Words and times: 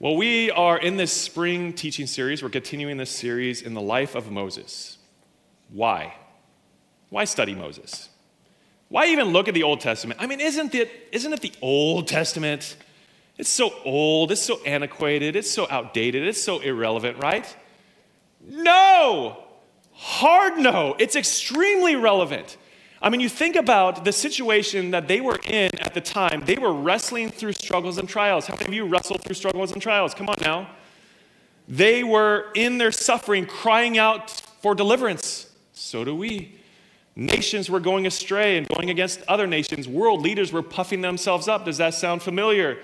Well, 0.00 0.14
we 0.14 0.52
are 0.52 0.78
in 0.78 0.96
this 0.96 1.12
spring 1.12 1.72
teaching 1.72 2.06
series. 2.06 2.40
We're 2.40 2.50
continuing 2.50 2.98
this 2.98 3.10
series 3.10 3.62
in 3.62 3.74
the 3.74 3.80
life 3.80 4.14
of 4.14 4.30
Moses. 4.30 4.96
Why? 5.70 6.14
Why 7.10 7.24
study 7.24 7.52
Moses? 7.52 8.08
Why 8.90 9.06
even 9.06 9.28
look 9.30 9.48
at 9.48 9.54
the 9.54 9.64
Old 9.64 9.80
Testament? 9.80 10.20
I 10.22 10.28
mean, 10.28 10.38
isn't 10.40 10.72
it, 10.76 11.08
isn't 11.10 11.32
it 11.32 11.40
the 11.40 11.52
Old 11.60 12.06
Testament? 12.06 12.76
It's 13.38 13.48
so 13.48 13.72
old, 13.84 14.30
it's 14.30 14.40
so 14.40 14.62
antiquated, 14.64 15.34
it's 15.34 15.50
so 15.50 15.66
outdated, 15.68 16.24
it's 16.28 16.40
so 16.40 16.60
irrelevant, 16.60 17.18
right? 17.18 17.56
No! 18.48 19.42
Hard 19.94 20.58
no. 20.58 20.94
It's 21.00 21.16
extremely 21.16 21.96
relevant. 21.96 22.56
I 23.00 23.10
mean, 23.10 23.20
you 23.20 23.28
think 23.28 23.54
about 23.54 24.04
the 24.04 24.12
situation 24.12 24.90
that 24.90 25.06
they 25.06 25.20
were 25.20 25.38
in 25.44 25.70
at 25.78 25.94
the 25.94 26.00
time. 26.00 26.42
They 26.44 26.56
were 26.56 26.72
wrestling 26.72 27.30
through 27.30 27.52
struggles 27.52 27.98
and 27.98 28.08
trials. 28.08 28.46
How 28.46 28.54
many 28.54 28.66
of 28.66 28.74
you 28.74 28.86
wrestled 28.86 29.22
through 29.22 29.36
struggles 29.36 29.70
and 29.70 29.80
trials? 29.80 30.14
Come 30.14 30.28
on 30.28 30.36
now. 30.40 30.70
They 31.68 32.02
were 32.02 32.46
in 32.54 32.78
their 32.78 32.90
suffering 32.90 33.46
crying 33.46 33.98
out 33.98 34.30
for 34.30 34.74
deliverance. 34.74 35.50
So 35.74 36.04
do 36.04 36.14
we. 36.14 36.56
Nations 37.14 37.68
were 37.68 37.80
going 37.80 38.06
astray 38.06 38.56
and 38.56 38.68
going 38.68 38.90
against 38.90 39.22
other 39.28 39.46
nations. 39.46 39.88
World 39.88 40.22
leaders 40.22 40.52
were 40.52 40.62
puffing 40.62 41.00
themselves 41.00 41.46
up. 41.46 41.64
Does 41.64 41.78
that 41.78 41.94
sound 41.94 42.22
familiar? 42.22 42.78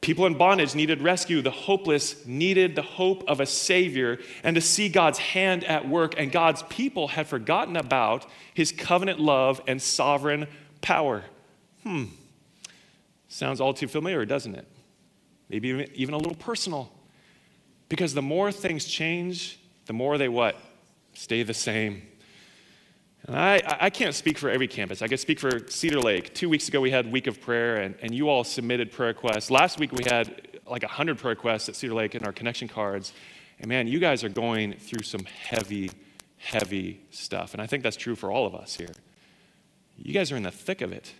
People 0.00 0.26
in 0.26 0.34
bondage 0.34 0.74
needed 0.74 1.02
rescue. 1.02 1.42
The 1.42 1.50
hopeless 1.50 2.26
needed 2.26 2.76
the 2.76 2.82
hope 2.82 3.24
of 3.28 3.40
a 3.40 3.46
Savior 3.46 4.18
and 4.44 4.54
to 4.54 4.60
see 4.60 4.88
God's 4.88 5.18
hand 5.18 5.64
at 5.64 5.88
work. 5.88 6.14
And 6.18 6.30
God's 6.30 6.62
people 6.64 7.08
had 7.08 7.26
forgotten 7.26 7.76
about 7.76 8.26
His 8.54 8.72
covenant 8.72 9.20
love 9.20 9.60
and 9.66 9.80
sovereign 9.80 10.46
power. 10.80 11.24
Hmm. 11.82 12.04
Sounds 13.28 13.60
all 13.60 13.74
too 13.74 13.88
familiar, 13.88 14.24
doesn't 14.24 14.54
it? 14.54 14.66
Maybe 15.48 15.90
even 15.94 16.14
a 16.14 16.18
little 16.18 16.36
personal. 16.36 16.92
Because 17.88 18.14
the 18.14 18.22
more 18.22 18.50
things 18.52 18.84
change, 18.84 19.58
the 19.86 19.92
more 19.92 20.18
they 20.18 20.28
what? 20.28 20.56
Stay 21.14 21.42
the 21.42 21.54
same. 21.54 22.02
And 23.26 23.36
I, 23.36 23.60
I 23.80 23.90
can't 23.90 24.14
speak 24.14 24.38
for 24.38 24.48
every 24.48 24.68
campus. 24.68 25.02
I 25.02 25.08
can 25.08 25.18
speak 25.18 25.40
for 25.40 25.68
Cedar 25.68 26.00
Lake. 26.00 26.32
Two 26.32 26.48
weeks 26.48 26.68
ago, 26.68 26.80
we 26.80 26.92
had 26.92 27.10
Week 27.10 27.26
of 27.26 27.40
Prayer, 27.40 27.76
and, 27.76 27.96
and 28.00 28.14
you 28.14 28.28
all 28.28 28.44
submitted 28.44 28.92
prayer 28.92 29.08
requests. 29.08 29.50
Last 29.50 29.80
week, 29.80 29.90
we 29.92 30.04
had 30.04 30.60
like 30.66 30.82
100 30.82 31.18
prayer 31.18 31.34
requests 31.34 31.68
at 31.68 31.74
Cedar 31.74 31.94
Lake 31.94 32.14
in 32.14 32.24
our 32.24 32.32
connection 32.32 32.68
cards. 32.68 33.12
And 33.58 33.68
man, 33.68 33.88
you 33.88 33.98
guys 33.98 34.22
are 34.22 34.28
going 34.28 34.74
through 34.74 35.02
some 35.02 35.24
heavy, 35.24 35.90
heavy 36.36 37.00
stuff. 37.10 37.52
And 37.52 37.60
I 37.60 37.66
think 37.66 37.82
that's 37.82 37.96
true 37.96 38.14
for 38.14 38.30
all 38.30 38.46
of 38.46 38.54
us 38.54 38.76
here. 38.76 38.94
You 39.96 40.12
guys 40.12 40.30
are 40.30 40.36
in 40.36 40.44
the 40.44 40.50
thick 40.52 40.80
of 40.80 40.92
it. 40.92 41.12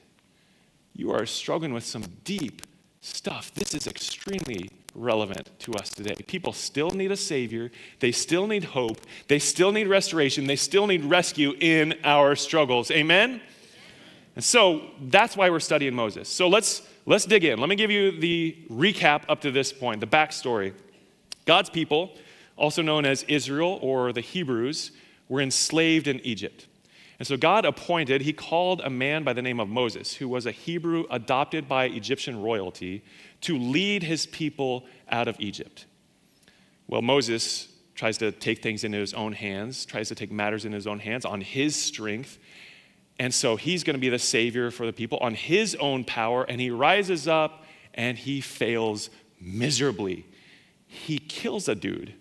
You 0.95 1.13
are 1.13 1.27
struggling 1.27 1.73
with 1.73 1.85
some 1.85 2.05
deep 2.23 2.63
stuff. 3.01 3.53
This 3.55 3.75
is 3.75 3.87
extremely 3.87 4.71
relevant 4.97 5.51
to 5.61 5.75
us 5.75 5.91
today. 5.91 6.15
People 6.27 6.53
still 6.53 6.91
need 6.91 7.13
a 7.13 7.17
Savior, 7.17 7.71
they 8.01 8.13
still 8.13 8.47
need 8.47 8.65
hope, 8.65 9.01
they 9.29 9.39
still 9.39 9.73
need 9.73 9.87
restoration, 9.87 10.47
they 10.47 10.57
still 10.57 10.87
need 10.87 11.05
rescue 11.05 11.55
in 11.61 11.95
our 12.05 12.35
struggles. 12.35 12.91
Amen? 12.91 13.41
And 14.35 14.45
so 14.45 14.83
that's 15.01 15.37
why 15.37 15.51
we're 15.51 15.61
studying 15.61 15.95
Moses. 15.95 16.29
So 16.29 16.49
let's, 16.49 16.83
let's 17.07 17.25
dig 17.25 17.45
in. 17.45 17.59
Let 17.59 17.69
me 17.69 17.77
give 17.77 17.91
you 17.91 18.19
the 18.21 18.57
recap 18.71 19.23
up 19.29 19.41
to 19.43 19.51
this 19.51 19.73
point, 19.73 20.01
the 20.01 20.07
backstory. 20.07 20.75
God's 21.47 21.71
people, 21.71 22.13
also 22.57 22.83
known 22.83 23.05
as 23.07 23.23
Israel 23.25 23.79
or 23.81 24.13
the 24.13 24.21
Hebrews, 24.21 24.93
were 25.29 25.41
enslaved 25.41 26.07
in 26.07 26.21
Egypt. 26.21 26.67
And 27.19 27.27
so 27.27 27.37
God 27.37 27.65
appointed, 27.65 28.21
he 28.23 28.33
called 28.33 28.81
a 28.83 28.91
man 28.91 29.25
by 29.25 29.33
the 29.33 29.43
name 29.43 29.59
of 29.59 29.69
Moses, 29.69 30.15
who 30.15 30.29
was 30.29 30.45
a 30.45 30.51
Hebrew 30.51 31.05
adopted 31.11 31.69
by 31.69 31.87
Egyptian 31.87 32.43
royalty, 32.43 33.03
to 33.43 33.59
lead 33.59 34.03
his 34.03 34.27
people 34.27 34.85
out 35.09 35.27
of 35.27 35.37
Egypt. 35.39 35.87
Well, 36.87 37.03
Moses 37.03 37.69
tries 37.95 38.19
to 38.19 38.31
take 38.31 38.63
things 38.63 38.85
into 38.85 38.99
his 38.99 39.15
own 39.15 39.33
hands, 39.33 39.87
tries 39.87 40.09
to 40.09 40.15
take 40.15 40.31
matters 40.31 40.65
in 40.65 40.73
his 40.73 40.87
own 40.87 40.99
hands 40.99 41.25
on 41.25 41.41
his 41.41 41.75
strength. 41.75 42.39
And 43.19 43.33
so 43.33 43.57
he's 43.57 43.83
going 43.83 43.95
to 43.95 44.01
be 44.01 44.11
the 44.11 44.19
savior 44.19 44.71
for 44.71 44.85
the 44.85 44.93
people 44.93 45.19
on 45.19 45.35
his 45.35 45.75
own 45.77 46.05
power. 46.05 46.45
And 46.45 46.61
he 46.61 46.71
rises 46.71 47.27
up 47.27 47.65
and 47.95 48.19
he 48.19 48.43
fails 48.43 49.09
miserably. 49.41 50.27
He 50.87 51.19
kills 51.19 51.67
a 51.69 51.75
dude, 51.75 52.13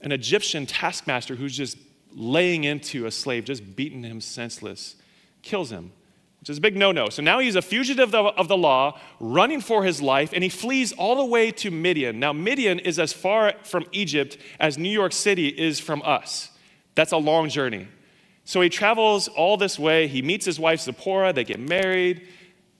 an 0.00 0.10
Egyptian 0.10 0.64
taskmaster 0.64 1.34
who's 1.34 1.54
just 1.54 1.76
laying 2.14 2.64
into 2.64 3.06
a 3.06 3.10
slave, 3.10 3.44
just 3.44 3.76
beating 3.76 4.02
him 4.02 4.20
senseless, 4.20 4.96
kills 5.42 5.70
him, 5.70 5.92
which 6.40 6.50
is 6.50 6.58
a 6.58 6.60
big 6.60 6.76
no 6.76 6.92
no. 6.92 7.08
So 7.08 7.22
now 7.22 7.38
he's 7.38 7.56
a 7.56 7.62
fugitive 7.62 8.14
of 8.14 8.48
the 8.48 8.56
law, 8.56 8.98
running 9.18 9.60
for 9.60 9.84
his 9.84 10.00
life, 10.00 10.32
and 10.32 10.42
he 10.42 10.48
flees 10.48 10.92
all 10.92 11.16
the 11.16 11.24
way 11.24 11.50
to 11.52 11.70
Midian. 11.70 12.18
Now, 12.18 12.32
Midian 12.32 12.78
is 12.78 12.98
as 12.98 13.12
far 13.12 13.54
from 13.62 13.84
Egypt 13.92 14.38
as 14.58 14.78
New 14.78 14.90
York 14.90 15.12
City 15.12 15.48
is 15.48 15.78
from 15.78 16.02
us. 16.02 16.50
That's 16.94 17.12
a 17.12 17.18
long 17.18 17.48
journey. 17.48 17.88
So 18.44 18.60
he 18.60 18.68
travels 18.68 19.28
all 19.28 19.56
this 19.56 19.78
way. 19.78 20.08
He 20.08 20.22
meets 20.22 20.44
his 20.44 20.58
wife 20.58 20.80
Zipporah, 20.80 21.32
they 21.32 21.44
get 21.44 21.60
married, 21.60 22.26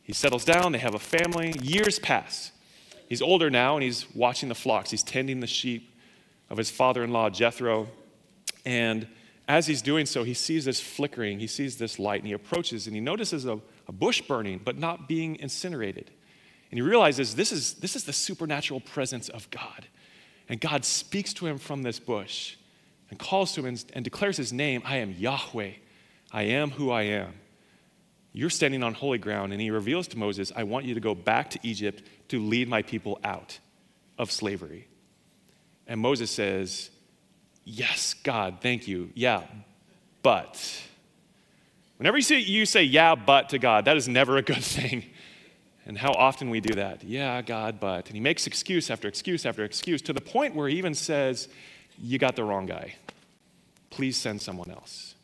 he 0.03 0.13
settles 0.13 0.45
down, 0.45 0.73
they 0.73 0.79
have 0.79 0.95
a 0.95 0.99
family. 0.99 1.55
Years 1.63 1.99
pass. 1.99 2.51
He's 3.09 3.23
older 3.23 3.51
now, 3.51 3.77
and 3.77 3.83
he's 3.83 4.13
watching 4.15 4.49
the 4.49 4.55
flocks, 4.55 4.91
he's 4.91 5.03
tending 5.03 5.41
the 5.41 5.47
sheep 5.47 5.95
of 6.49 6.59
his 6.59 6.71
father 6.71 7.05
in 7.05 7.13
law, 7.13 7.31
Jethro. 7.31 7.89
And 8.65 9.07
as 9.51 9.67
he's 9.67 9.83
doing 9.83 10.07
so, 10.07 10.23
he 10.23 10.33
sees 10.33 10.65
this 10.65 10.81
flickering, 10.81 11.41
he 11.41 11.49
sees 11.49 11.77
this 11.77 11.99
light, 11.99 12.21
and 12.21 12.29
he 12.29 12.33
approaches 12.33 12.87
and 12.87 12.95
he 12.95 13.01
notices 13.01 13.47
a, 13.47 13.59
a 13.89 13.93
bush 13.93 14.23
burning, 14.23 14.61
but 14.65 14.79
not 14.79 15.09
being 15.09 15.35
incinerated. 15.37 16.09
And 16.71 16.79
he 16.79 16.83
realizes 16.83 17.35
this 17.35 17.51
is, 17.51 17.75
this 17.75 17.97
is 17.97 18.05
the 18.05 18.13
supernatural 18.13 18.81
presence 18.81 19.29
of 19.29 19.51
God. 19.51 19.89
And 20.49 20.61
God 20.61 20.85
speaks 20.85 21.33
to 21.35 21.47
him 21.47 21.59
from 21.59 21.83
this 21.83 21.99
bush 21.99 22.57
and 23.11 23.19
calls 23.19 23.53
to 23.55 23.61
him 23.61 23.67
and, 23.67 23.85
and 23.93 24.05
declares 24.05 24.37
his 24.37 24.53
name 24.53 24.83
I 24.85 24.99
am 24.99 25.13
Yahweh. 25.13 25.73
I 26.31 26.43
am 26.43 26.71
who 26.71 26.93
I 26.93 27.03
am. 27.03 27.35
You're 28.33 28.51
standing 28.51 28.85
on 28.85 28.95
holy 28.95 29.19
ground. 29.19 29.53
And 29.53 29.61
he 29.61 29.73
reveals 29.73 30.07
to 30.09 30.19
Moses, 30.19 30.53
I 30.55 30.63
want 30.63 30.85
you 30.87 30.95
to 30.95 31.01
go 31.01 31.17
back 31.17 31.51
to 31.51 31.59
Egypt 31.65 32.05
to 32.29 32.41
lead 32.41 32.69
my 32.69 32.83
people 32.83 33.19
out 33.25 33.59
of 34.17 34.31
slavery. 34.31 34.87
And 35.89 36.01
Moses 36.01 36.31
says, 36.31 36.91
Yes, 37.73 38.15
God, 38.15 38.59
thank 38.61 38.89
you. 38.89 39.11
Yeah, 39.15 39.45
but. 40.23 40.83
Whenever 41.99 42.17
you 42.17 42.23
say, 42.23 42.39
you 42.41 42.67
say, 42.67 42.83
yeah, 42.83 43.15
but 43.15 43.51
to 43.51 43.59
God, 43.59 43.85
that 43.85 43.97
is 43.97 44.09
never 44.09 44.37
a 44.37 44.43
good 44.43 44.57
thing. 44.65 45.05
And 45.87 45.97
how 45.97 46.13
often 46.13 46.51
we 46.51 46.61
do 46.61 46.75
that. 46.75 47.05
Yeah, 47.05 47.41
God, 47.43 47.79
but. 47.79 48.07
And 48.07 48.15
he 48.15 48.21
makes 48.21 48.47
excuse 48.47 48.91
after 48.91 49.07
excuse 49.07 49.47
after 49.47 49.65
excuse 49.65 50.03
to 50.03 50.13
the 50.13 50.21
point 50.21 50.57
where 50.57 50.69
he 50.69 50.79
even 50.79 50.95
says, 50.95 51.49
You 51.97 52.19
got 52.19 52.35
the 52.35 52.43
wrong 52.43 52.67
guy. 52.67 52.97
Please 53.91 54.17
send 54.17 54.43
someone 54.43 54.71
else. 54.71 55.15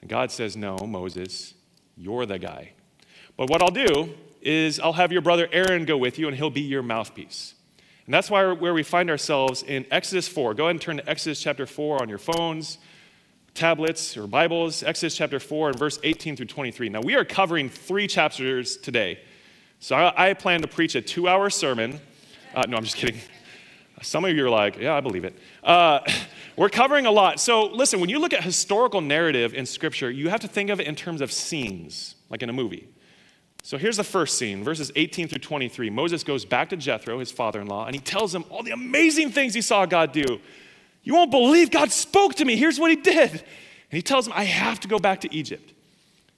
And 0.00 0.08
God 0.08 0.30
says, 0.30 0.56
No, 0.56 0.78
Moses, 0.78 1.54
you're 1.94 2.24
the 2.24 2.38
guy. 2.38 2.72
But 3.36 3.50
what 3.50 3.60
I'll 3.60 3.70
do 3.70 4.14
is 4.40 4.80
I'll 4.80 4.94
have 4.94 5.12
your 5.12 5.22
brother 5.22 5.46
Aaron 5.52 5.84
go 5.84 5.98
with 5.98 6.18
you 6.18 6.26
and 6.26 6.36
he'll 6.36 6.48
be 6.48 6.62
your 6.62 6.82
mouthpiece. 6.82 7.54
And 8.10 8.14
that's 8.14 8.28
why 8.28 8.50
where 8.50 8.74
we 8.74 8.82
find 8.82 9.08
ourselves 9.08 9.62
in 9.62 9.86
Exodus 9.92 10.26
4. 10.26 10.54
Go 10.54 10.64
ahead 10.64 10.70
and 10.72 10.80
turn 10.80 10.96
to 10.96 11.08
Exodus 11.08 11.40
chapter 11.40 11.64
4 11.64 12.02
on 12.02 12.08
your 12.08 12.18
phones, 12.18 12.78
tablets, 13.54 14.16
or 14.16 14.26
Bibles. 14.26 14.82
Exodus 14.82 15.16
chapter 15.16 15.38
4 15.38 15.68
and 15.68 15.78
verse 15.78 16.00
18 16.02 16.34
through 16.34 16.46
23. 16.46 16.88
Now, 16.88 17.02
we 17.02 17.14
are 17.14 17.24
covering 17.24 17.68
three 17.68 18.08
chapters 18.08 18.76
today. 18.76 19.20
So 19.78 19.94
I, 19.94 20.30
I 20.30 20.34
plan 20.34 20.60
to 20.62 20.66
preach 20.66 20.96
a 20.96 21.00
two 21.00 21.28
hour 21.28 21.50
sermon. 21.50 22.00
Uh, 22.52 22.64
no, 22.68 22.78
I'm 22.78 22.82
just 22.82 22.96
kidding. 22.96 23.20
Some 24.02 24.24
of 24.24 24.34
you 24.36 24.44
are 24.44 24.50
like, 24.50 24.76
yeah, 24.76 24.96
I 24.96 25.00
believe 25.00 25.24
it. 25.24 25.38
Uh, 25.62 26.00
we're 26.56 26.68
covering 26.68 27.06
a 27.06 27.12
lot. 27.12 27.38
So 27.38 27.66
listen, 27.66 28.00
when 28.00 28.10
you 28.10 28.18
look 28.18 28.32
at 28.32 28.42
historical 28.42 29.00
narrative 29.00 29.54
in 29.54 29.66
Scripture, 29.66 30.10
you 30.10 30.30
have 30.30 30.40
to 30.40 30.48
think 30.48 30.70
of 30.70 30.80
it 30.80 30.88
in 30.88 30.96
terms 30.96 31.20
of 31.20 31.30
scenes, 31.30 32.16
like 32.28 32.42
in 32.42 32.50
a 32.50 32.52
movie. 32.52 32.88
So 33.62 33.76
here's 33.76 33.98
the 33.98 34.04
first 34.04 34.38
scene, 34.38 34.64
verses 34.64 34.90
18 34.96 35.28
through 35.28 35.40
23. 35.40 35.90
Moses 35.90 36.24
goes 36.24 36.44
back 36.44 36.70
to 36.70 36.76
Jethro, 36.76 37.18
his 37.18 37.30
father 37.30 37.60
in 37.60 37.66
law, 37.66 37.86
and 37.86 37.94
he 37.94 38.00
tells 38.00 38.34
him 38.34 38.44
all 38.48 38.62
the 38.62 38.70
amazing 38.70 39.32
things 39.32 39.54
he 39.54 39.60
saw 39.60 39.86
God 39.86 40.12
do. 40.12 40.40
You 41.02 41.14
won't 41.14 41.30
believe 41.30 41.70
God 41.70 41.90
spoke 41.92 42.34
to 42.36 42.44
me. 42.44 42.56
Here's 42.56 42.78
what 42.78 42.90
he 42.90 42.96
did. 42.96 43.30
And 43.32 43.96
he 43.96 44.02
tells 44.02 44.26
him, 44.26 44.32
I 44.34 44.44
have 44.44 44.80
to 44.80 44.88
go 44.88 44.98
back 44.98 45.20
to 45.22 45.34
Egypt. 45.34 45.72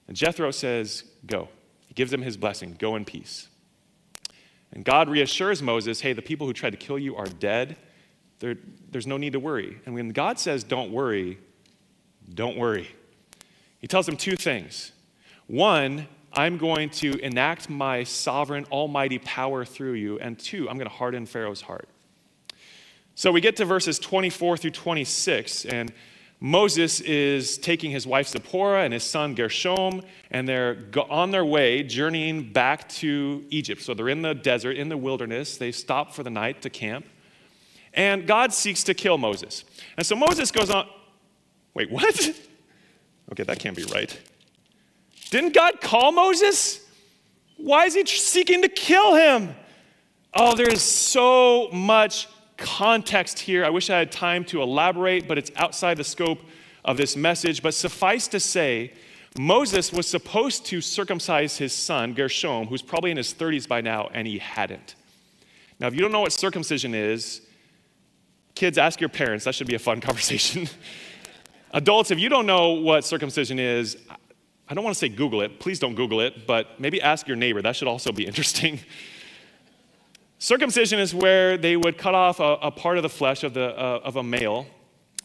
And 0.07 0.17
Jethro 0.17 0.51
says, 0.51 1.05
Go. 1.25 1.49
He 1.87 1.93
gives 1.93 2.11
him 2.11 2.21
his 2.21 2.37
blessing, 2.37 2.75
go 2.79 2.95
in 2.95 3.05
peace. 3.05 3.47
And 4.71 4.83
God 4.83 5.09
reassures 5.09 5.61
Moses, 5.61 6.01
Hey, 6.01 6.13
the 6.13 6.21
people 6.21 6.47
who 6.47 6.53
tried 6.53 6.71
to 6.71 6.77
kill 6.77 6.99
you 6.99 7.15
are 7.15 7.27
dead. 7.27 7.77
There, 8.39 8.57
there's 8.91 9.07
no 9.07 9.17
need 9.17 9.33
to 9.33 9.39
worry. 9.39 9.79
And 9.85 9.95
when 9.95 10.09
God 10.09 10.39
says, 10.39 10.63
Don't 10.63 10.91
worry, 10.91 11.39
don't 12.33 12.57
worry. 12.57 12.93
He 13.79 13.87
tells 13.87 14.07
him 14.07 14.17
two 14.17 14.35
things. 14.35 14.91
One, 15.47 16.07
I'm 16.33 16.57
going 16.57 16.89
to 16.89 17.17
enact 17.19 17.69
my 17.69 18.03
sovereign, 18.03 18.65
almighty 18.71 19.19
power 19.19 19.63
through 19.65 19.93
you. 19.93 20.19
And 20.19 20.37
two, 20.37 20.69
I'm 20.69 20.77
going 20.77 20.89
to 20.89 20.95
harden 20.95 21.25
Pharaoh's 21.25 21.61
heart. 21.61 21.87
So 23.15 23.31
we 23.31 23.41
get 23.41 23.55
to 23.57 23.65
verses 23.65 23.99
24 23.99 24.57
through 24.57 24.71
26, 24.71 25.65
and 25.65 25.93
Moses 26.39 26.99
is 27.01 27.59
taking 27.59 27.91
his 27.91 28.07
wife 28.07 28.27
Zipporah 28.27 28.83
and 28.83 28.91
his 28.91 29.03
son 29.03 29.35
Gershom, 29.35 30.01
and 30.31 30.49
they're 30.49 30.77
on 31.09 31.29
their 31.29 31.45
way, 31.45 31.83
journeying 31.83 32.51
back 32.51 32.89
to 32.89 33.45
Egypt. 33.49 33.83
So 33.83 33.93
they're 33.93 34.09
in 34.09 34.23
the 34.23 34.33
desert, 34.33 34.77
in 34.77 34.89
the 34.89 34.97
wilderness. 34.97 35.57
They 35.57 35.71
stop 35.71 36.13
for 36.13 36.23
the 36.23 36.31
night 36.31 36.63
to 36.63 36.71
camp. 36.71 37.05
And 37.93 38.25
God 38.25 38.51
seeks 38.51 38.83
to 38.85 38.95
kill 38.95 39.19
Moses. 39.19 39.63
And 39.95 40.05
so 40.05 40.15
Moses 40.15 40.51
goes 40.51 40.71
on. 40.71 40.87
Wait, 41.73 41.91
what? 41.91 42.31
Okay, 43.31 43.43
that 43.43 43.57
can't 43.57 43.75
be 43.75 43.85
right. 43.85 44.19
Didn't 45.33 45.55
God 45.55 45.81
call 45.81 46.11
Moses? 46.11 46.79
Why 47.57 47.85
is 47.85 47.95
he 47.95 48.05
seeking 48.05 48.61
to 48.61 48.67
kill 48.67 49.15
him? 49.15 49.55
Oh, 50.35 50.53
there 50.55 50.69
is 50.69 50.83
so 50.83 51.69
much 51.73 52.27
context 52.55 53.39
here. 53.39 53.65
I 53.65 53.71
wish 53.71 53.89
I 53.89 53.97
had 53.97 54.11
time 54.11 54.45
to 54.45 54.61
elaborate, 54.61 55.27
but 55.27 55.39
it's 55.39 55.49
outside 55.55 55.97
the 55.97 56.03
scope 56.03 56.37
of 56.85 56.97
this 56.97 57.15
message. 57.15 57.63
But 57.63 57.73
suffice 57.73 58.27
to 58.27 58.39
say, 58.39 58.93
Moses 59.35 59.91
was 59.91 60.07
supposed 60.07 60.67
to 60.67 60.81
circumcise 60.81 61.57
his 61.57 61.73
son, 61.73 62.13
Gershom, 62.13 62.67
who's 62.67 62.83
probably 62.83 63.09
in 63.09 63.17
his 63.17 63.33
30s 63.33 63.67
by 63.67 63.81
now, 63.81 64.11
and 64.13 64.27
he 64.27 64.37
hadn't. 64.37 64.93
Now, 65.79 65.87
if 65.87 65.95
you 65.95 66.01
don't 66.01 66.11
know 66.11 66.21
what 66.21 66.33
circumcision 66.33 66.93
is, 66.93 67.41
kids, 68.53 68.77
ask 68.77 69.01
your 69.01 69.09
parents. 69.09 69.45
That 69.45 69.55
should 69.55 69.65
be 69.65 69.73
a 69.73 69.79
fun 69.79 69.99
conversation. 70.09 70.69
Adults, 71.71 72.11
if 72.11 72.19
you 72.19 72.29
don't 72.29 72.45
know 72.45 72.73
what 72.73 73.03
circumcision 73.03 73.57
is, 73.57 73.97
I 74.69 74.73
don't 74.73 74.83
want 74.83 74.95
to 74.95 74.99
say 74.99 75.09
Google 75.09 75.41
it. 75.41 75.59
Please 75.59 75.79
don't 75.79 75.95
Google 75.95 76.21
it, 76.21 76.47
but 76.47 76.79
maybe 76.79 77.01
ask 77.01 77.27
your 77.27 77.35
neighbor. 77.35 77.61
That 77.61 77.75
should 77.75 77.87
also 77.87 78.11
be 78.11 78.25
interesting. 78.27 78.79
Circumcision 80.39 80.99
is 80.99 81.13
where 81.13 81.57
they 81.57 81.77
would 81.77 81.97
cut 81.97 82.15
off 82.15 82.39
a, 82.39 82.57
a 82.61 82.71
part 82.71 82.97
of 82.97 83.03
the 83.03 83.09
flesh 83.09 83.43
of, 83.43 83.53
the, 83.53 83.77
uh, 83.77 84.01
of 84.03 84.15
a 84.15 84.23
male, 84.23 84.65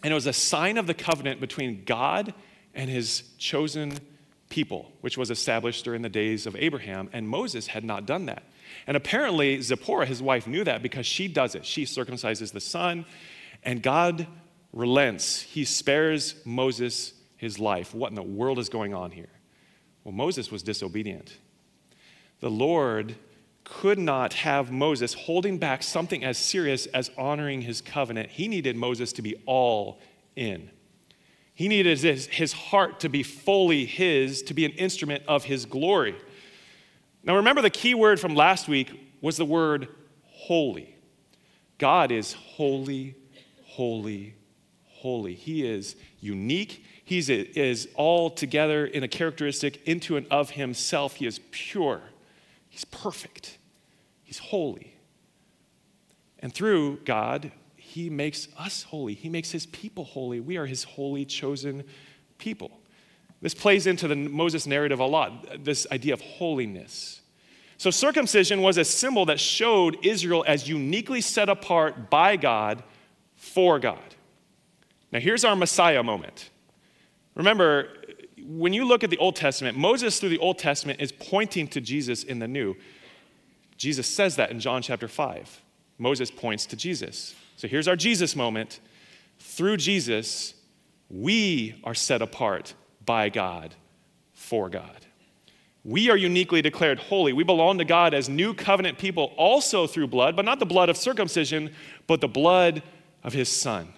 and 0.02 0.12
it 0.12 0.14
was 0.14 0.26
a 0.26 0.32
sign 0.32 0.78
of 0.78 0.86
the 0.86 0.94
covenant 0.94 1.40
between 1.40 1.84
God 1.84 2.34
and 2.74 2.88
his 2.88 3.24
chosen 3.38 3.98
people, 4.48 4.92
which 5.00 5.18
was 5.18 5.30
established 5.30 5.84
during 5.84 6.02
the 6.02 6.08
days 6.08 6.46
of 6.46 6.54
Abraham, 6.56 7.10
and 7.12 7.28
Moses 7.28 7.66
had 7.66 7.84
not 7.84 8.06
done 8.06 8.26
that. 8.26 8.44
And 8.86 8.96
apparently, 8.96 9.60
Zipporah, 9.60 10.06
his 10.06 10.22
wife, 10.22 10.46
knew 10.46 10.64
that 10.64 10.82
because 10.82 11.06
she 11.06 11.28
does 11.28 11.54
it. 11.54 11.66
She 11.66 11.84
circumcises 11.84 12.52
the 12.52 12.60
son, 12.60 13.04
and 13.62 13.82
God 13.82 14.26
relents. 14.72 15.42
He 15.42 15.64
spares 15.64 16.34
Moses 16.44 17.12
his 17.38 17.58
life. 17.58 17.94
What 17.94 18.10
in 18.10 18.14
the 18.14 18.22
world 18.22 18.58
is 18.58 18.68
going 18.68 18.92
on 18.92 19.12
here? 19.12 19.30
Well, 20.04 20.12
Moses 20.12 20.50
was 20.50 20.62
disobedient. 20.62 21.38
The 22.40 22.50
Lord 22.50 23.16
could 23.64 23.98
not 23.98 24.32
have 24.34 24.70
Moses 24.70 25.14
holding 25.14 25.58
back 25.58 25.82
something 25.82 26.24
as 26.24 26.36
serious 26.36 26.86
as 26.86 27.10
honoring 27.16 27.62
his 27.62 27.80
covenant. 27.80 28.30
He 28.30 28.48
needed 28.48 28.76
Moses 28.76 29.12
to 29.14 29.22
be 29.22 29.36
all 29.46 30.00
in. 30.36 30.70
He 31.54 31.68
needed 31.68 31.98
his, 31.98 32.26
his 32.26 32.52
heart 32.52 33.00
to 33.00 33.08
be 33.08 33.22
fully 33.22 33.84
his, 33.84 34.42
to 34.44 34.54
be 34.54 34.64
an 34.64 34.70
instrument 34.72 35.24
of 35.26 35.44
his 35.44 35.66
glory. 35.66 36.16
Now, 37.24 37.36
remember 37.36 37.62
the 37.62 37.70
key 37.70 37.94
word 37.94 38.20
from 38.20 38.34
last 38.34 38.68
week 38.68 38.90
was 39.20 39.36
the 39.36 39.44
word 39.44 39.88
holy. 40.24 40.94
God 41.76 42.10
is 42.10 42.32
holy, 42.32 43.16
holy, 43.64 44.34
holy. 44.86 45.34
He 45.34 45.66
is 45.66 45.96
unique. 46.20 46.84
He 47.08 47.20
is 47.20 47.88
all 47.94 48.28
together 48.28 48.84
in 48.84 49.02
a 49.02 49.08
characteristic 49.08 49.80
into 49.88 50.18
and 50.18 50.26
of 50.30 50.50
himself. 50.50 51.14
He 51.14 51.26
is 51.26 51.40
pure. 51.52 52.02
He's 52.68 52.84
perfect. 52.84 53.56
He's 54.24 54.36
holy. 54.36 54.92
And 56.40 56.52
through 56.52 56.98
God, 57.06 57.50
He 57.76 58.10
makes 58.10 58.48
us 58.58 58.82
holy. 58.82 59.14
He 59.14 59.30
makes 59.30 59.50
His 59.50 59.64
people 59.64 60.04
holy. 60.04 60.38
We 60.40 60.58
are 60.58 60.66
His 60.66 60.84
holy, 60.84 61.24
chosen 61.24 61.82
people. 62.36 62.78
This 63.40 63.54
plays 63.54 63.86
into 63.86 64.06
the 64.06 64.14
Moses 64.14 64.66
narrative 64.66 65.00
a 65.00 65.06
lot, 65.06 65.64
this 65.64 65.86
idea 65.90 66.12
of 66.12 66.20
holiness. 66.20 67.22
So, 67.78 67.90
circumcision 67.90 68.60
was 68.60 68.76
a 68.76 68.84
symbol 68.84 69.24
that 69.24 69.40
showed 69.40 69.96
Israel 70.04 70.44
as 70.46 70.68
uniquely 70.68 71.22
set 71.22 71.48
apart 71.48 72.10
by 72.10 72.36
God 72.36 72.82
for 73.34 73.78
God. 73.78 74.14
Now, 75.10 75.20
here's 75.20 75.42
our 75.42 75.56
Messiah 75.56 76.02
moment. 76.02 76.50
Remember, 77.38 77.88
when 78.42 78.72
you 78.72 78.84
look 78.84 79.04
at 79.04 79.10
the 79.10 79.16
Old 79.16 79.36
Testament, 79.36 79.78
Moses 79.78 80.20
through 80.20 80.28
the 80.28 80.38
Old 80.38 80.58
Testament 80.58 81.00
is 81.00 81.12
pointing 81.12 81.68
to 81.68 81.80
Jesus 81.80 82.24
in 82.24 82.40
the 82.40 82.48
New. 82.48 82.76
Jesus 83.78 84.06
says 84.06 84.36
that 84.36 84.50
in 84.50 84.60
John 84.60 84.82
chapter 84.82 85.08
5. 85.08 85.62
Moses 85.98 86.30
points 86.30 86.66
to 86.66 86.76
Jesus. 86.76 87.34
So 87.56 87.68
here's 87.68 87.88
our 87.88 87.96
Jesus 87.96 88.36
moment. 88.36 88.80
Through 89.38 89.78
Jesus, 89.78 90.54
we 91.08 91.80
are 91.84 91.94
set 91.94 92.20
apart 92.20 92.74
by 93.06 93.28
God 93.28 93.74
for 94.34 94.68
God. 94.68 95.06
We 95.84 96.10
are 96.10 96.16
uniquely 96.16 96.60
declared 96.60 96.98
holy. 96.98 97.32
We 97.32 97.44
belong 97.44 97.78
to 97.78 97.84
God 97.84 98.14
as 98.14 98.28
new 98.28 98.52
covenant 98.52 98.98
people, 98.98 99.32
also 99.36 99.86
through 99.86 100.08
blood, 100.08 100.34
but 100.34 100.44
not 100.44 100.58
the 100.58 100.66
blood 100.66 100.88
of 100.88 100.96
circumcision, 100.96 101.72
but 102.08 102.20
the 102.20 102.28
blood 102.28 102.82
of 103.22 103.32
his 103.32 103.48
Son. 103.48 103.92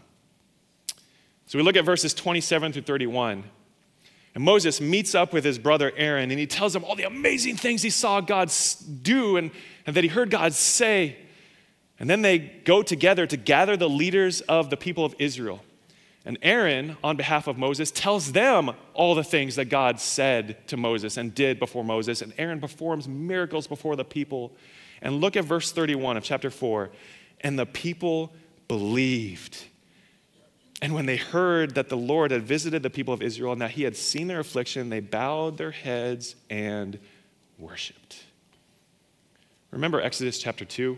So 1.50 1.58
we 1.58 1.64
look 1.64 1.74
at 1.74 1.84
verses 1.84 2.14
27 2.14 2.74
through 2.74 2.82
31. 2.82 3.42
And 4.36 4.44
Moses 4.44 4.80
meets 4.80 5.16
up 5.16 5.32
with 5.32 5.42
his 5.44 5.58
brother 5.58 5.90
Aaron 5.96 6.30
and 6.30 6.38
he 6.38 6.46
tells 6.46 6.76
him 6.76 6.84
all 6.84 6.94
the 6.94 7.02
amazing 7.02 7.56
things 7.56 7.82
he 7.82 7.90
saw 7.90 8.20
God 8.20 8.52
do 9.02 9.36
and, 9.36 9.50
and 9.84 9.96
that 9.96 10.04
he 10.04 10.08
heard 10.10 10.30
God 10.30 10.52
say. 10.52 11.16
And 11.98 12.08
then 12.08 12.22
they 12.22 12.38
go 12.38 12.84
together 12.84 13.26
to 13.26 13.36
gather 13.36 13.76
the 13.76 13.88
leaders 13.88 14.42
of 14.42 14.70
the 14.70 14.76
people 14.76 15.04
of 15.04 15.16
Israel. 15.18 15.60
And 16.24 16.38
Aaron, 16.40 16.96
on 17.02 17.16
behalf 17.16 17.48
of 17.48 17.58
Moses, 17.58 17.90
tells 17.90 18.30
them 18.30 18.70
all 18.94 19.16
the 19.16 19.24
things 19.24 19.56
that 19.56 19.64
God 19.64 19.98
said 19.98 20.68
to 20.68 20.76
Moses 20.76 21.16
and 21.16 21.34
did 21.34 21.58
before 21.58 21.82
Moses. 21.82 22.22
And 22.22 22.32
Aaron 22.38 22.60
performs 22.60 23.08
miracles 23.08 23.66
before 23.66 23.96
the 23.96 24.04
people. 24.04 24.52
And 25.02 25.20
look 25.20 25.36
at 25.36 25.44
verse 25.44 25.72
31 25.72 26.16
of 26.16 26.22
chapter 26.22 26.48
4. 26.48 26.90
And 27.40 27.58
the 27.58 27.66
people 27.66 28.32
believed 28.68 29.64
and 30.82 30.94
when 30.94 31.06
they 31.06 31.16
heard 31.16 31.74
that 31.74 31.88
the 31.88 31.96
Lord 31.96 32.30
had 32.30 32.42
visited 32.42 32.82
the 32.82 32.90
people 32.90 33.12
of 33.12 33.22
Israel 33.22 33.52
and 33.52 33.60
that 33.60 33.72
he 33.72 33.82
had 33.82 33.96
seen 33.96 34.28
their 34.28 34.40
affliction, 34.40 34.88
they 34.88 35.00
bowed 35.00 35.58
their 35.58 35.70
heads 35.70 36.36
and 36.48 36.98
worshiped. 37.58 38.24
Remember 39.70 40.00
Exodus 40.00 40.38
chapter 40.38 40.64
2? 40.64 40.96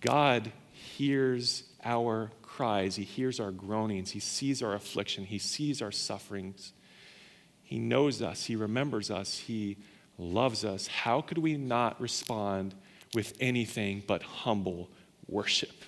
God 0.00 0.50
hears 0.72 1.64
our 1.84 2.30
cries, 2.42 2.96
He 2.96 3.04
hears 3.04 3.38
our 3.38 3.50
groanings, 3.50 4.10
He 4.10 4.20
sees 4.20 4.62
our 4.62 4.74
affliction, 4.74 5.24
He 5.24 5.38
sees 5.38 5.82
our 5.82 5.92
sufferings. 5.92 6.72
He 7.62 7.78
knows 7.78 8.22
us, 8.22 8.46
He 8.46 8.56
remembers 8.56 9.10
us, 9.10 9.38
He 9.38 9.76
loves 10.16 10.64
us. 10.64 10.86
How 10.86 11.20
could 11.20 11.38
we 11.38 11.56
not 11.56 12.00
respond 12.00 12.74
with 13.14 13.34
anything 13.40 14.02
but 14.06 14.22
humble 14.22 14.90
worship? 15.28 15.84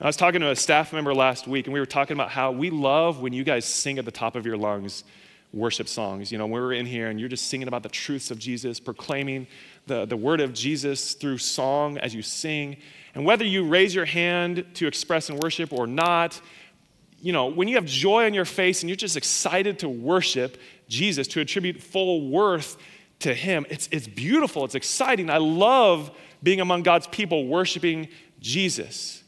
I 0.00 0.06
was 0.06 0.16
talking 0.16 0.40
to 0.42 0.50
a 0.50 0.56
staff 0.56 0.92
member 0.92 1.12
last 1.12 1.48
week, 1.48 1.66
and 1.66 1.74
we 1.74 1.80
were 1.80 1.86
talking 1.86 2.16
about 2.16 2.30
how 2.30 2.52
we 2.52 2.70
love 2.70 3.20
when 3.20 3.32
you 3.32 3.42
guys 3.42 3.64
sing 3.64 3.98
at 3.98 4.04
the 4.04 4.12
top 4.12 4.36
of 4.36 4.46
your 4.46 4.56
lungs 4.56 5.02
worship 5.52 5.88
songs. 5.88 6.30
You 6.30 6.38
know, 6.38 6.46
when 6.46 6.62
we're 6.62 6.74
in 6.74 6.86
here 6.86 7.08
and 7.08 7.18
you're 7.18 7.28
just 7.28 7.48
singing 7.48 7.66
about 7.66 7.82
the 7.82 7.88
truths 7.88 8.30
of 8.30 8.38
Jesus, 8.38 8.78
proclaiming 8.78 9.48
the, 9.88 10.04
the 10.04 10.16
word 10.16 10.40
of 10.40 10.52
Jesus 10.52 11.14
through 11.14 11.38
song 11.38 11.98
as 11.98 12.14
you 12.14 12.22
sing. 12.22 12.76
And 13.16 13.24
whether 13.24 13.44
you 13.44 13.66
raise 13.66 13.92
your 13.92 14.04
hand 14.04 14.64
to 14.74 14.86
express 14.86 15.30
in 15.30 15.38
worship 15.38 15.72
or 15.72 15.88
not, 15.88 16.40
you 17.20 17.32
know, 17.32 17.46
when 17.46 17.66
you 17.66 17.74
have 17.74 17.86
joy 17.86 18.24
on 18.24 18.34
your 18.34 18.44
face 18.44 18.82
and 18.82 18.88
you're 18.88 18.96
just 18.96 19.16
excited 19.16 19.80
to 19.80 19.88
worship 19.88 20.58
Jesus, 20.88 21.26
to 21.28 21.40
attribute 21.40 21.82
full 21.82 22.28
worth 22.28 22.76
to 23.18 23.34
Him, 23.34 23.66
it's, 23.68 23.88
it's 23.90 24.06
beautiful, 24.06 24.64
it's 24.64 24.76
exciting. 24.76 25.28
I 25.28 25.38
love 25.38 26.16
being 26.40 26.60
among 26.60 26.84
God's 26.84 27.08
people 27.08 27.48
worshiping 27.48 28.06
Jesus. 28.38 29.24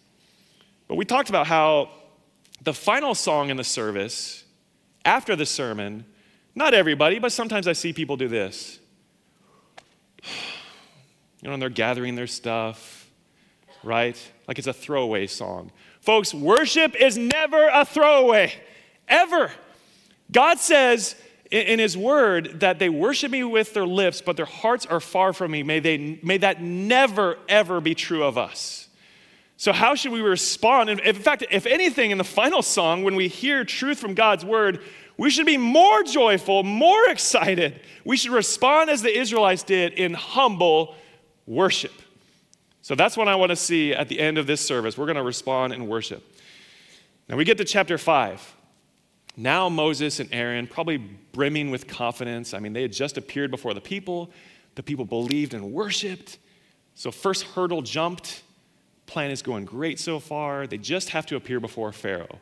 But 0.90 0.96
we 0.96 1.04
talked 1.04 1.28
about 1.28 1.46
how 1.46 1.88
the 2.62 2.74
final 2.74 3.14
song 3.14 3.50
in 3.50 3.56
the 3.56 3.62
service, 3.62 4.42
after 5.04 5.36
the 5.36 5.46
sermon, 5.46 6.04
not 6.56 6.74
everybody, 6.74 7.20
but 7.20 7.30
sometimes 7.30 7.68
I 7.68 7.74
see 7.74 7.92
people 7.92 8.16
do 8.16 8.26
this. 8.26 8.80
You 11.42 11.48
know, 11.48 11.54
and 11.54 11.62
they're 11.62 11.70
gathering 11.70 12.16
their 12.16 12.26
stuff, 12.26 13.08
right? 13.82 14.14
Like 14.46 14.58
it's 14.58 14.66
a 14.66 14.74
throwaway 14.74 15.26
song. 15.26 15.72
Folks, 16.02 16.34
worship 16.34 16.94
is 16.94 17.16
never 17.16 17.68
a 17.68 17.86
throwaway, 17.86 18.52
ever. 19.08 19.50
God 20.30 20.58
says 20.58 21.16
in 21.50 21.78
His 21.78 21.96
Word 21.96 22.60
that 22.60 22.78
they 22.78 22.90
worship 22.90 23.30
me 23.30 23.42
with 23.42 23.72
their 23.72 23.86
lips, 23.86 24.20
but 24.20 24.36
their 24.36 24.44
hearts 24.44 24.84
are 24.84 25.00
far 25.00 25.32
from 25.32 25.52
me. 25.52 25.62
May, 25.62 25.80
they, 25.80 26.20
may 26.22 26.36
that 26.36 26.60
never, 26.60 27.38
ever 27.48 27.80
be 27.80 27.94
true 27.94 28.22
of 28.22 28.36
us. 28.36 28.89
So, 29.60 29.74
how 29.74 29.94
should 29.94 30.12
we 30.12 30.22
respond? 30.22 30.88
And 30.88 31.00
In 31.00 31.16
fact, 31.16 31.44
if 31.50 31.66
anything, 31.66 32.12
in 32.12 32.16
the 32.16 32.24
final 32.24 32.62
song, 32.62 33.02
when 33.02 33.14
we 33.14 33.28
hear 33.28 33.62
truth 33.62 33.98
from 33.98 34.14
God's 34.14 34.42
word, 34.42 34.80
we 35.18 35.28
should 35.28 35.44
be 35.44 35.58
more 35.58 36.02
joyful, 36.02 36.62
more 36.62 37.10
excited. 37.10 37.78
We 38.06 38.16
should 38.16 38.30
respond 38.30 38.88
as 38.88 39.02
the 39.02 39.14
Israelites 39.14 39.62
did 39.62 39.92
in 39.92 40.14
humble 40.14 40.94
worship. 41.46 41.92
So, 42.80 42.94
that's 42.94 43.18
what 43.18 43.28
I 43.28 43.34
want 43.34 43.50
to 43.50 43.56
see 43.56 43.92
at 43.92 44.08
the 44.08 44.18
end 44.18 44.38
of 44.38 44.46
this 44.46 44.62
service. 44.62 44.96
We're 44.96 45.04
going 45.04 45.16
to 45.16 45.22
respond 45.22 45.74
in 45.74 45.86
worship. 45.86 46.24
Now 47.28 47.36
we 47.36 47.44
get 47.44 47.58
to 47.58 47.64
chapter 47.66 47.98
5. 47.98 48.56
Now 49.36 49.68
Moses 49.68 50.20
and 50.20 50.30
Aaron, 50.32 50.68
probably 50.68 50.96
brimming 50.96 51.70
with 51.70 51.86
confidence. 51.86 52.54
I 52.54 52.60
mean, 52.60 52.72
they 52.72 52.80
had 52.80 52.94
just 52.94 53.18
appeared 53.18 53.50
before 53.50 53.74
the 53.74 53.82
people. 53.82 54.30
The 54.76 54.82
people 54.82 55.04
believed 55.04 55.52
and 55.52 55.70
worshiped. 55.70 56.38
So, 56.94 57.10
first 57.10 57.42
hurdle 57.42 57.82
jumped. 57.82 58.42
Plan 59.10 59.32
is 59.32 59.42
going 59.42 59.64
great 59.64 59.98
so 59.98 60.20
far. 60.20 60.68
They 60.68 60.78
just 60.78 61.08
have 61.08 61.26
to 61.26 61.36
appear 61.36 61.58
before 61.58 61.90
Pharaoh. 61.90 62.38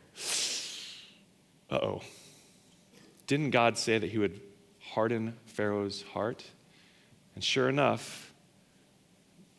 Uh 1.67 1.75
oh. 1.75 2.01
Didn't 3.25 3.49
God 3.49 3.75
say 3.75 3.97
that 3.97 4.11
he 4.11 4.19
would 4.19 4.39
harden 4.79 5.35
Pharaoh's 5.47 6.03
heart? 6.13 6.45
And 7.33 7.43
sure 7.43 7.69
enough, 7.69 8.31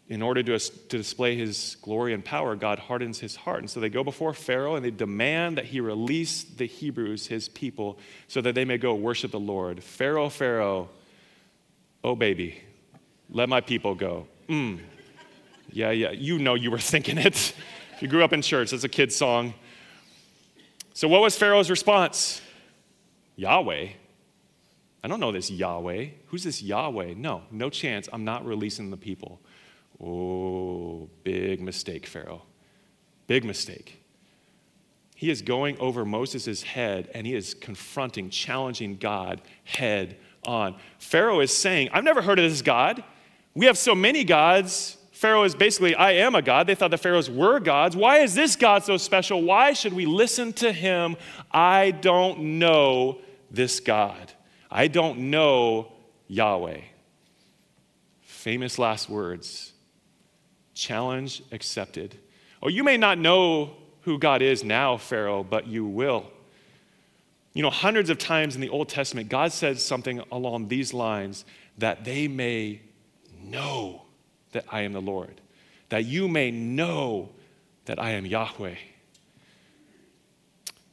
in 0.07 0.23
order 0.23 0.41
to, 0.41 0.57
to 0.57 0.99
display 0.99 1.35
his 1.35 1.77
glory 1.83 2.15
and 2.15 2.25
power, 2.25 2.55
God 2.55 2.79
hardens 2.79 3.19
his 3.19 3.35
heart. 3.35 3.59
And 3.59 3.69
so 3.69 3.81
they 3.81 3.91
go 3.91 4.05
before 4.05 4.33
Pharaoh 4.33 4.77
and 4.77 4.85
they 4.85 4.93
demand 4.93 5.59
that 5.59 5.65
he 5.65 5.81
release 5.81 6.45
the 6.45 6.67
Hebrews, 6.67 7.27
his 7.27 7.49
people, 7.49 7.99
so 8.29 8.41
that 8.41 8.55
they 8.55 8.65
may 8.65 8.79
go 8.79 8.95
worship 8.95 9.33
the 9.33 9.41
Lord. 9.41 9.83
Pharaoh, 9.83 10.29
Pharaoh, 10.29 10.89
oh 12.05 12.15
baby, 12.15 12.63
let 13.31 13.49
my 13.49 13.61
people 13.61 13.97
go. 13.97 14.29
Mm. 14.49 14.79
Yeah, 15.73 15.91
yeah, 15.91 16.11
you 16.11 16.39
know 16.39 16.55
you 16.55 16.71
were 16.71 16.79
thinking 16.93 17.19
it. 17.19 17.55
you 18.01 18.09
grew 18.09 18.25
up 18.25 18.33
in 18.33 18.43
church, 18.43 18.73
it's 18.73 18.85
a 18.85 18.89
kid's 18.89 19.17
song. 19.17 19.55
So, 20.93 21.09
what 21.09 21.21
was 21.21 21.37
Pharaoh's 21.37 21.71
response? 21.71 22.43
Yahweh. 23.37 23.89
I 25.03 25.09
don't 25.09 25.21
know 25.21 25.33
this 25.33 25.51
Yahweh. 25.51 26.09
Who's 26.27 26.45
this 26.45 26.63
Yahweh? 26.63 27.15
No, 27.17 27.43
no 27.51 27.71
chance. 27.71 28.09
I'm 28.13 28.25
not 28.25 28.45
releasing 28.45 28.91
the 28.91 28.97
people. 28.97 29.41
Oh, 30.03 31.09
big 31.25 31.61
mistake, 31.61 32.07
Pharaoh. 32.07 32.43
Big 33.27 33.45
mistake. 33.45 34.03
He 35.15 35.31
is 35.31 35.43
going 35.43 35.79
over 35.79 36.05
Moses' 36.05 36.63
head 36.63 37.11
and 37.15 37.27
he 37.27 37.35
is 37.35 37.55
confronting, 37.55 38.31
challenging 38.31 38.97
God 38.97 39.43
head 39.65 40.17
on. 40.45 40.77
Pharaoh 40.99 41.41
is 41.41 41.55
saying, 41.55 41.91
I've 41.93 42.05
never 42.05 42.23
heard 42.23 42.39
of 42.39 42.51
this 42.51 42.63
God. 42.63 43.05
We 43.55 43.67
have 43.67 43.77
so 43.77 43.95
many 43.95 44.25
gods. 44.25 44.97
Pharaoh 45.21 45.45
is 45.45 45.55
basically, 45.55 45.95
I 45.95 46.13
am 46.13 46.35
a 46.35 46.41
God. 46.41 46.67
They 46.67 46.75
thought 46.75 46.91
the 46.91 46.97
pharaohs 46.97 47.29
were 47.29 47.61
gods. 47.61 47.95
Why 47.95 48.21
is 48.21 48.35
this 48.35 48.57
God 48.57 48.85
so 48.85 48.97
special? 48.97 49.43
Why 49.43 49.75
should 49.75 49.93
we 49.93 50.07
listen 50.07 50.55
to 50.55 50.73
him? 50.73 51.15
I 51.53 51.91
don't 51.91 52.59
know 52.59 53.19
this 53.51 53.81
God. 53.81 54.33
I 54.71 54.89
don't 54.89 55.31
know 55.31 55.93
Yahweh. 56.27 56.81
Famous 58.23 58.79
last 58.79 59.11
words. 59.11 59.75
Challenge 60.73 61.43
accepted. 61.53 62.17
Oh, 62.63 62.69
you 62.69 62.83
may 62.83 62.97
not 62.97 63.19
know 63.19 63.77
who 64.01 64.19
God 64.19 64.41
is 64.41 64.65
now, 64.65 64.97
Pharaoh, 64.97 65.45
but 65.45 65.67
you 65.67 65.85
will. 65.85 66.31
You 67.53 67.63
know, 67.63 67.69
hundreds 67.69 68.09
of 68.09 68.17
times 68.17 68.55
in 68.55 68.63
the 68.63 68.71
Old 68.71 68.89
Testament, 68.89 69.29
God 69.29 69.53
says 69.53 69.85
something 69.85 70.23
along 70.33 70.69
these 70.69 70.95
lines 70.95 71.45
that 71.77 72.07
they 72.07 72.27
may 72.27 72.81
know 73.39 74.07
that 74.53 74.65
I 74.71 74.83
am 74.83 74.93
the 74.93 75.01
Lord, 75.01 75.41
that 75.89 76.05
you 76.05 76.29
may 76.29 76.51
know 76.51 77.31
that 77.85 77.99
I 77.99 78.11
am 78.11 78.27
Yahweh. 78.27 78.77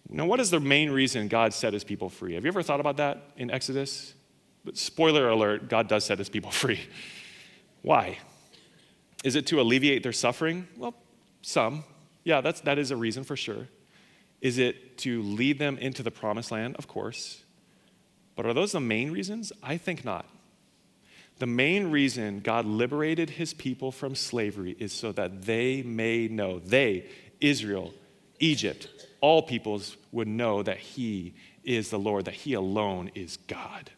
Now, 0.09 0.25
what 0.25 0.39
is 0.39 0.49
the 0.49 0.59
main 0.59 0.89
reason 0.89 1.27
God 1.27 1.53
set 1.53 1.73
his 1.73 1.83
people 1.83 2.09
free? 2.09 2.35
Have 2.35 2.43
you 2.43 2.47
ever 2.47 2.63
thought 2.63 2.79
about 2.79 2.97
that 2.97 3.31
in 3.35 3.51
Exodus? 3.51 4.13
But 4.63 4.77
spoiler 4.77 5.29
alert, 5.29 5.69
God 5.69 5.87
does 5.87 6.05
set 6.05 6.17
his 6.17 6.29
people 6.29 6.51
free. 6.63 6.79
Why? 7.81 8.17
Is 9.23 9.35
it 9.35 9.47
to 9.47 9.59
alleviate 9.59 10.03
their 10.03 10.13
suffering? 10.13 10.67
Well, 10.77 10.93
some. 11.41 11.83
Yeah, 12.23 12.41
that's, 12.41 12.61
that 12.61 12.77
is 12.77 12.91
a 12.91 12.95
reason 12.95 13.23
for 13.23 13.35
sure. 13.35 13.67
Is 14.41 14.57
it 14.57 14.97
to 14.99 15.21
lead 15.21 15.59
them 15.59 15.77
into 15.77 16.03
the 16.03 16.11
promised 16.11 16.51
land? 16.51 16.75
Of 16.77 16.87
course. 16.87 17.43
But 18.35 18.45
are 18.45 18.53
those 18.53 18.73
the 18.73 18.79
main 18.79 19.11
reasons? 19.11 19.51
I 19.63 19.77
think 19.77 20.05
not. 20.05 20.25
The 21.39 21.47
main 21.47 21.91
reason 21.91 22.39
God 22.39 22.65
liberated 22.65 23.31
his 23.31 23.53
people 23.53 23.91
from 23.91 24.15
slavery 24.15 24.75
is 24.79 24.91
so 24.91 25.11
that 25.13 25.43
they 25.43 25.83
may 25.83 26.27
know, 26.27 26.59
they, 26.59 27.05
Israel, 27.39 27.93
Egypt, 28.39 28.87
all 29.21 29.41
peoples 29.41 29.97
would 30.11 30.27
know 30.27 30.63
that 30.63 30.77
he 30.77 31.33
is 31.63 31.89
the 31.89 31.99
Lord, 31.99 32.25
that 32.25 32.33
he 32.33 32.53
alone 32.53 33.11
is 33.13 33.37
God. 33.47 33.91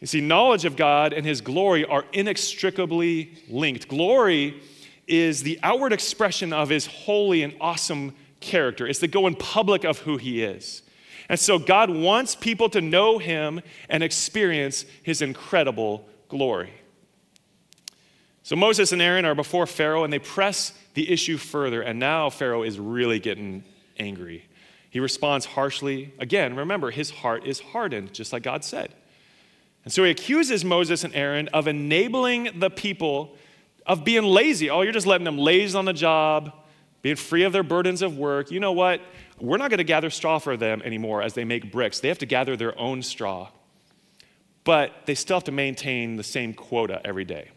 You 0.00 0.06
see, 0.06 0.20
knowledge 0.20 0.64
of 0.64 0.76
God 0.76 1.12
and 1.12 1.24
his 1.26 1.40
glory 1.40 1.84
are 1.84 2.04
inextricably 2.12 3.32
linked. 3.48 3.88
Glory 3.88 4.60
is 5.06 5.42
the 5.42 5.58
outward 5.62 5.92
expression 5.92 6.52
of 6.52 6.68
his 6.68 6.86
holy 6.86 7.42
and 7.42 7.54
awesome 7.60 8.14
character, 8.40 8.86
it's 8.86 8.98
the 8.98 9.08
go 9.08 9.26
in 9.26 9.34
public 9.34 9.84
of 9.84 9.98
who 10.00 10.18
he 10.18 10.42
is. 10.42 10.82
And 11.28 11.38
so 11.38 11.58
God 11.58 11.90
wants 11.90 12.34
people 12.34 12.68
to 12.70 12.80
know 12.80 13.18
him 13.18 13.60
and 13.88 14.02
experience 14.02 14.84
his 15.02 15.22
incredible 15.22 16.08
glory. 16.28 16.72
So 18.42 18.54
Moses 18.54 18.92
and 18.92 19.02
Aaron 19.02 19.24
are 19.24 19.34
before 19.34 19.66
Pharaoh 19.66 20.04
and 20.04 20.12
they 20.12 20.20
press 20.20 20.72
the 20.94 21.10
issue 21.10 21.36
further. 21.36 21.82
And 21.82 21.98
now 21.98 22.30
Pharaoh 22.30 22.62
is 22.62 22.78
really 22.78 23.18
getting 23.18 23.64
angry. 23.98 24.46
He 24.88 25.00
responds 25.00 25.46
harshly. 25.46 26.14
Again, 26.18 26.54
remember, 26.54 26.90
his 26.90 27.10
heart 27.10 27.44
is 27.44 27.58
hardened, 27.58 28.14
just 28.14 28.32
like 28.32 28.44
God 28.44 28.62
said. 28.62 28.94
And 29.84 29.92
so 29.92 30.04
he 30.04 30.10
accuses 30.10 30.64
Moses 30.64 31.04
and 31.04 31.14
Aaron 31.14 31.48
of 31.48 31.68
enabling 31.68 32.60
the 32.60 32.70
people 32.70 33.36
of 33.84 34.04
being 34.04 34.24
lazy. 34.24 34.70
Oh, 34.70 34.82
you're 34.82 34.92
just 34.92 35.06
letting 35.06 35.24
them 35.24 35.38
laze 35.38 35.74
on 35.74 35.84
the 35.84 35.92
job, 35.92 36.52
being 37.02 37.16
free 37.16 37.42
of 37.44 37.52
their 37.52 37.62
burdens 37.62 38.02
of 38.02 38.16
work. 38.16 38.50
You 38.50 38.58
know 38.58 38.72
what? 38.72 39.00
We're 39.38 39.58
not 39.58 39.70
going 39.70 39.78
to 39.78 39.84
gather 39.84 40.10
straw 40.10 40.38
for 40.38 40.56
them 40.56 40.82
anymore 40.82 41.22
as 41.22 41.34
they 41.34 41.44
make 41.44 41.70
bricks. 41.70 42.00
They 42.00 42.08
have 42.08 42.18
to 42.18 42.26
gather 42.26 42.56
their 42.56 42.78
own 42.78 43.02
straw. 43.02 43.50
But 44.64 45.06
they 45.06 45.14
still 45.14 45.36
have 45.36 45.44
to 45.44 45.52
maintain 45.52 46.16
the 46.16 46.24
same 46.24 46.54
quota 46.54 47.00
every 47.04 47.24
day. 47.24 47.50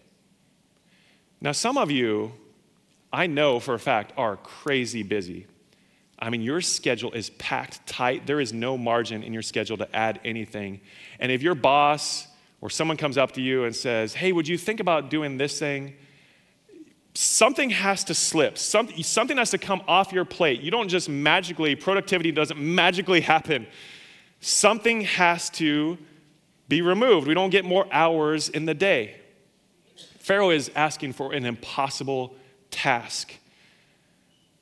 Now, 1.41 1.53
some 1.53 1.77
of 1.77 1.89
you, 1.89 2.33
I 3.11 3.27
know 3.27 3.59
for 3.59 3.73
a 3.73 3.79
fact, 3.79 4.13
are 4.17 4.37
crazy 4.37 5.03
busy. 5.03 5.47
I 6.19 6.29
mean, 6.29 6.41
your 6.41 6.59
schedule 6.59 7.13
is 7.13 7.29
packed 7.31 7.87
tight. 7.87 8.27
There 8.27 8.41
is 8.41 8.51
no 8.51 8.77
margin 8.77 9.23
in 9.23 9.31
your 9.31 9.41
schedule 9.41 9.77
to 9.77 9.95
add 9.95 10.19
anything. 10.25 10.81
And 11.19 11.31
if 11.31 11.41
your 11.41 11.55
boss 11.55 12.27
or 12.59 12.69
someone 12.69 12.97
comes 12.97 13.17
up 13.17 13.31
to 13.33 13.41
you 13.41 13.63
and 13.63 13.73
says, 13.73 14.13
Hey, 14.13 14.33
would 14.33 14.47
you 14.47 14.57
think 14.57 14.81
about 14.81 15.09
doing 15.09 15.37
this 15.37 15.57
thing? 15.57 15.95
Something 17.19 17.69
has 17.69 18.05
to 18.05 18.13
slip. 18.13 18.57
Something, 18.57 19.03
something 19.03 19.35
has 19.35 19.51
to 19.51 19.57
come 19.57 19.81
off 19.89 20.13
your 20.13 20.23
plate. 20.23 20.61
You 20.61 20.71
don't 20.71 20.87
just 20.87 21.09
magically, 21.09 21.75
productivity 21.75 22.31
doesn't 22.31 22.57
magically 22.57 23.19
happen. 23.19 23.67
Something 24.39 25.01
has 25.01 25.49
to 25.51 25.97
be 26.69 26.81
removed. 26.81 27.27
We 27.27 27.33
don't 27.33 27.49
get 27.49 27.65
more 27.65 27.85
hours 27.91 28.47
in 28.47 28.63
the 28.63 28.73
day. 28.73 29.17
Pharaoh 30.19 30.51
is 30.51 30.71
asking 30.75 31.11
for 31.11 31.33
an 31.33 31.45
impossible 31.45 32.35
task. 32.71 33.33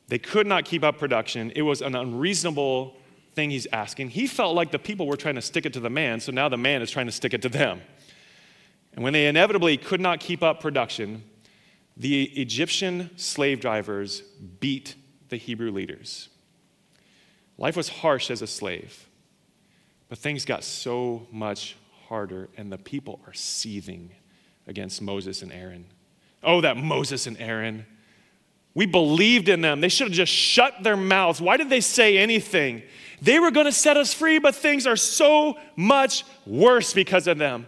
They 0.07 0.17
could 0.17 0.47
not 0.47 0.65
keep 0.65 0.83
up 0.83 0.97
production. 0.97 1.51
It 1.55 1.61
was 1.61 1.83
an 1.83 1.93
unreasonable 1.93 2.95
thing 3.35 3.51
he's 3.51 3.67
asking. 3.71 4.09
He 4.09 4.25
felt 4.25 4.55
like 4.55 4.71
the 4.71 4.79
people 4.79 5.05
were 5.05 5.17
trying 5.17 5.35
to 5.35 5.43
stick 5.43 5.67
it 5.67 5.73
to 5.73 5.79
the 5.79 5.91
man, 5.91 6.19
so 6.21 6.31
now 6.31 6.49
the 6.49 6.57
man 6.57 6.81
is 6.81 6.89
trying 6.89 7.05
to 7.05 7.11
stick 7.11 7.35
it 7.35 7.43
to 7.43 7.49
them. 7.49 7.81
And 8.93 9.03
when 9.03 9.13
they 9.13 9.27
inevitably 9.27 9.77
could 9.77 10.01
not 10.01 10.19
keep 10.19 10.41
up 10.41 10.59
production, 10.59 11.23
the 11.97 12.23
Egyptian 12.23 13.09
slave 13.17 13.59
drivers 13.59 14.21
beat 14.59 14.95
the 15.29 15.37
Hebrew 15.37 15.71
leaders. 15.71 16.29
Life 17.57 17.75
was 17.75 17.89
harsh 17.89 18.29
as 18.29 18.41
a 18.41 18.47
slave, 18.47 19.07
but 20.09 20.19
things 20.19 20.45
got 20.45 20.63
so 20.63 21.27
much 21.31 21.75
harder, 22.07 22.49
and 22.55 22.71
the 22.71 22.77
people 22.77 23.19
are 23.25 23.33
seething 23.33 24.11
against 24.67 25.01
Moses 25.01 25.41
and 25.41 25.51
Aaron. 25.51 25.85
Oh, 26.43 26.61
that 26.61 26.77
Moses 26.77 27.25
and 27.25 27.39
Aaron. 27.39 27.85
We 28.75 28.85
believed 28.85 29.49
in 29.49 29.61
them. 29.61 29.81
They 29.81 29.89
should 29.89 30.07
have 30.07 30.15
just 30.15 30.31
shut 30.31 30.83
their 30.83 30.95
mouths. 30.95 31.41
Why 31.41 31.57
did 31.57 31.69
they 31.69 31.81
say 31.81 32.19
anything? 32.19 32.83
They 33.21 33.39
were 33.39 33.49
going 33.49 33.65
to 33.65 33.71
set 33.71 33.97
us 33.97 34.13
free, 34.13 34.37
but 34.37 34.53
things 34.53 34.85
are 34.85 34.95
so 34.95 35.57
much 35.75 36.23
worse 36.45 36.93
because 36.93 37.25
of 37.25 37.39
them. 37.39 37.65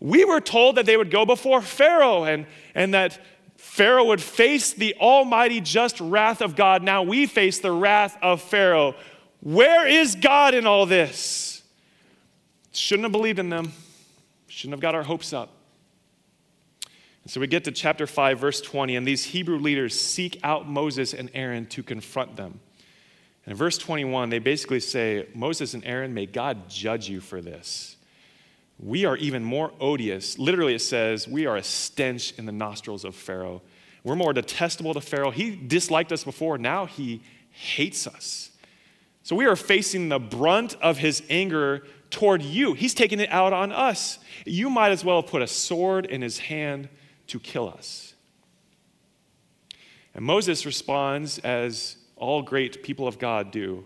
We 0.00 0.24
were 0.24 0.40
told 0.40 0.76
that 0.76 0.86
they 0.86 0.96
would 0.96 1.10
go 1.10 1.26
before 1.26 1.60
Pharaoh 1.60 2.24
and, 2.24 2.46
and 2.74 2.94
that 2.94 3.20
Pharaoh 3.58 4.04
would 4.04 4.22
face 4.22 4.72
the 4.72 4.94
almighty 4.94 5.60
just 5.60 6.00
wrath 6.00 6.40
of 6.40 6.54
God. 6.54 6.84
Now 6.84 7.02
we 7.02 7.26
face 7.26 7.58
the 7.58 7.72
wrath 7.72 8.16
of 8.22 8.40
Pharaoh. 8.40 8.94
Where 9.40 9.86
is 9.86 10.14
God 10.14 10.54
in 10.54 10.64
all 10.64 10.86
this? 10.86 11.62
Shouldn't 12.72 13.04
have 13.04 13.12
believed 13.12 13.40
in 13.40 13.50
them. 13.50 13.72
Shouldn't 14.46 14.74
have 14.74 14.80
got 14.80 14.94
our 14.94 15.02
hopes 15.02 15.32
up. 15.32 15.50
And 17.24 17.32
so 17.32 17.40
we 17.40 17.48
get 17.48 17.64
to 17.64 17.72
chapter 17.72 18.06
5, 18.06 18.38
verse 18.38 18.60
20, 18.60 18.94
and 18.94 19.04
these 19.04 19.24
Hebrew 19.24 19.58
leaders 19.58 20.00
seek 20.00 20.38
out 20.44 20.68
Moses 20.68 21.12
and 21.12 21.28
Aaron 21.34 21.66
to 21.66 21.82
confront 21.82 22.36
them. 22.36 22.60
And 23.44 23.52
in 23.52 23.56
verse 23.56 23.76
21, 23.76 24.30
they 24.30 24.38
basically 24.38 24.80
say, 24.80 25.26
Moses 25.34 25.74
and 25.74 25.84
Aaron, 25.84 26.14
may 26.14 26.26
God 26.26 26.68
judge 26.68 27.08
you 27.08 27.20
for 27.20 27.40
this 27.40 27.96
we 28.78 29.04
are 29.04 29.16
even 29.16 29.42
more 29.42 29.72
odious. 29.80 30.38
Literally, 30.38 30.74
it 30.74 30.82
says, 30.82 31.26
we 31.26 31.46
are 31.46 31.56
a 31.56 31.62
stench 31.62 32.32
in 32.38 32.46
the 32.46 32.52
nostrils 32.52 33.04
of 33.04 33.14
Pharaoh. 33.14 33.62
We're 34.04 34.16
more 34.16 34.32
detestable 34.32 34.94
to 34.94 35.00
Pharaoh. 35.00 35.30
He 35.30 35.54
disliked 35.54 36.12
us 36.12 36.24
before, 36.24 36.58
now 36.58 36.86
he 36.86 37.22
hates 37.50 38.06
us. 38.06 38.50
So 39.22 39.36
we 39.36 39.46
are 39.46 39.56
facing 39.56 40.08
the 40.08 40.18
brunt 40.18 40.76
of 40.80 40.98
his 40.98 41.22
anger 41.28 41.84
toward 42.10 42.40
you. 42.40 42.72
He's 42.74 42.94
taking 42.94 43.20
it 43.20 43.28
out 43.30 43.52
on 43.52 43.72
us. 43.72 44.18
You 44.46 44.70
might 44.70 44.92
as 44.92 45.04
well 45.04 45.20
have 45.20 45.30
put 45.30 45.42
a 45.42 45.46
sword 45.46 46.06
in 46.06 46.22
his 46.22 46.38
hand 46.38 46.88
to 47.26 47.38
kill 47.38 47.68
us. 47.68 48.14
And 50.14 50.24
Moses 50.24 50.64
responds 50.64 51.38
as 51.40 51.96
all 52.16 52.42
great 52.42 52.82
people 52.82 53.06
of 53.06 53.18
God 53.18 53.50
do 53.50 53.84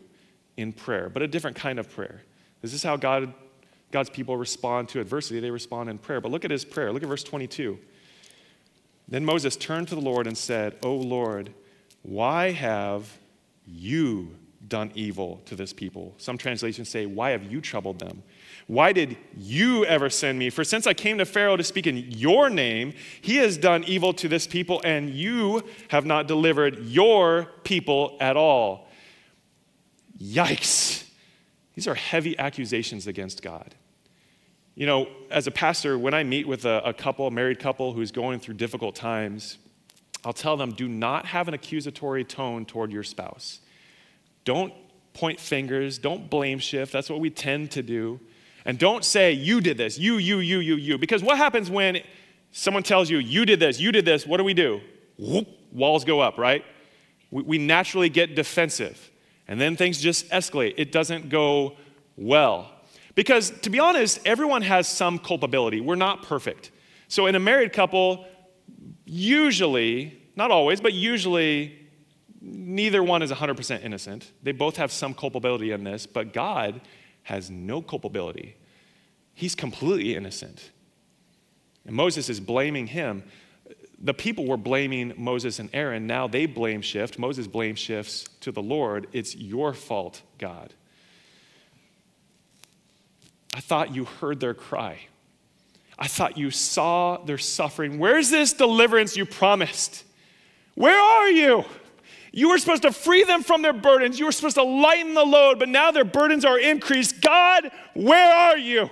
in 0.56 0.72
prayer, 0.72 1.08
but 1.08 1.22
a 1.22 1.26
different 1.26 1.56
kind 1.56 1.78
of 1.78 1.90
prayer. 1.90 2.22
This 2.60 2.72
is 2.72 2.82
how 2.82 2.96
God, 2.96 3.34
God's 3.92 4.10
people 4.10 4.36
respond 4.36 4.88
to 4.90 5.00
adversity. 5.00 5.38
They 5.38 5.50
respond 5.50 5.88
in 5.88 5.98
prayer. 5.98 6.20
But 6.20 6.32
look 6.32 6.44
at 6.44 6.50
his 6.50 6.64
prayer. 6.64 6.92
Look 6.92 7.02
at 7.02 7.08
verse 7.08 7.22
22. 7.22 7.78
Then 9.06 9.24
Moses 9.24 9.54
turned 9.54 9.88
to 9.88 9.94
the 9.94 10.00
Lord 10.00 10.26
and 10.26 10.36
said, 10.36 10.76
O 10.82 10.94
Lord, 10.94 11.52
why 12.02 12.50
have 12.50 13.18
you 13.66 14.34
done 14.66 14.90
evil 14.94 15.42
to 15.44 15.54
this 15.54 15.72
people? 15.72 16.14
Some 16.16 16.38
translations 16.38 16.88
say, 16.88 17.04
Why 17.04 17.30
have 17.30 17.44
you 17.44 17.60
troubled 17.60 17.98
them? 17.98 18.22
Why 18.66 18.92
did 18.92 19.18
you 19.36 19.84
ever 19.84 20.08
send 20.08 20.38
me? 20.38 20.48
For 20.48 20.64
since 20.64 20.86
I 20.86 20.94
came 20.94 21.18
to 21.18 21.26
Pharaoh 21.26 21.56
to 21.56 21.64
speak 21.64 21.86
in 21.86 21.98
your 22.10 22.48
name, 22.48 22.94
he 23.20 23.36
has 23.36 23.58
done 23.58 23.84
evil 23.84 24.14
to 24.14 24.28
this 24.28 24.46
people, 24.46 24.80
and 24.84 25.10
you 25.10 25.62
have 25.88 26.06
not 26.06 26.26
delivered 26.26 26.86
your 26.86 27.48
people 27.64 28.16
at 28.20 28.36
all. 28.36 28.88
Yikes. 30.18 31.04
These 31.74 31.88
are 31.88 31.94
heavy 31.94 32.38
accusations 32.38 33.06
against 33.06 33.42
God. 33.42 33.74
You 34.74 34.86
know, 34.86 35.08
as 35.30 35.46
a 35.46 35.50
pastor, 35.50 35.98
when 35.98 36.14
I 36.14 36.24
meet 36.24 36.48
with 36.48 36.64
a, 36.64 36.82
a 36.84 36.94
couple, 36.94 37.26
a 37.26 37.30
married 37.30 37.58
couple 37.58 37.92
who's 37.92 38.10
going 38.10 38.40
through 38.40 38.54
difficult 38.54 38.94
times, 38.94 39.58
I'll 40.24 40.32
tell 40.32 40.56
them 40.56 40.72
do 40.72 40.88
not 40.88 41.26
have 41.26 41.48
an 41.48 41.54
accusatory 41.54 42.24
tone 42.24 42.64
toward 42.64 42.90
your 42.92 43.02
spouse. 43.02 43.60
Don't 44.44 44.72
point 45.12 45.38
fingers, 45.38 45.98
don't 45.98 46.30
blame 46.30 46.58
shift. 46.58 46.92
That's 46.92 47.10
what 47.10 47.20
we 47.20 47.28
tend 47.28 47.70
to 47.72 47.82
do. 47.82 48.18
And 48.64 48.78
don't 48.78 49.04
say, 49.04 49.32
you 49.32 49.60
did 49.60 49.76
this, 49.76 49.98
you, 49.98 50.16
you, 50.16 50.38
you, 50.38 50.60
you, 50.60 50.76
you. 50.76 50.98
Because 50.98 51.22
what 51.22 51.36
happens 51.36 51.70
when 51.70 52.00
someone 52.52 52.82
tells 52.82 53.10
you, 53.10 53.18
you 53.18 53.44
did 53.44 53.60
this, 53.60 53.80
you 53.80 53.92
did 53.92 54.04
this, 54.04 54.26
what 54.26 54.38
do 54.38 54.44
we 54.44 54.54
do? 54.54 54.80
Whoop, 55.18 55.48
walls 55.72 56.04
go 56.04 56.20
up, 56.20 56.38
right? 56.38 56.64
We, 57.30 57.42
we 57.42 57.58
naturally 57.58 58.08
get 58.08 58.34
defensive. 58.34 59.10
And 59.48 59.60
then 59.60 59.76
things 59.76 60.00
just 60.00 60.30
escalate. 60.30 60.74
It 60.76 60.92
doesn't 60.92 61.28
go 61.28 61.76
well. 62.16 62.71
Because 63.14 63.50
to 63.60 63.70
be 63.70 63.78
honest, 63.78 64.20
everyone 64.24 64.62
has 64.62 64.88
some 64.88 65.18
culpability. 65.18 65.80
We're 65.80 65.94
not 65.94 66.22
perfect. 66.22 66.70
So 67.08 67.26
in 67.26 67.34
a 67.34 67.40
married 67.40 67.72
couple, 67.72 68.24
usually, 69.04 70.20
not 70.34 70.50
always, 70.50 70.80
but 70.80 70.94
usually, 70.94 71.78
neither 72.40 73.02
one 73.02 73.22
is 73.22 73.30
100% 73.30 73.84
innocent. 73.84 74.32
They 74.42 74.52
both 74.52 74.76
have 74.76 74.90
some 74.90 75.14
culpability 75.14 75.72
in 75.72 75.84
this, 75.84 76.06
but 76.06 76.32
God 76.32 76.80
has 77.24 77.50
no 77.50 77.82
culpability. 77.82 78.56
He's 79.34 79.54
completely 79.54 80.16
innocent. 80.16 80.70
And 81.86 81.94
Moses 81.94 82.28
is 82.28 82.40
blaming 82.40 82.86
him. 82.88 83.24
The 83.98 84.14
people 84.14 84.46
were 84.46 84.56
blaming 84.56 85.12
Moses 85.16 85.58
and 85.58 85.70
Aaron. 85.72 86.06
Now 86.06 86.26
they 86.26 86.46
blame 86.46 86.82
shift. 86.82 87.18
Moses 87.18 87.46
blame 87.46 87.74
shifts 87.74 88.24
to 88.40 88.50
the 88.50 88.62
Lord. 88.62 89.06
It's 89.12 89.36
your 89.36 89.72
fault, 89.72 90.22
God. 90.38 90.74
I 93.54 93.60
thought 93.60 93.94
you 93.94 94.04
heard 94.04 94.40
their 94.40 94.54
cry. 94.54 95.00
I 95.98 96.08
thought 96.08 96.38
you 96.38 96.50
saw 96.50 97.18
their 97.18 97.38
suffering. 97.38 97.98
Where's 97.98 98.30
this 98.30 98.52
deliverance 98.52 99.16
you 99.16 99.26
promised? 99.26 100.04
Where 100.74 100.98
are 100.98 101.28
you? 101.28 101.64
You 102.32 102.48
were 102.48 102.58
supposed 102.58 102.82
to 102.82 102.92
free 102.92 103.24
them 103.24 103.42
from 103.42 103.60
their 103.60 103.74
burdens. 103.74 104.18
You 104.18 104.24
were 104.24 104.32
supposed 104.32 104.56
to 104.56 104.62
lighten 104.62 105.12
the 105.12 105.24
load, 105.24 105.58
but 105.58 105.68
now 105.68 105.90
their 105.90 106.04
burdens 106.04 106.46
are 106.46 106.58
increased. 106.58 107.20
God, 107.20 107.70
where 107.94 108.34
are 108.34 108.56
you? 108.56 108.88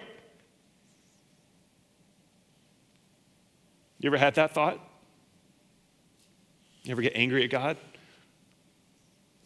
You 3.99 4.09
ever 4.09 4.19
had 4.19 4.35
that 4.35 4.52
thought? 4.52 4.79
You 6.83 6.93
ever 6.93 7.02
get 7.02 7.12
angry 7.14 7.45
at 7.45 7.50
God? 7.50 7.79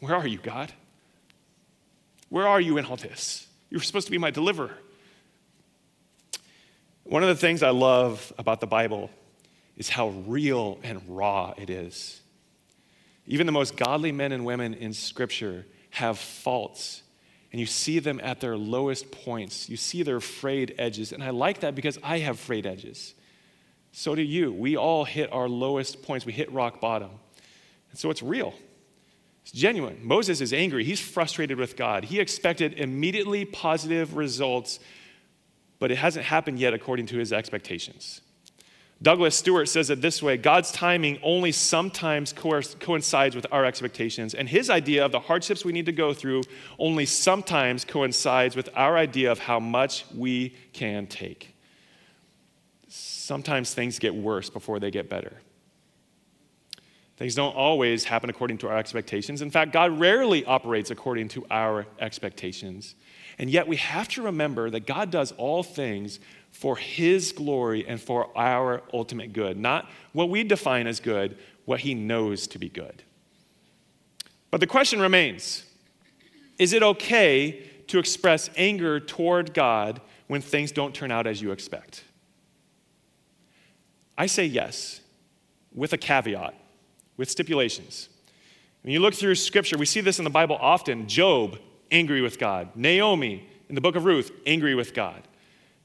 Where 0.01 0.15
are 0.15 0.27
you, 0.27 0.39
God? 0.39 0.73
Where 2.29 2.47
are 2.47 2.61
you 2.61 2.79
in 2.79 2.85
all 2.85 2.97
this? 2.97 3.47
You 3.71 3.79
were 3.79 3.85
supposed 3.85 4.07
to 4.07 4.11
be 4.11 4.19
my 4.19 4.31
deliverer. 4.31 4.77
One 7.05 7.23
of 7.23 7.29
the 7.29 7.37
things 7.37 7.63
I 7.63 7.71
love 7.71 8.33
about 8.39 8.61
the 8.61 8.67
Bible 8.67 9.11
is 9.77 9.91
how 9.91 10.09
real 10.09 10.79
and 10.83 11.03
raw 11.07 11.53
it 11.57 11.69
is. 11.69 12.21
Even 13.27 13.47
the 13.47 13.53
most 13.53 13.77
godly 13.77 14.11
men 14.11 14.33
and 14.33 14.45
women 14.45 14.75
in 14.75 14.93
Scripture 14.93 15.67
have 15.91 16.19
faults, 16.19 17.03
and 17.53 17.61
you 17.61 17.67
see 17.67 17.99
them 17.99 18.21
at 18.23 18.41
their 18.41 18.57
lowest 18.57 19.11
points. 19.11 19.69
You 19.69 19.77
see 19.77 20.03
their 20.03 20.21
frayed 20.21 20.75
edges, 20.79 21.13
and 21.13 21.23
I 21.23 21.31
like 21.31 21.61
that 21.61 21.75
because 21.75 21.99
I 22.03 22.19
have 22.21 22.39
frayed 22.39 22.67
edges. 22.67 23.15
So 23.93 24.15
do 24.15 24.23
you. 24.23 24.53
We 24.53 24.77
all 24.77 25.05
hit 25.05 25.33
our 25.33 25.49
lowest 25.49 26.03
points, 26.03 26.27
we 26.27 26.33
hit 26.33 26.51
rock 26.53 26.81
bottom. 26.81 27.11
And 27.91 27.99
so 27.99 28.11
it's 28.11 28.23
real. 28.23 28.55
It's 29.43 29.53
genuine. 29.53 30.01
Moses 30.03 30.41
is 30.41 30.53
angry. 30.55 30.85
He's 30.85 31.01
frustrated 31.01 31.59
with 31.59 31.77
God. 31.77 32.05
He 32.05 32.19
expected 32.19 32.75
immediately 32.75 33.45
positive 33.45 34.17
results, 34.17 34.81
but 35.79 35.91
it 35.91 35.97
hasn't 35.97 36.27
happened 36.27 36.59
yet 36.59 36.75
according 36.75 37.07
to 37.07 37.19
his 37.19 37.33
expectations. 37.33 38.21
Douglas 39.03 39.37
Stuart 39.37 39.67
says 39.67 39.91
it 39.91 40.01
this 40.01 40.23
way 40.23 40.37
God's 40.37 40.73
timing 40.73 41.19
only 41.23 41.53
sometimes 41.53 42.33
co- 42.33 42.61
coincides 42.81 43.37
with 43.37 43.47
our 43.53 43.65
expectations, 43.65 44.35
and 44.35 44.49
his 44.49 44.71
idea 44.71 45.05
of 45.05 45.13
the 45.13 45.21
hardships 45.21 45.65
we 45.65 45.73
need 45.73 45.87
to 45.87 45.93
go 45.93 46.15
through 46.15 46.43
only 46.79 47.05
sometimes 47.05 47.85
coincides 47.85 48.57
with 48.57 48.71
our 48.75 48.97
idea 48.97 49.31
of 49.31 49.41
how 49.41 49.61
much 49.61 50.05
we 50.15 50.55
can 50.73 51.07
take. 51.07 51.55
Sometimes 52.89 53.75
things 53.75 53.99
get 53.99 54.15
worse 54.15 54.49
before 54.49 54.79
they 54.79 54.91
get 54.91 55.11
better. 55.11 55.41
Things 57.17 57.35
don't 57.35 57.55
always 57.55 58.05
happen 58.05 58.29
according 58.29 58.59
to 58.59 58.69
our 58.69 58.77
expectations. 58.77 59.41
In 59.41 59.51
fact, 59.51 59.73
God 59.73 59.99
rarely 60.01 60.45
operates 60.45 60.91
according 60.91 61.29
to 61.29 61.47
our 61.51 61.87
expectations. 62.01 62.97
And 63.39 63.51
yet, 63.51 63.67
we 63.67 63.77
have 63.77 64.09
to 64.09 64.23
remember 64.23 64.71
that 64.71 64.87
God 64.87 65.11
does 65.11 65.33
all 65.33 65.63
things 65.63 66.21
for 66.51 66.77
His 66.77 67.33
glory 67.33 67.87
and 67.87 68.01
for 68.01 68.37
our 68.39 68.83
ultimate 68.93 69.33
good, 69.33 69.59
not 69.59 69.91
what 70.13 70.31
we 70.31 70.45
define 70.45 70.87
as 70.87 71.01
good, 71.01 71.37
what 71.65 71.81
He 71.81 71.95
knows 71.95 72.47
to 72.49 72.59
be 72.59 72.69
good. 72.69 73.03
But 74.51 74.61
the 74.61 74.67
question 74.67 75.01
remains 75.01 75.65
is 76.59 76.73
it 76.73 76.83
okay 76.83 77.71
to 77.89 77.99
express 77.99 78.49
anger 78.57 79.01
toward 79.01 79.53
God 79.53 80.01
when 80.29 80.41
things 80.41 80.71
don't 80.71 80.95
turn 80.95 81.11
out 81.11 81.27
as 81.27 81.43
you 81.43 81.51
expect? 81.51 82.05
I 84.17 84.27
say 84.27 84.45
yes, 84.47 85.01
with 85.73 85.93
a 85.93 85.99
caveat, 85.99 86.55
with 87.17 87.29
stipulations. 87.29 88.09
When 88.83 88.93
you 88.93 89.01
look 89.01 89.15
through 89.15 89.35
Scripture, 89.35 89.77
we 89.77 89.87
see 89.87 90.01
this 90.01 90.19
in 90.19 90.25
the 90.25 90.31
Bible 90.31 90.57
often. 90.61 91.09
Job, 91.09 91.59
angry 91.91 92.21
with 92.21 92.39
God. 92.39 92.71
Naomi, 92.75 93.49
in 93.69 93.75
the 93.75 93.81
book 93.81 93.97
of 93.97 94.05
Ruth, 94.05 94.31
angry 94.47 94.75
with 94.75 94.95
God. 94.95 95.23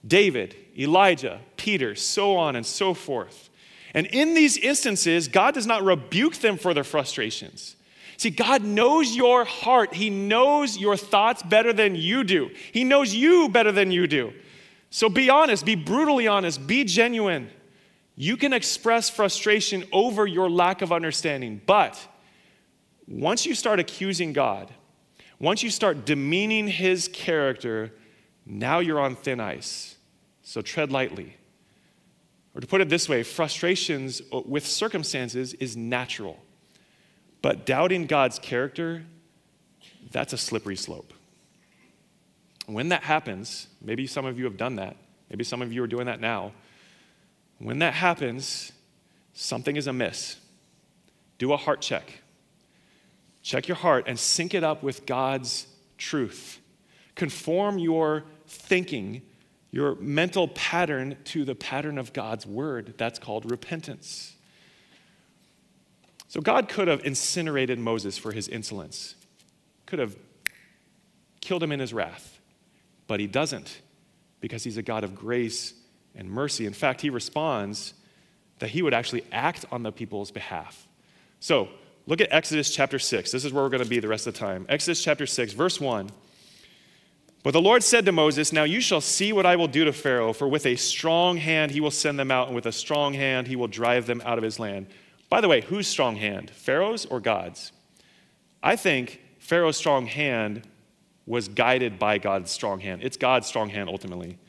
David, 0.05 0.55
Elijah, 0.77 1.39
Peter, 1.57 1.95
so 1.95 2.37
on 2.37 2.55
and 2.55 2.65
so 2.65 2.93
forth. 2.93 3.49
And 3.93 4.07
in 4.07 4.33
these 4.33 4.57
instances, 4.57 5.27
God 5.27 5.53
does 5.53 5.65
not 5.65 5.83
rebuke 5.83 6.35
them 6.35 6.57
for 6.57 6.73
their 6.73 6.83
frustrations. 6.83 7.75
See, 8.17 8.29
God 8.29 8.63
knows 8.63 9.15
your 9.15 9.45
heart. 9.45 9.93
He 9.93 10.09
knows 10.09 10.77
your 10.77 10.97
thoughts 10.97 11.41
better 11.41 11.71
than 11.71 11.95
you 11.95 12.23
do. 12.23 12.51
He 12.71 12.83
knows 12.83 13.13
you 13.13 13.49
better 13.49 13.71
than 13.71 13.91
you 13.91 14.07
do. 14.07 14.33
So 14.89 15.09
be 15.09 15.29
honest, 15.29 15.65
be 15.65 15.75
brutally 15.75 16.27
honest, 16.27 16.65
be 16.67 16.83
genuine. 16.83 17.49
You 18.15 18.35
can 18.35 18.51
express 18.51 19.09
frustration 19.09 19.85
over 19.93 20.27
your 20.27 20.49
lack 20.49 20.81
of 20.81 20.91
understanding, 20.91 21.61
but 21.65 21.97
once 23.07 23.45
you 23.45 23.55
start 23.55 23.79
accusing 23.79 24.33
God, 24.33 24.71
once 25.39 25.63
you 25.63 25.69
start 25.69 26.05
demeaning 26.05 26.67
his 26.67 27.07
character, 27.07 27.93
now 28.45 28.79
you're 28.79 28.99
on 28.99 29.15
thin 29.15 29.39
ice. 29.39 29.95
So 30.43 30.61
tread 30.61 30.91
lightly. 30.91 31.37
Or 32.55 32.61
to 32.61 32.67
put 32.67 32.81
it 32.81 32.89
this 32.89 33.07
way, 33.07 33.23
frustrations 33.23 34.21
with 34.31 34.65
circumstances 34.65 35.53
is 35.53 35.77
natural. 35.77 36.39
But 37.41 37.65
doubting 37.65 38.05
God's 38.05 38.39
character, 38.39 39.05
that's 40.11 40.33
a 40.33 40.37
slippery 40.37 40.75
slope. 40.75 41.13
When 42.65 42.89
that 42.89 43.03
happens, 43.03 43.67
maybe 43.81 44.07
some 44.07 44.25
of 44.25 44.37
you 44.37 44.45
have 44.45 44.57
done 44.57 44.75
that, 44.75 44.97
maybe 45.29 45.43
some 45.43 45.61
of 45.61 45.71
you 45.71 45.83
are 45.83 45.87
doing 45.87 46.07
that 46.07 46.19
now. 46.19 46.51
When 47.59 47.79
that 47.79 47.93
happens, 47.93 48.71
something 49.33 49.75
is 49.75 49.87
amiss. 49.87 50.37
Do 51.37 51.53
a 51.53 51.57
heart 51.57 51.81
check. 51.81 52.21
Check 53.41 53.67
your 53.67 53.77
heart 53.77 54.05
and 54.07 54.19
sync 54.19 54.53
it 54.53 54.63
up 54.63 54.83
with 54.83 55.05
God's 55.05 55.67
truth. 55.97 56.59
Conform 57.15 57.79
your 57.79 58.23
thinking, 58.47 59.21
your 59.71 59.95
mental 59.95 60.47
pattern 60.49 61.17
to 61.25 61.45
the 61.45 61.55
pattern 61.55 61.97
of 61.97 62.13
God's 62.13 62.45
word. 62.45 62.95
That's 62.97 63.19
called 63.19 63.49
repentance. 63.49 64.35
So 66.27 66.41
God 66.41 66.69
could 66.69 66.87
have 66.87 67.03
incinerated 67.05 67.79
Moses 67.79 68.17
for 68.17 68.31
his 68.31 68.47
insolence. 68.47 69.15
could 69.85 69.99
have 69.99 70.15
killed 71.41 71.63
him 71.63 71.71
in 71.71 71.79
his 71.79 71.93
wrath, 71.93 72.39
but 73.07 73.19
he 73.19 73.25
doesn't 73.25 73.81
because 74.39 74.63
he's 74.63 74.77
a 74.77 74.83
God 74.83 75.03
of 75.03 75.15
grace 75.15 75.73
and 76.15 76.29
mercy. 76.29 76.67
In 76.67 76.73
fact, 76.73 77.01
he 77.01 77.09
responds 77.09 77.95
that 78.59 78.69
he 78.69 78.81
would 78.81 78.93
actually 78.93 79.23
act 79.31 79.65
on 79.71 79.83
the 79.83 79.91
people's 79.91 80.31
behalf. 80.31 80.87
So, 81.39 81.69
look 82.09 82.21
at 82.21 82.33
Exodus 82.33 82.71
chapter 82.71 82.97
6. 82.97 83.31
This 83.31 83.45
is 83.45 83.53
where 83.53 83.63
we're 83.63 83.69
going 83.69 83.83
to 83.83 83.89
be 83.89 83.99
the 83.99 84.07
rest 84.07 84.25
of 84.25 84.33
the 84.33 84.39
time. 84.39 84.65
Exodus 84.67 85.01
chapter 85.01 85.27
6, 85.27 85.53
verse 85.53 85.79
1. 85.79 86.09
But 87.43 87.51
the 87.51 87.61
Lord 87.61 87.83
said 87.83 88.03
to 88.05 88.11
Moses, 88.11 88.51
Now 88.51 88.63
you 88.63 88.81
shall 88.81 88.99
see 88.99 89.31
what 89.31 89.45
I 89.45 89.55
will 89.55 89.67
do 89.67 89.85
to 89.85 89.93
Pharaoh, 89.93 90.33
for 90.33 90.47
with 90.47 90.65
a 90.65 90.75
strong 90.75 91.37
hand 91.37 91.71
he 91.71 91.79
will 91.79 91.91
send 91.91 92.17
them 92.17 92.31
out, 92.31 92.47
and 92.47 92.55
with 92.55 92.65
a 92.65 92.71
strong 92.71 93.13
hand 93.13 93.47
he 93.47 93.55
will 93.55 93.67
drive 93.67 94.07
them 94.07 94.21
out 94.25 94.39
of 94.39 94.43
his 94.43 94.59
land. 94.59 94.87
By 95.29 95.39
the 95.39 95.47
way, 95.47 95.61
whose 95.61 95.87
strong 95.87 96.15
hand? 96.15 96.49
Pharaoh's 96.49 97.05
or 97.05 97.19
God's? 97.19 97.71
I 98.63 98.75
think 98.75 99.21
Pharaoh's 99.37 99.77
strong 99.77 100.07
hand 100.07 100.63
was 101.27 101.47
guided 101.47 101.99
by 101.99 102.17
God's 102.17 102.49
strong 102.49 102.79
hand. 102.79 103.03
It's 103.03 103.17
God's 103.17 103.47
strong 103.47 103.69
hand 103.69 103.87
ultimately. 103.87 104.39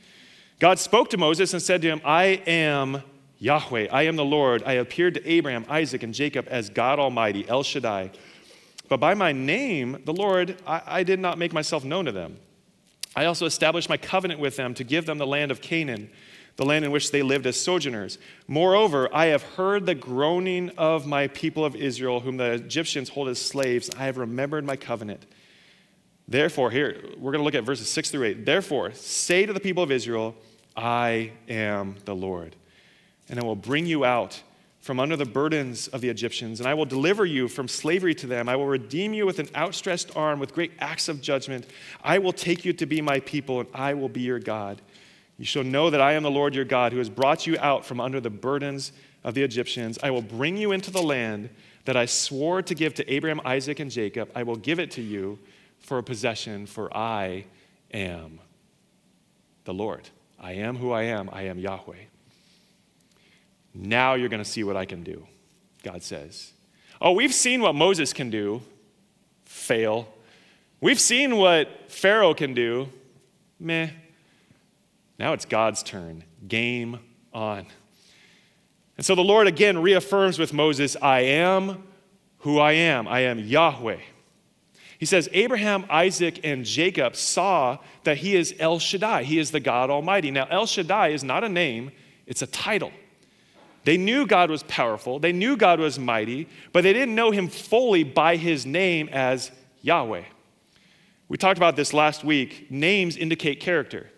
God 0.59 0.79
spoke 0.79 1.11
to 1.11 1.19
Moses 1.19 1.53
and 1.53 1.61
said 1.63 1.83
to 1.83 1.89
him, 1.89 2.01
I 2.07 2.43
am 2.47 3.03
Yahweh, 3.41 3.89
I 3.91 4.03
am 4.03 4.17
the 4.17 4.25
Lord. 4.25 4.63
I 4.65 4.75
appeared 4.75 5.15
to 5.15 5.29
Abraham, 5.29 5.65
Isaac, 5.69 6.03
and 6.03 6.15
Jacob 6.15 6.47
as 6.49 6.71
God 6.71 6.99
Almighty, 6.99 7.49
El 7.49 7.63
Shaddai. 7.63 8.11
But 8.89 9.01
by 9.01 9.15
my 9.15 9.33
name, 9.33 10.03
the 10.05 10.13
Lord, 10.13 10.57
I, 10.67 10.83
I 10.87 11.03
did 11.03 11.19
not 11.19 11.39
make 11.39 11.53
myself 11.53 11.83
known 11.83 12.05
to 12.05 12.13
them. 12.13 12.39
I 13.17 13.25
also 13.25 13.47
established 13.47 13.89
my 13.89 13.97
covenant 13.97 14.41
with 14.41 14.57
them 14.57 14.75
to 14.75 14.85
give 14.85 15.07
them 15.07 15.19
the 15.19 15.27
land 15.27 15.51
of 15.51 15.61
Canaan, 15.61 16.11
the 16.57 16.67
land 16.67 16.85
in 16.85 16.91
which 16.91 17.11
they 17.11 17.23
lived 17.23 17.47
as 17.47 17.59
sojourners. 17.59 18.19
Moreover, 18.47 19.09
I 19.13 19.27
have 19.27 19.43
heard 19.43 19.87
the 19.87 19.95
groaning 19.95 20.71
of 20.77 21.07
my 21.07 21.29
people 21.29 21.65
of 21.65 21.75
Israel, 21.75 22.21
whom 22.21 22.37
the 22.37 22.53
Egyptians 22.53 23.09
hold 23.09 23.29
as 23.29 23.41
slaves. 23.41 23.91
I 23.97 24.05
have 24.05 24.19
remembered 24.19 24.65
my 24.65 24.77
covenant. 24.77 25.25
Therefore, 26.29 26.71
here, 26.71 27.03
we're 27.17 27.33
going 27.33 27.41
to 27.41 27.45
look 27.45 27.57
at 27.57 27.65
verses 27.65 27.89
6 27.89 28.11
through 28.11 28.25
8. 28.25 28.47
Therefore, 28.47 28.93
say 28.93 29.47
to 29.47 29.53
the 29.53 29.61
people 29.61 29.83
of 29.83 29.91
Israel, 29.91 30.37
I 30.77 31.33
am 31.49 31.97
the 32.05 32.15
Lord, 32.15 32.55
and 33.31 33.41
I 33.41 33.45
will 33.45 33.57
bring 33.57 33.87
you 33.87 34.05
out 34.05 34.43
from 34.81 34.99
under 34.99 35.17
the 35.17 35.25
burdens 35.25 35.89
of 35.89 36.01
the 36.01 36.09
Egyptians, 36.09 36.59
and 36.59 36.69
I 36.69 36.75
will 36.75 36.87
deliver 36.87 37.25
you 37.25 37.49
from 37.49 37.69
slavery 37.69 38.15
to 38.17 38.27
them. 38.27 38.49
I 38.49 38.57
will 38.57 38.67
redeem 38.67 39.13
you 39.13 39.27
with 39.27 39.39
an 39.39 39.49
outstretched 39.55 40.17
arm, 40.17 40.41
with 40.41 40.55
great 40.55 40.73
acts 40.81 41.09
of 41.09 41.21
judgment. 41.21 41.67
I 42.03 42.19
will 42.19 42.33
take 42.33 42.65
you 42.65 42.73
to 42.73 42.87
be 42.87 43.01
my 43.01 43.21
people, 43.21 43.61
and 43.61 43.69
I 43.75 43.95
will 43.95 44.09
be 44.09 44.23
your 44.23 44.39
God. 44.39 44.81
You 45.39 45.45
shall 45.45 45.65
know 45.65 45.91
that 45.91 46.01
I 46.01 46.15
am 46.15 46.23
the 46.23 46.31
Lord 46.31 46.55
your 46.55 46.65
God, 46.65 46.93
who 46.93 46.99
has 46.99 47.11
brought 47.11 47.47
you 47.47 47.57
out 47.61 47.85
from 47.85 48.01
under 48.01 48.21
the 48.21 48.31
burdens 48.31 48.93
of 49.23 49.35
the 49.35 49.43
Egyptians. 49.43 49.99
I 50.03 50.11
will 50.11 50.23
bring 50.23 50.57
you 50.57 50.73
into 50.73 50.91
the 50.91 51.03
land 51.03 51.51
that 51.85 51.97
I 51.97 52.07
swore 52.07 52.63
to 52.63 52.75
give 52.75 52.95
to 52.95 53.13
Abraham, 53.13 53.41
Isaac, 53.45 53.81
and 53.81 53.91
Jacob. 53.91 54.31
I 54.35 54.43
will 54.43 54.57
give 54.57 54.81
it 54.81 54.91
to 54.93 55.03
you 55.03 55.39
for 55.79 55.99
a 55.99 56.03
possession, 56.03 56.67
for 56.67 56.95
I 56.97 57.45
am 57.93 58.41
the 59.65 59.75
Lord. 59.75 60.09
I 60.39 60.53
am 60.53 60.77
who 60.77 60.91
I 60.91 61.03
am. 61.03 61.29
I 61.33 61.43
am 61.43 61.59
Yahweh. 61.59 61.97
Now 63.75 64.15
you're 64.15 64.29
going 64.29 64.43
to 64.43 64.49
see 64.49 64.65
what 64.65 64.77
I 64.77 64.85
can 64.85 65.03
do, 65.03 65.27
God 65.83 66.03
says. 66.03 66.53
Oh, 67.01 67.13
we've 67.13 67.35
seen 67.35 67.63
what 67.63 67.75
Moses 67.75 68.13
can 68.13 68.31
do 68.31 68.63
fail. 69.45 70.09
We've 70.81 71.01
seen 71.01 71.37
what 71.37 71.91
Pharaoh 71.91 72.35
can 72.35 72.55
do 72.55 72.89
meh. 73.59 73.91
Now 75.19 75.33
it's 75.33 75.45
God's 75.45 75.83
turn. 75.83 76.25
Game 76.47 76.99
on. 77.33 77.67
And 78.97 79.05
so 79.05 79.15
the 79.15 79.25
Lord 79.25 79.47
again 79.47 79.79
reaffirms 79.79 80.39
with 80.39 80.53
Moses, 80.53 80.97
I 81.01 81.21
am 81.21 81.85
who 82.39 82.59
I 82.59 82.73
am. 82.73 83.09
I 83.09 83.21
am 83.21 83.39
Yahweh. 83.39 83.99
He 84.99 85.07
says, 85.07 85.29
Abraham, 85.33 85.87
Isaac, 85.89 86.41
and 86.45 86.65
Jacob 86.65 87.17
saw 87.17 87.79
that 88.05 88.19
he 88.19 88.37
is 88.37 88.55
El 88.59 88.79
Shaddai. 88.79 89.23
He 89.23 89.39
is 89.39 89.51
the 89.51 89.61
God 89.61 89.89
Almighty. 89.89 90.31
Now, 90.31 90.47
El 90.51 90.67
Shaddai 90.67 91.09
is 91.09 91.25
not 91.25 91.43
a 91.43 91.49
name, 91.49 91.91
it's 92.27 92.43
a 92.43 92.47
title. 92.47 92.93
They 93.85 93.97
knew 93.97 94.27
God 94.27 94.51
was 94.51 94.63
powerful, 94.65 95.19
they 95.19 95.33
knew 95.33 95.57
God 95.57 95.81
was 95.81 95.99
mighty, 95.99 96.49
but 96.73 96.83
they 96.83 96.93
didn't 96.93 97.15
know 97.15 97.31
him 97.31 97.49
fully 97.49 98.05
by 98.05 98.37
his 98.37 98.67
name 98.67 99.09
as 99.11 99.51
Yahweh. 99.83 100.25
We 101.29 101.37
talked 101.37 101.59
about 101.59 101.77
this 101.77 101.95
last 101.95 102.25
week. 102.25 102.71
Names 102.71 103.17
indicate 103.17 103.61
character. 103.61 104.11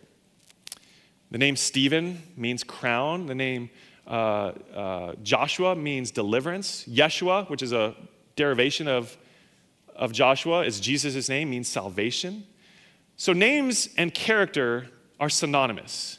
The 1.31 1.39
name 1.39 1.57
Stephen 1.57 2.23
means 2.37 2.65
crown. 2.65 3.27
The 3.27 3.35
name 3.35 3.71
uh, 4.07 4.53
uh, 4.75 5.15
Joshua 5.23 5.77
means 5.77 6.11
deliverance. 6.11 6.85
Yeshua, 6.89 7.49
which 7.49 7.63
is 7.63 7.73
a 7.73 7.95
derivation 8.35 8.89
of, 8.89 9.17
of 9.95 10.13
Joshua, 10.13 10.63
is 10.65 10.81
Jesus' 10.81 11.29
name, 11.29 11.51
means 11.51 11.69
salvation. 11.69 12.45
So 13.17 13.33
names 13.33 13.89
and 13.97 14.13
character 14.13 14.89
are 15.21 15.29
synonymous. 15.29 16.19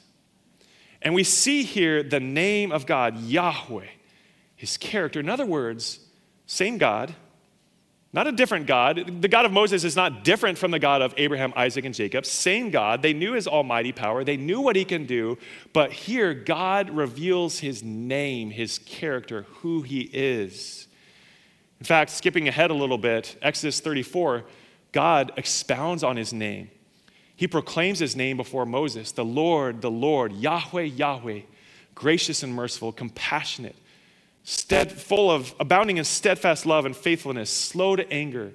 And 1.04 1.14
we 1.14 1.24
see 1.24 1.64
here 1.64 2.02
the 2.02 2.20
name 2.20 2.72
of 2.72 2.86
God, 2.86 3.20
Yahweh, 3.20 3.88
his 4.56 4.78
character. 4.78 5.20
In 5.20 5.30
other 5.30 5.46
words, 5.46 6.00
same 6.46 6.78
God, 6.78 7.14
not 8.14 8.28
a 8.28 8.32
different 8.32 8.68
God. 8.68 9.22
The 9.22 9.28
God 9.28 9.46
of 9.46 9.52
Moses 9.52 9.84
is 9.84 9.96
not 9.96 10.24
different 10.24 10.58
from 10.58 10.72
the 10.72 10.80
God 10.80 11.02
of 11.02 11.14
Abraham, 11.18 11.52
Isaac, 11.56 11.84
and 11.84 11.94
Jacob. 11.94 12.26
Same 12.26 12.70
God. 12.70 13.02
They 13.02 13.12
knew 13.12 13.34
his 13.34 13.48
almighty 13.48 13.92
power, 13.92 14.24
they 14.24 14.38
knew 14.38 14.62
what 14.62 14.76
he 14.76 14.86
can 14.86 15.06
do. 15.06 15.38
But 15.74 15.92
here, 15.92 16.34
God 16.34 16.90
reveals 16.90 17.60
his 17.60 17.84
name, 17.84 18.52
his 18.52 18.80
character, 18.80 19.44
who 19.50 19.82
he 19.82 20.02
is. 20.14 20.88
In 21.80 21.86
fact, 21.86 22.12
skipping 22.12 22.48
ahead 22.48 22.72
a 22.72 22.76
little 22.76 22.98
bit, 22.98 23.36
Exodus 23.42 23.82
34, 23.82 24.46
God 24.94 25.34
expounds 25.36 26.02
on 26.02 26.16
his 26.16 26.32
name. 26.32 26.70
He 27.36 27.48
proclaims 27.48 28.00
his 28.00 28.16
name 28.16 28.38
before 28.38 28.66
Moses 28.66 29.12
the 29.12 29.26
Lord, 29.26 29.82
the 29.82 29.92
Lord, 29.92 30.34
Yahweh, 30.34 30.84
Yahweh, 30.84 31.42
gracious 31.96 32.44
and 32.44 32.54
merciful, 32.54 32.92
compassionate, 32.92 33.76
stead, 34.44 34.92
full 34.92 35.32
of 35.32 35.54
abounding 35.60 35.98
in 35.98 36.04
steadfast 36.04 36.66
love 36.66 36.86
and 36.86 36.96
faithfulness, 36.96 37.50
slow 37.50 37.96
to 37.96 38.12
anger, 38.12 38.54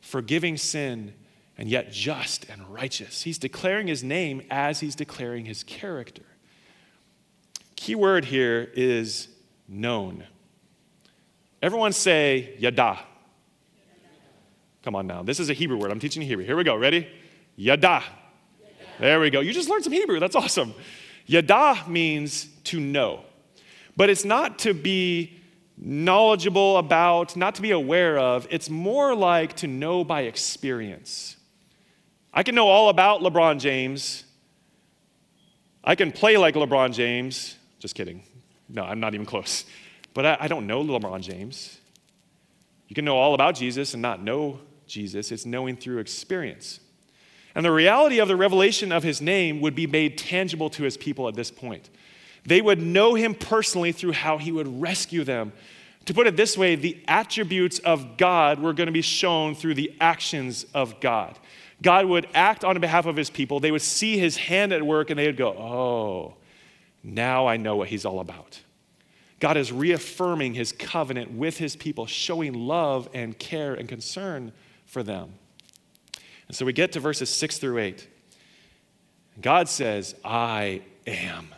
forgiving 0.00 0.56
sin, 0.56 1.14
and 1.56 1.68
yet 1.68 1.90
just 1.90 2.48
and 2.48 2.62
righteous. 2.68 3.22
He's 3.22 3.38
declaring 3.38 3.88
his 3.88 4.04
name 4.04 4.42
as 4.50 4.80
he's 4.80 4.94
declaring 4.94 5.44
his 5.44 5.62
character. 5.64 6.22
Key 7.76 7.94
word 7.94 8.26
here 8.26 8.70
is 8.74 9.28
known. 9.68 10.24
Everyone 11.60 11.92
say 11.92 12.54
yada. 12.58 13.00
Come 14.82 14.94
on 14.94 15.06
now. 15.06 15.22
This 15.22 15.40
is 15.40 15.50
a 15.50 15.52
Hebrew 15.52 15.76
word. 15.76 15.90
I'm 15.90 15.98
teaching 15.98 16.22
you 16.22 16.28
Hebrew. 16.28 16.44
Here 16.44 16.56
we 16.56 16.64
go. 16.64 16.76
Ready? 16.76 17.08
Yada. 17.56 18.02
There 18.98 19.20
we 19.20 19.30
go. 19.30 19.40
You 19.40 19.52
just 19.52 19.68
learned 19.68 19.84
some 19.84 19.92
Hebrew. 19.92 20.18
That's 20.18 20.36
awesome. 20.36 20.74
Yada 21.26 21.84
means 21.86 22.46
to 22.64 22.80
know, 22.80 23.20
but 23.96 24.10
it's 24.10 24.24
not 24.24 24.58
to 24.60 24.74
be 24.74 25.38
knowledgeable 25.76 26.78
about, 26.78 27.36
not 27.36 27.54
to 27.56 27.62
be 27.62 27.70
aware 27.70 28.18
of. 28.18 28.46
It's 28.50 28.68
more 28.68 29.14
like 29.14 29.54
to 29.56 29.66
know 29.66 30.04
by 30.04 30.22
experience. 30.22 31.36
I 32.32 32.42
can 32.42 32.54
know 32.54 32.66
all 32.66 32.88
about 32.88 33.20
LeBron 33.20 33.60
James. 33.60 34.24
I 35.84 35.94
can 35.94 36.12
play 36.12 36.36
like 36.36 36.54
LeBron 36.54 36.92
James. 36.92 37.56
Just 37.78 37.94
kidding. 37.94 38.22
No, 38.68 38.82
I'm 38.82 39.00
not 39.00 39.14
even 39.14 39.26
close. 39.26 39.64
But 40.14 40.26
I, 40.26 40.36
I 40.40 40.48
don't 40.48 40.66
know 40.66 40.82
LeBron 40.82 41.20
James. 41.20 41.78
You 42.88 42.94
can 42.94 43.04
know 43.04 43.16
all 43.16 43.34
about 43.34 43.54
Jesus 43.54 43.92
and 43.94 44.02
not 44.02 44.22
know 44.22 44.60
Jesus. 44.86 45.30
It's 45.30 45.46
knowing 45.46 45.76
through 45.76 45.98
experience. 45.98 46.80
And 47.58 47.64
the 47.64 47.72
reality 47.72 48.20
of 48.20 48.28
the 48.28 48.36
revelation 48.36 48.92
of 48.92 49.02
his 49.02 49.20
name 49.20 49.60
would 49.62 49.74
be 49.74 49.88
made 49.88 50.16
tangible 50.16 50.70
to 50.70 50.84
his 50.84 50.96
people 50.96 51.26
at 51.26 51.34
this 51.34 51.50
point. 51.50 51.90
They 52.46 52.60
would 52.60 52.80
know 52.80 53.16
him 53.16 53.34
personally 53.34 53.90
through 53.90 54.12
how 54.12 54.38
he 54.38 54.52
would 54.52 54.80
rescue 54.80 55.24
them. 55.24 55.52
To 56.04 56.14
put 56.14 56.28
it 56.28 56.36
this 56.36 56.56
way, 56.56 56.76
the 56.76 57.02
attributes 57.08 57.80
of 57.80 58.16
God 58.16 58.60
were 58.60 58.72
going 58.72 58.86
to 58.86 58.92
be 58.92 59.02
shown 59.02 59.56
through 59.56 59.74
the 59.74 59.92
actions 60.00 60.66
of 60.72 61.00
God. 61.00 61.36
God 61.82 62.06
would 62.06 62.28
act 62.32 62.64
on 62.64 62.78
behalf 62.78 63.06
of 63.06 63.16
his 63.16 63.28
people. 63.28 63.58
They 63.58 63.72
would 63.72 63.82
see 63.82 64.16
his 64.18 64.36
hand 64.36 64.72
at 64.72 64.80
work 64.80 65.10
and 65.10 65.18
they 65.18 65.26
would 65.26 65.36
go, 65.36 65.48
Oh, 65.48 66.34
now 67.02 67.48
I 67.48 67.56
know 67.56 67.74
what 67.74 67.88
he's 67.88 68.04
all 68.04 68.20
about. 68.20 68.60
God 69.40 69.56
is 69.56 69.72
reaffirming 69.72 70.54
his 70.54 70.70
covenant 70.70 71.32
with 71.32 71.58
his 71.58 71.74
people, 71.74 72.06
showing 72.06 72.54
love 72.54 73.08
and 73.12 73.36
care 73.36 73.74
and 73.74 73.88
concern 73.88 74.52
for 74.86 75.02
them. 75.02 75.32
And 76.48 76.56
so 76.56 76.64
we 76.64 76.72
get 76.72 76.92
to 76.92 77.00
verses 77.00 77.30
six 77.30 77.58
through 77.58 77.78
eight. 77.78 78.08
God 79.40 79.68
says, 79.68 80.14
I 80.24 80.82
am. 81.06 81.54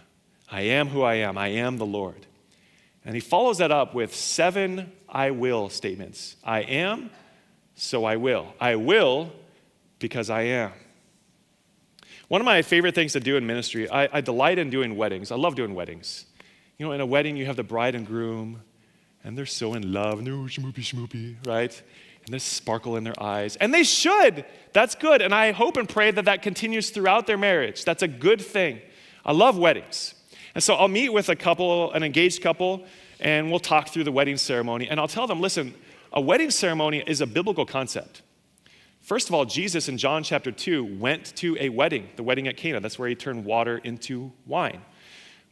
I 0.50 0.62
am 0.62 0.88
who 0.88 1.03
I 1.03 1.14
am. 1.14 1.38
I 1.38 1.48
am 1.48 1.79
the 1.79 1.87
Lord. 1.87 2.26
And 3.05 3.14
he 3.14 3.20
follows 3.20 3.59
that 3.59 3.70
up 3.70 3.94
with 3.94 4.14
seven 4.14 4.92
I 5.09 5.31
will 5.31 5.68
statements 5.68 6.37
I 6.44 6.61
am, 6.61 7.11
so 7.74 8.05
I 8.05 8.16
will. 8.16 8.55
I 8.61 8.76
will 8.76 9.33
because 9.98 10.29
I 10.31 10.42
am. 10.42 10.72
One 12.29 12.40
of 12.40 12.44
my 12.44 12.62
favorite 12.62 12.94
things 12.94 13.12
to 13.14 13.20
do 13.20 13.37
in 13.37 13.46
ministry, 13.46 13.90
I, 13.90 14.09
I, 14.12 14.20
delight 14.20 14.59
in 14.59 14.70
doing 14.70 14.96
weddings. 14.96 15.33
I 15.33 15.37
love 15.37 15.57
doing 15.57 15.74
weddings. 15.74 16.26
You 16.79 16.87
know, 16.87 16.92
in 16.92 17.00
a 17.00 17.07
wedding, 17.07 17.37
you 17.37 17.46
have 17.46 17.57
the 17.57 17.64
bride 17.64 17.96
and 17.96 18.07
groom, 18.07 18.62
and 19.24 19.37
they're 19.37 19.46
so 19.46 19.74
in 19.74 19.92
love, 19.92 20.22
no 20.22 20.42
oh, 20.42 20.44
schmoopy 20.44 20.76
schmoopy, 20.76 21.44
right? 21.44 21.83
And 22.24 22.35
this 22.35 22.44
sparkle 22.44 22.96
in 22.96 23.04
their 23.04 23.20
eyes. 23.20 23.56
And 23.56 23.72
they 23.72 23.83
should. 23.83 24.44
That's 24.72 24.94
good. 24.94 25.22
And 25.22 25.35
I 25.35 25.52
hope 25.52 25.76
and 25.76 25.88
pray 25.88 26.11
that 26.11 26.26
that 26.26 26.42
continues 26.42 26.90
throughout 26.90 27.26
their 27.26 27.38
marriage. 27.38 27.85
That's 27.85 28.02
a 28.02 28.09
good 28.09 28.40
thing. 28.40 28.80
I 29.24 29.33
love 29.33 29.59
weddings. 29.59 30.14
And 30.54 30.62
so 30.62 30.74
I'll 30.74 30.88
meet 30.88 31.11
with 31.11 31.28
a 31.28 31.37
couple, 31.37 31.92
an 31.92 32.02
engaged 32.02 32.42
couple, 32.42 32.85
and 33.20 33.50
we'll 33.50 33.61
talk 33.61 33.88
through 33.88 34.04
the 34.04 34.12
wedding 34.12 34.37
ceremony. 34.37 34.88
And 34.88 34.98
I'll 34.98 35.09
tell 35.09 35.26
them 35.26 35.40
listen, 35.40 35.74
a 36.12 36.20
wedding 36.20 36.50
ceremony 36.50 37.02
is 37.06 37.20
a 37.20 37.26
biblical 37.26 37.64
concept. 37.64 38.22
First 39.00 39.28
of 39.28 39.35
all, 39.35 39.44
Jesus 39.44 39.88
in 39.88 39.96
John 39.96 40.22
chapter 40.22 40.52
2 40.52 40.98
went 40.98 41.35
to 41.37 41.56
a 41.59 41.68
wedding, 41.68 42.09
the 42.16 42.22
wedding 42.22 42.48
at 42.48 42.56
Cana. 42.56 42.80
That's 42.80 42.98
where 42.98 43.09
he 43.09 43.14
turned 43.14 43.44
water 43.44 43.78
into 43.78 44.33
wine. 44.46 44.83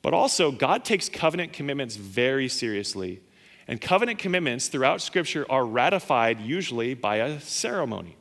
But 0.03 0.15
also, 0.15 0.53
God 0.53 0.85
takes 0.85 1.09
covenant 1.09 1.53
commitments 1.53 1.97
very 1.97 2.49
seriously. 2.49 3.21
And 3.69 3.79
covenant 3.79 4.19
commitments 4.19 4.69
throughout 4.69 5.03
Scripture 5.03 5.47
are 5.51 5.65
ratified 5.65 6.41
usually 6.41 6.95
by 6.95 7.17
a 7.17 7.39
ceremony. 7.39 8.17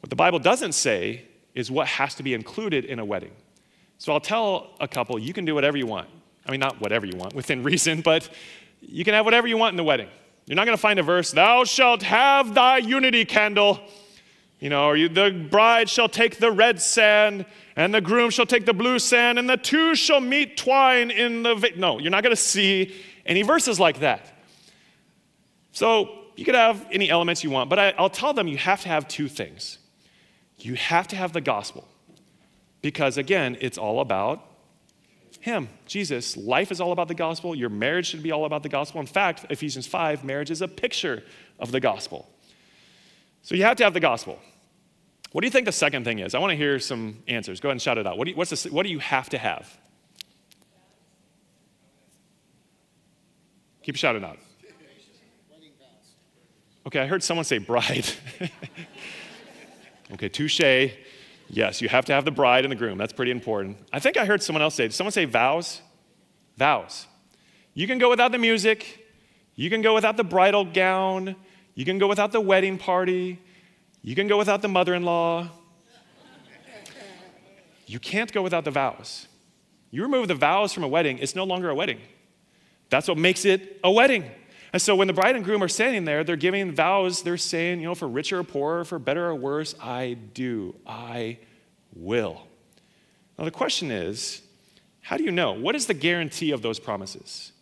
What 0.00 0.08
the 0.08 0.16
Bible 0.16 0.38
doesn't 0.38 0.72
say 0.72 1.26
is 1.54 1.70
what 1.70 1.86
has 1.86 2.14
to 2.14 2.22
be 2.22 2.32
included 2.32 2.86
in 2.86 2.98
a 2.98 3.04
wedding. 3.04 3.32
So 3.98 4.14
I'll 4.14 4.20
tell 4.20 4.70
a 4.80 4.88
couple, 4.88 5.18
you 5.18 5.34
can 5.34 5.44
do 5.44 5.54
whatever 5.54 5.76
you 5.76 5.86
want. 5.86 6.08
I 6.46 6.50
mean, 6.50 6.60
not 6.60 6.80
whatever 6.80 7.04
you 7.04 7.16
want, 7.18 7.34
within 7.34 7.62
reason, 7.70 8.00
but 8.00 8.30
you 8.80 9.04
can 9.04 9.12
have 9.12 9.26
whatever 9.26 9.46
you 9.46 9.58
want 9.58 9.74
in 9.74 9.76
the 9.76 9.84
wedding. 9.84 10.08
You're 10.46 10.56
not 10.56 10.64
going 10.64 10.76
to 10.76 10.80
find 10.80 10.98
a 10.98 11.02
verse, 11.02 11.30
thou 11.30 11.64
shalt 11.64 12.02
have 12.02 12.54
thy 12.54 12.78
unity 12.78 13.26
candle. 13.26 13.80
You 14.58 14.68
know, 14.68 14.86
or 14.86 14.96
you, 14.96 15.08
the 15.08 15.30
bride 15.50 15.88
shall 15.88 16.08
take 16.08 16.38
the 16.38 16.50
red 16.50 16.80
sand, 16.80 17.46
and 17.76 17.94
the 17.94 18.00
groom 18.00 18.30
shall 18.30 18.46
take 18.46 18.66
the 18.66 18.74
blue 18.74 18.98
sand, 18.98 19.38
and 19.38 19.48
the 19.48 19.56
two 19.56 19.94
shall 19.94 20.20
meet 20.20 20.58
twine 20.58 21.10
in 21.10 21.42
the. 21.42 21.54
Va-. 21.54 21.76
No, 21.76 21.98
you're 21.98 22.10
not 22.10 22.22
going 22.22 22.36
to 22.36 22.42
see 22.42 22.94
any 23.26 23.42
verses 23.42 23.78
like 23.78 24.00
that. 24.00 24.32
So 25.72 26.10
you 26.36 26.44
could 26.44 26.54
have 26.54 26.86
any 26.90 27.10
elements 27.10 27.44
you 27.44 27.50
want, 27.50 27.70
but 27.70 27.78
I, 27.78 27.94
I'll 27.98 28.10
tell 28.10 28.32
them 28.32 28.48
you 28.48 28.56
have 28.56 28.80
to 28.82 28.88
have 28.88 29.06
two 29.08 29.28
things. 29.28 29.78
You 30.58 30.74
have 30.74 31.08
to 31.08 31.16
have 31.16 31.32
the 31.32 31.40
gospel. 31.40 31.86
Because 32.82 33.18
again, 33.18 33.56
it's 33.60 33.78
all 33.78 34.00
about 34.00 34.44
Him, 35.40 35.68
Jesus. 35.86 36.36
Life 36.36 36.72
is 36.72 36.80
all 36.80 36.92
about 36.92 37.08
the 37.08 37.14
gospel. 37.14 37.54
Your 37.54 37.68
marriage 37.68 38.06
should 38.06 38.22
be 38.22 38.32
all 38.32 38.44
about 38.44 38.62
the 38.62 38.68
gospel. 38.68 39.00
In 39.00 39.06
fact, 39.06 39.46
Ephesians 39.50 39.86
5, 39.86 40.24
marriage 40.24 40.50
is 40.50 40.62
a 40.62 40.68
picture 40.68 41.22
of 41.58 41.72
the 41.72 41.80
gospel. 41.80 42.28
So 43.42 43.54
you 43.54 43.64
have 43.64 43.76
to 43.78 43.84
have 43.84 43.94
the 43.94 44.00
gospel. 44.00 44.38
What 45.32 45.42
do 45.42 45.46
you 45.46 45.50
think 45.50 45.66
the 45.66 45.72
second 45.72 46.04
thing 46.04 46.18
is? 46.18 46.34
I 46.34 46.38
want 46.38 46.50
to 46.50 46.56
hear 46.56 46.78
some 46.78 47.22
answers. 47.28 47.60
Go 47.60 47.68
ahead 47.68 47.74
and 47.74 47.82
shout 47.82 47.98
it 47.98 48.06
out. 48.06 48.18
What 48.18 48.24
do 48.24 48.32
you, 48.32 48.44
the, 48.44 48.68
what 48.70 48.84
do 48.84 48.90
you 48.90 48.98
have 48.98 49.28
to 49.30 49.38
have? 49.38 49.78
Keep 53.82 53.96
shouting 53.96 54.24
out. 54.24 54.38
Okay, 56.86 57.00
I 57.00 57.06
heard 57.06 57.22
someone 57.22 57.44
say 57.44 57.58
bride. 57.58 58.06
okay, 60.12 60.28
touche. 60.28 60.60
Yes, 61.48 61.82
you 61.82 61.88
have 61.88 62.04
to 62.06 62.12
have 62.12 62.24
the 62.24 62.30
bride 62.30 62.64
and 62.64 62.72
the 62.72 62.76
groom. 62.76 62.96
That's 62.96 63.12
pretty 63.12 63.32
important. 63.32 63.76
I 63.92 63.98
think 63.98 64.16
I 64.16 64.24
heard 64.24 64.42
someone 64.42 64.62
else 64.62 64.74
say, 64.76 64.84
did 64.84 64.94
someone 64.94 65.12
say 65.12 65.24
vows? 65.24 65.82
Vows. 66.56 67.06
You 67.74 67.86
can 67.86 67.98
go 67.98 68.08
without 68.08 68.32
the 68.32 68.38
music. 68.38 69.06
You 69.56 69.68
can 69.68 69.82
go 69.82 69.94
without 69.94 70.16
the 70.16 70.24
bridal 70.24 70.64
gown. 70.64 71.36
You 71.74 71.84
can 71.84 71.98
go 71.98 72.06
without 72.06 72.32
the 72.32 72.40
wedding 72.40 72.78
party. 72.78 73.38
You 74.02 74.14
can 74.14 74.26
go 74.26 74.38
without 74.38 74.62
the 74.62 74.68
mother 74.68 74.94
in 74.94 75.02
law. 75.02 75.48
You 77.86 77.98
can't 77.98 78.32
go 78.32 78.42
without 78.42 78.64
the 78.64 78.70
vows. 78.70 79.26
You 79.90 80.02
remove 80.02 80.28
the 80.28 80.34
vows 80.34 80.72
from 80.72 80.84
a 80.84 80.88
wedding, 80.88 81.18
it's 81.18 81.34
no 81.34 81.44
longer 81.44 81.68
a 81.70 81.74
wedding. 81.74 81.98
That's 82.90 83.08
what 83.08 83.16
makes 83.16 83.44
it 83.44 83.80
a 83.82 83.90
wedding. 83.90 84.30
And 84.72 84.80
so 84.80 84.94
when 84.94 85.06
the 85.06 85.12
bride 85.12 85.34
and 85.34 85.44
groom 85.44 85.62
are 85.62 85.68
standing 85.68 86.04
there, 86.04 86.22
they're 86.22 86.36
giving 86.36 86.72
vows. 86.72 87.22
They're 87.22 87.36
saying, 87.36 87.80
you 87.80 87.86
know, 87.86 87.94
for 87.94 88.06
richer 88.06 88.40
or 88.40 88.44
poorer, 88.44 88.84
for 88.84 88.98
better 88.98 89.26
or 89.26 89.34
worse, 89.34 89.74
I 89.80 90.16
do. 90.34 90.76
I 90.86 91.38
will. 91.94 92.42
Now 93.38 93.44
the 93.44 93.50
question 93.50 93.90
is, 93.90 94.42
how 95.00 95.16
do 95.16 95.24
you 95.24 95.32
know? 95.32 95.52
What 95.52 95.74
is 95.74 95.86
the 95.86 95.94
guarantee 95.94 96.52
of 96.52 96.62
those 96.62 96.78
promises? 96.78 97.52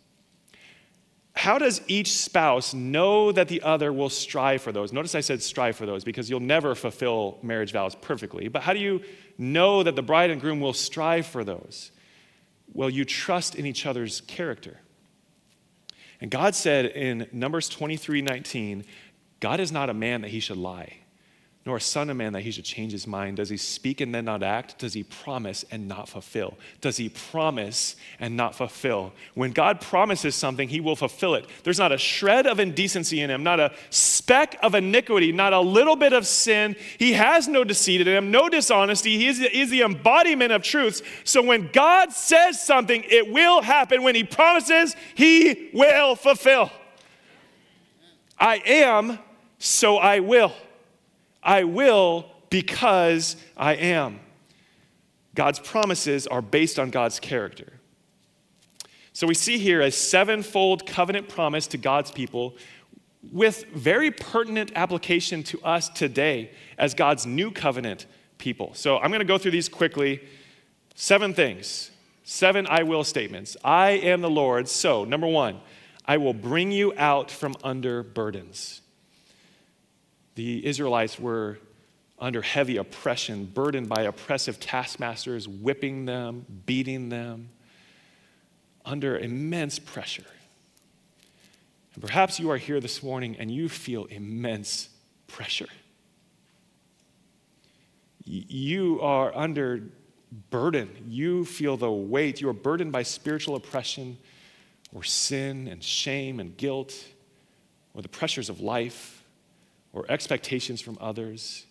How 1.33 1.57
does 1.57 1.81
each 1.87 2.11
spouse 2.11 2.73
know 2.73 3.31
that 3.31 3.47
the 3.47 3.61
other 3.61 3.93
will 3.93 4.09
strive 4.09 4.61
for 4.61 4.71
those? 4.71 4.91
Notice 4.91 5.15
I 5.15 5.21
said 5.21 5.41
strive 5.41 5.77
for 5.77 5.85
those 5.85 6.03
because 6.03 6.29
you'll 6.29 6.41
never 6.41 6.75
fulfill 6.75 7.39
marriage 7.41 7.71
vows 7.71 7.95
perfectly. 7.95 8.49
But 8.49 8.61
how 8.61 8.73
do 8.73 8.79
you 8.79 9.01
know 9.37 9.81
that 9.83 9.95
the 9.95 10.01
bride 10.01 10.31
and 10.31 10.41
groom 10.41 10.59
will 10.59 10.73
strive 10.73 11.25
for 11.25 11.45
those? 11.45 11.91
Well, 12.73 12.89
you 12.89 13.05
trust 13.05 13.55
in 13.55 13.65
each 13.65 13.85
other's 13.85 14.21
character. 14.21 14.79
And 16.21 16.29
God 16.29 16.55
said 16.55 16.85
in 16.85 17.27
Numbers 17.31 17.69
23 17.69 18.21
19, 18.21 18.85
God 19.39 19.59
is 19.59 19.71
not 19.71 19.89
a 19.89 19.93
man 19.93 20.21
that 20.21 20.29
he 20.31 20.39
should 20.39 20.57
lie 20.57 20.97
nor 21.65 21.75
a 21.75 21.81
son 21.81 22.09
of 22.09 22.15
man 22.15 22.31
that 22.33 22.41
he 22.41 22.51
should 22.51 22.63
change 22.63 22.93
his 22.93 23.05
mind. 23.05 23.35
Does 23.37 23.49
he 23.49 23.57
speak 23.57 23.99
and 23.99 24.15
then 24.15 24.23
not 24.25 24.43
act? 24.43 24.79
Does 24.79 24.93
he 24.93 25.03
promise 25.03 25.65
and 25.69 25.89
not 25.89 26.07
fulfill? 26.07 26.57
Does 26.79 26.95
he 26.95 27.09
promise 27.09 27.97
and 28.17 28.37
not 28.37 28.55
fulfill? 28.55 29.11
When 29.33 29.51
God 29.51 29.81
promises 29.81 30.35
something, 30.35 30.69
he 30.69 30.79
will 30.79 30.95
fulfill 30.95 31.35
it. 31.35 31.45
There's 31.63 31.77
not 31.77 31.91
a 31.91 31.97
shred 31.97 32.47
of 32.47 32.61
indecency 32.61 33.19
in 33.19 33.29
him, 33.29 33.43
not 33.43 33.59
a 33.59 33.73
speck 33.89 34.57
of 34.63 34.73
iniquity, 34.73 35.33
not 35.33 35.51
a 35.51 35.59
little 35.59 35.97
bit 35.97 36.13
of 36.13 36.25
sin. 36.25 36.77
He 36.97 37.13
has 37.13 37.49
no 37.49 37.65
deceit 37.65 37.99
in 38.01 38.07
him, 38.07 38.31
no 38.31 38.47
dishonesty. 38.47 39.17
He 39.17 39.27
is, 39.27 39.39
he 39.39 39.61
is 39.61 39.69
the 39.69 39.81
embodiment 39.81 40.53
of 40.53 40.63
truths. 40.63 41.01
So 41.25 41.43
when 41.43 41.69
God 41.73 42.13
says 42.13 42.63
something, 42.63 43.03
it 43.09 43.29
will 43.29 43.61
happen. 43.61 44.01
When 44.01 44.15
he 44.15 44.23
promises, 44.23 44.95
he 45.13 45.71
will 45.73 46.15
fulfill. 46.15 46.71
I 48.39 48.61
am, 48.65 49.19
so 49.57 49.97
I 49.97 50.21
will. 50.21 50.53
I 51.43 51.63
will 51.63 52.25
because 52.49 53.35
I 53.55 53.75
am. 53.75 54.19
God's 55.35 55.59
promises 55.59 56.27
are 56.27 56.41
based 56.41 56.79
on 56.79 56.89
God's 56.89 57.19
character. 57.19 57.73
So 59.13 59.27
we 59.27 59.33
see 59.33 59.57
here 59.57 59.81
a 59.81 59.91
sevenfold 59.91 60.85
covenant 60.85 61.29
promise 61.29 61.67
to 61.67 61.77
God's 61.77 62.11
people 62.11 62.55
with 63.31 63.65
very 63.73 64.11
pertinent 64.11 64.71
application 64.75 65.43
to 65.43 65.61
us 65.61 65.89
today 65.89 66.51
as 66.77 66.93
God's 66.93 67.25
new 67.25 67.51
covenant 67.51 68.05
people. 68.37 68.73
So 68.73 68.97
I'm 68.97 69.09
going 69.09 69.19
to 69.19 69.25
go 69.25 69.37
through 69.37 69.51
these 69.51 69.69
quickly. 69.69 70.21
Seven 70.95 71.33
things, 71.33 71.91
seven 72.23 72.67
I 72.67 72.83
will 72.83 73.03
statements. 73.03 73.55
I 73.63 73.91
am 73.91 74.21
the 74.21 74.29
Lord. 74.29 74.67
So, 74.67 75.05
number 75.05 75.27
one, 75.27 75.59
I 76.05 76.17
will 76.17 76.33
bring 76.33 76.71
you 76.71 76.93
out 76.97 77.31
from 77.31 77.55
under 77.63 78.03
burdens 78.03 78.81
the 80.39 80.65
Israelites 80.65 81.19
were 81.19 81.59
under 82.17 82.41
heavy 82.41 82.77
oppression, 82.77 83.43
burdened 83.43 83.89
by 83.89 84.03
oppressive 84.03 84.57
taskmasters, 84.57 85.49
whipping 85.49 86.05
them, 86.05 86.45
beating 86.65 87.09
them, 87.09 87.49
under 88.85 89.19
immense 89.19 89.79
pressure. 89.79 90.23
And 91.93 92.01
perhaps 92.01 92.39
you 92.39 92.51
are 92.51 92.55
here 92.57 92.79
this 92.79 93.03
morning 93.03 93.35
and 93.37 93.51
you 93.51 93.67
feel 93.67 94.05
immense 94.05 94.87
pressure. 95.27 95.67
You 98.23 99.01
are 99.01 99.35
under 99.35 99.83
burden. 100.49 100.89
You 101.05 101.43
feel 101.43 101.75
the 101.75 101.91
weight. 101.91 102.39
You 102.39 102.47
are 102.47 102.53
burdened 102.53 102.93
by 102.93 103.03
spiritual 103.03 103.57
oppression 103.57 104.17
or 104.93 105.03
sin 105.03 105.67
and 105.67 105.83
shame 105.83 106.39
and 106.39 106.55
guilt 106.55 106.95
or 107.93 108.01
the 108.01 108.07
pressures 108.07 108.47
of 108.47 108.61
life 108.61 109.18
or 109.93 110.05
expectations 110.09 110.81
from 110.81 110.97
others, 111.01 111.65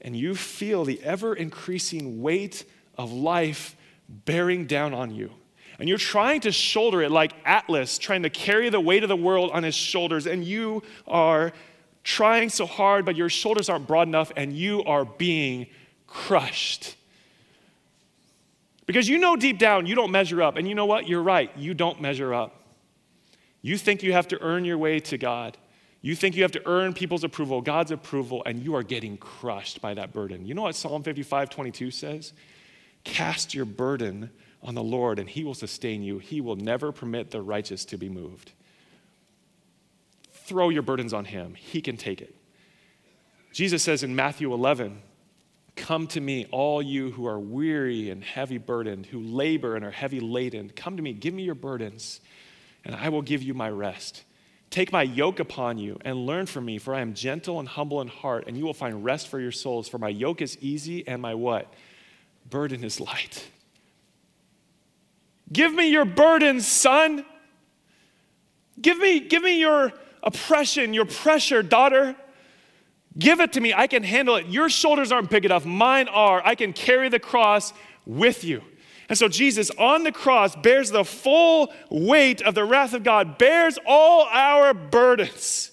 and 0.00 0.14
you 0.14 0.34
feel 0.34 0.84
the 0.84 1.02
ever 1.02 1.34
increasing 1.34 2.20
weight 2.20 2.64
of 2.98 3.12
life 3.12 3.74
bearing 4.08 4.66
down 4.66 4.92
on 4.92 5.14
you. 5.14 5.30
And 5.78 5.88
you're 5.88 5.98
trying 5.98 6.40
to 6.42 6.52
shoulder 6.52 7.02
it 7.02 7.10
like 7.10 7.32
Atlas, 7.44 7.98
trying 7.98 8.22
to 8.22 8.30
carry 8.30 8.68
the 8.68 8.80
weight 8.80 9.02
of 9.02 9.08
the 9.08 9.16
world 9.16 9.50
on 9.52 9.62
his 9.62 9.74
shoulders, 9.74 10.26
and 10.26 10.44
you 10.44 10.82
are 11.06 11.52
trying 12.04 12.50
so 12.50 12.66
hard, 12.66 13.04
but 13.04 13.16
your 13.16 13.30
shoulders 13.30 13.68
aren't 13.68 13.86
broad 13.86 14.06
enough, 14.06 14.30
and 14.36 14.52
you 14.52 14.84
are 14.84 15.04
being 15.04 15.66
crushed. 16.06 16.96
Because 18.86 19.08
you 19.08 19.18
know 19.18 19.36
deep 19.36 19.58
down 19.58 19.86
you 19.86 19.94
don't 19.94 20.10
measure 20.10 20.42
up. 20.42 20.56
And 20.56 20.68
you 20.68 20.74
know 20.74 20.86
what? 20.86 21.08
You're 21.08 21.22
right. 21.22 21.50
You 21.56 21.74
don't 21.74 22.00
measure 22.00 22.34
up. 22.34 22.60
You 23.62 23.78
think 23.78 24.02
you 24.02 24.12
have 24.12 24.28
to 24.28 24.40
earn 24.42 24.64
your 24.64 24.76
way 24.76 25.00
to 25.00 25.16
God. 25.16 25.56
You 26.04 26.14
think 26.14 26.36
you 26.36 26.42
have 26.42 26.52
to 26.52 26.68
earn 26.68 26.92
people's 26.92 27.24
approval, 27.24 27.62
God's 27.62 27.90
approval, 27.90 28.42
and 28.44 28.62
you 28.62 28.74
are 28.76 28.82
getting 28.82 29.16
crushed 29.16 29.80
by 29.80 29.94
that 29.94 30.12
burden. 30.12 30.44
You 30.44 30.52
know 30.52 30.60
what 30.60 30.76
Psalm 30.76 31.02
55 31.02 31.48
22 31.48 31.90
says? 31.90 32.34
Cast 33.04 33.54
your 33.54 33.64
burden 33.64 34.28
on 34.62 34.74
the 34.74 34.82
Lord, 34.82 35.18
and 35.18 35.30
he 35.30 35.44
will 35.44 35.54
sustain 35.54 36.02
you. 36.02 36.18
He 36.18 36.42
will 36.42 36.56
never 36.56 36.92
permit 36.92 37.30
the 37.30 37.40
righteous 37.40 37.86
to 37.86 37.96
be 37.96 38.10
moved. 38.10 38.52
Throw 40.30 40.68
your 40.68 40.82
burdens 40.82 41.14
on 41.14 41.24
him, 41.24 41.54
he 41.54 41.80
can 41.80 41.96
take 41.96 42.20
it. 42.20 42.36
Jesus 43.54 43.82
says 43.82 44.02
in 44.02 44.14
Matthew 44.14 44.52
11, 44.52 45.00
Come 45.74 46.06
to 46.08 46.20
me, 46.20 46.46
all 46.50 46.82
you 46.82 47.12
who 47.12 47.26
are 47.26 47.40
weary 47.40 48.10
and 48.10 48.22
heavy 48.22 48.58
burdened, 48.58 49.06
who 49.06 49.20
labor 49.20 49.74
and 49.74 49.82
are 49.82 49.90
heavy 49.90 50.20
laden. 50.20 50.68
Come 50.68 50.98
to 50.98 51.02
me, 51.02 51.14
give 51.14 51.32
me 51.32 51.44
your 51.44 51.54
burdens, 51.54 52.20
and 52.84 52.94
I 52.94 53.08
will 53.08 53.22
give 53.22 53.42
you 53.42 53.54
my 53.54 53.70
rest. 53.70 54.24
Take 54.74 54.90
my 54.90 55.04
yoke 55.04 55.38
upon 55.38 55.78
you 55.78 56.00
and 56.04 56.26
learn 56.26 56.46
from 56.46 56.64
me, 56.64 56.78
for 56.78 56.96
I 56.96 57.00
am 57.00 57.14
gentle 57.14 57.60
and 57.60 57.68
humble 57.68 58.00
in 58.00 58.08
heart, 58.08 58.46
and 58.48 58.58
you 58.58 58.64
will 58.64 58.74
find 58.74 59.04
rest 59.04 59.28
for 59.28 59.38
your 59.38 59.52
souls. 59.52 59.88
For 59.88 59.98
my 59.98 60.08
yoke 60.08 60.42
is 60.42 60.58
easy 60.60 61.06
and 61.06 61.22
my 61.22 61.32
what? 61.32 61.72
Burden 62.50 62.82
is 62.82 62.98
light. 62.98 63.46
Give 65.52 65.72
me 65.72 65.92
your 65.92 66.04
burdens, 66.04 66.66
son. 66.66 67.24
Give 68.82 68.98
me, 68.98 69.20
give 69.20 69.44
me 69.44 69.60
your 69.60 69.92
oppression, 70.24 70.92
your 70.92 71.04
pressure, 71.04 71.62
daughter. 71.62 72.16
Give 73.16 73.38
it 73.38 73.52
to 73.52 73.60
me. 73.60 73.72
I 73.72 73.86
can 73.86 74.02
handle 74.02 74.34
it. 74.34 74.46
Your 74.46 74.68
shoulders 74.68 75.12
aren't 75.12 75.30
big 75.30 75.44
enough. 75.44 75.64
Mine 75.64 76.08
are. 76.08 76.42
I 76.44 76.56
can 76.56 76.72
carry 76.72 77.08
the 77.08 77.20
cross 77.20 77.72
with 78.06 78.42
you. 78.42 78.60
And 79.08 79.18
so 79.18 79.28
Jesus 79.28 79.70
on 79.72 80.02
the 80.02 80.12
cross 80.12 80.56
bears 80.56 80.90
the 80.90 81.04
full 81.04 81.72
weight 81.90 82.42
of 82.42 82.54
the 82.54 82.64
wrath 82.64 82.94
of 82.94 83.02
God, 83.02 83.38
bears 83.38 83.78
all 83.86 84.26
our 84.30 84.72
burdens. 84.72 85.72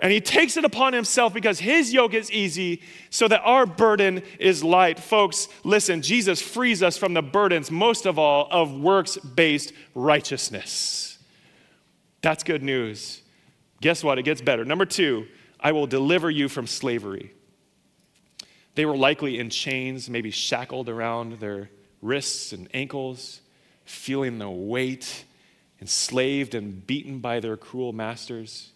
And 0.00 0.12
he 0.12 0.20
takes 0.20 0.56
it 0.56 0.64
upon 0.64 0.92
himself 0.92 1.34
because 1.34 1.58
his 1.58 1.92
yoke 1.92 2.14
is 2.14 2.30
easy 2.30 2.82
so 3.10 3.26
that 3.26 3.40
our 3.40 3.66
burden 3.66 4.22
is 4.38 4.62
light. 4.62 5.00
Folks, 5.00 5.48
listen, 5.64 6.02
Jesus 6.02 6.40
frees 6.40 6.84
us 6.84 6.96
from 6.96 7.14
the 7.14 7.22
burdens, 7.22 7.70
most 7.70 8.06
of 8.06 8.16
all, 8.16 8.46
of 8.50 8.72
works 8.78 9.16
based 9.16 9.72
righteousness. 9.96 11.18
That's 12.22 12.44
good 12.44 12.62
news. 12.62 13.22
Guess 13.80 14.04
what? 14.04 14.18
It 14.18 14.22
gets 14.22 14.40
better. 14.40 14.64
Number 14.64 14.84
two, 14.84 15.26
I 15.58 15.72
will 15.72 15.86
deliver 15.88 16.30
you 16.30 16.48
from 16.48 16.68
slavery. 16.68 17.32
They 18.76 18.86
were 18.86 18.96
likely 18.96 19.40
in 19.40 19.50
chains, 19.50 20.08
maybe 20.08 20.30
shackled 20.30 20.88
around 20.88 21.40
their 21.40 21.70
wrists 22.00 22.52
and 22.52 22.68
ankles, 22.74 23.40
feeling 23.84 24.38
the 24.38 24.50
weight, 24.50 25.24
enslaved 25.80 26.54
and 26.54 26.86
beaten 26.86 27.18
by 27.18 27.40
their 27.40 27.56
cruel 27.56 27.92
masters. 27.92 28.70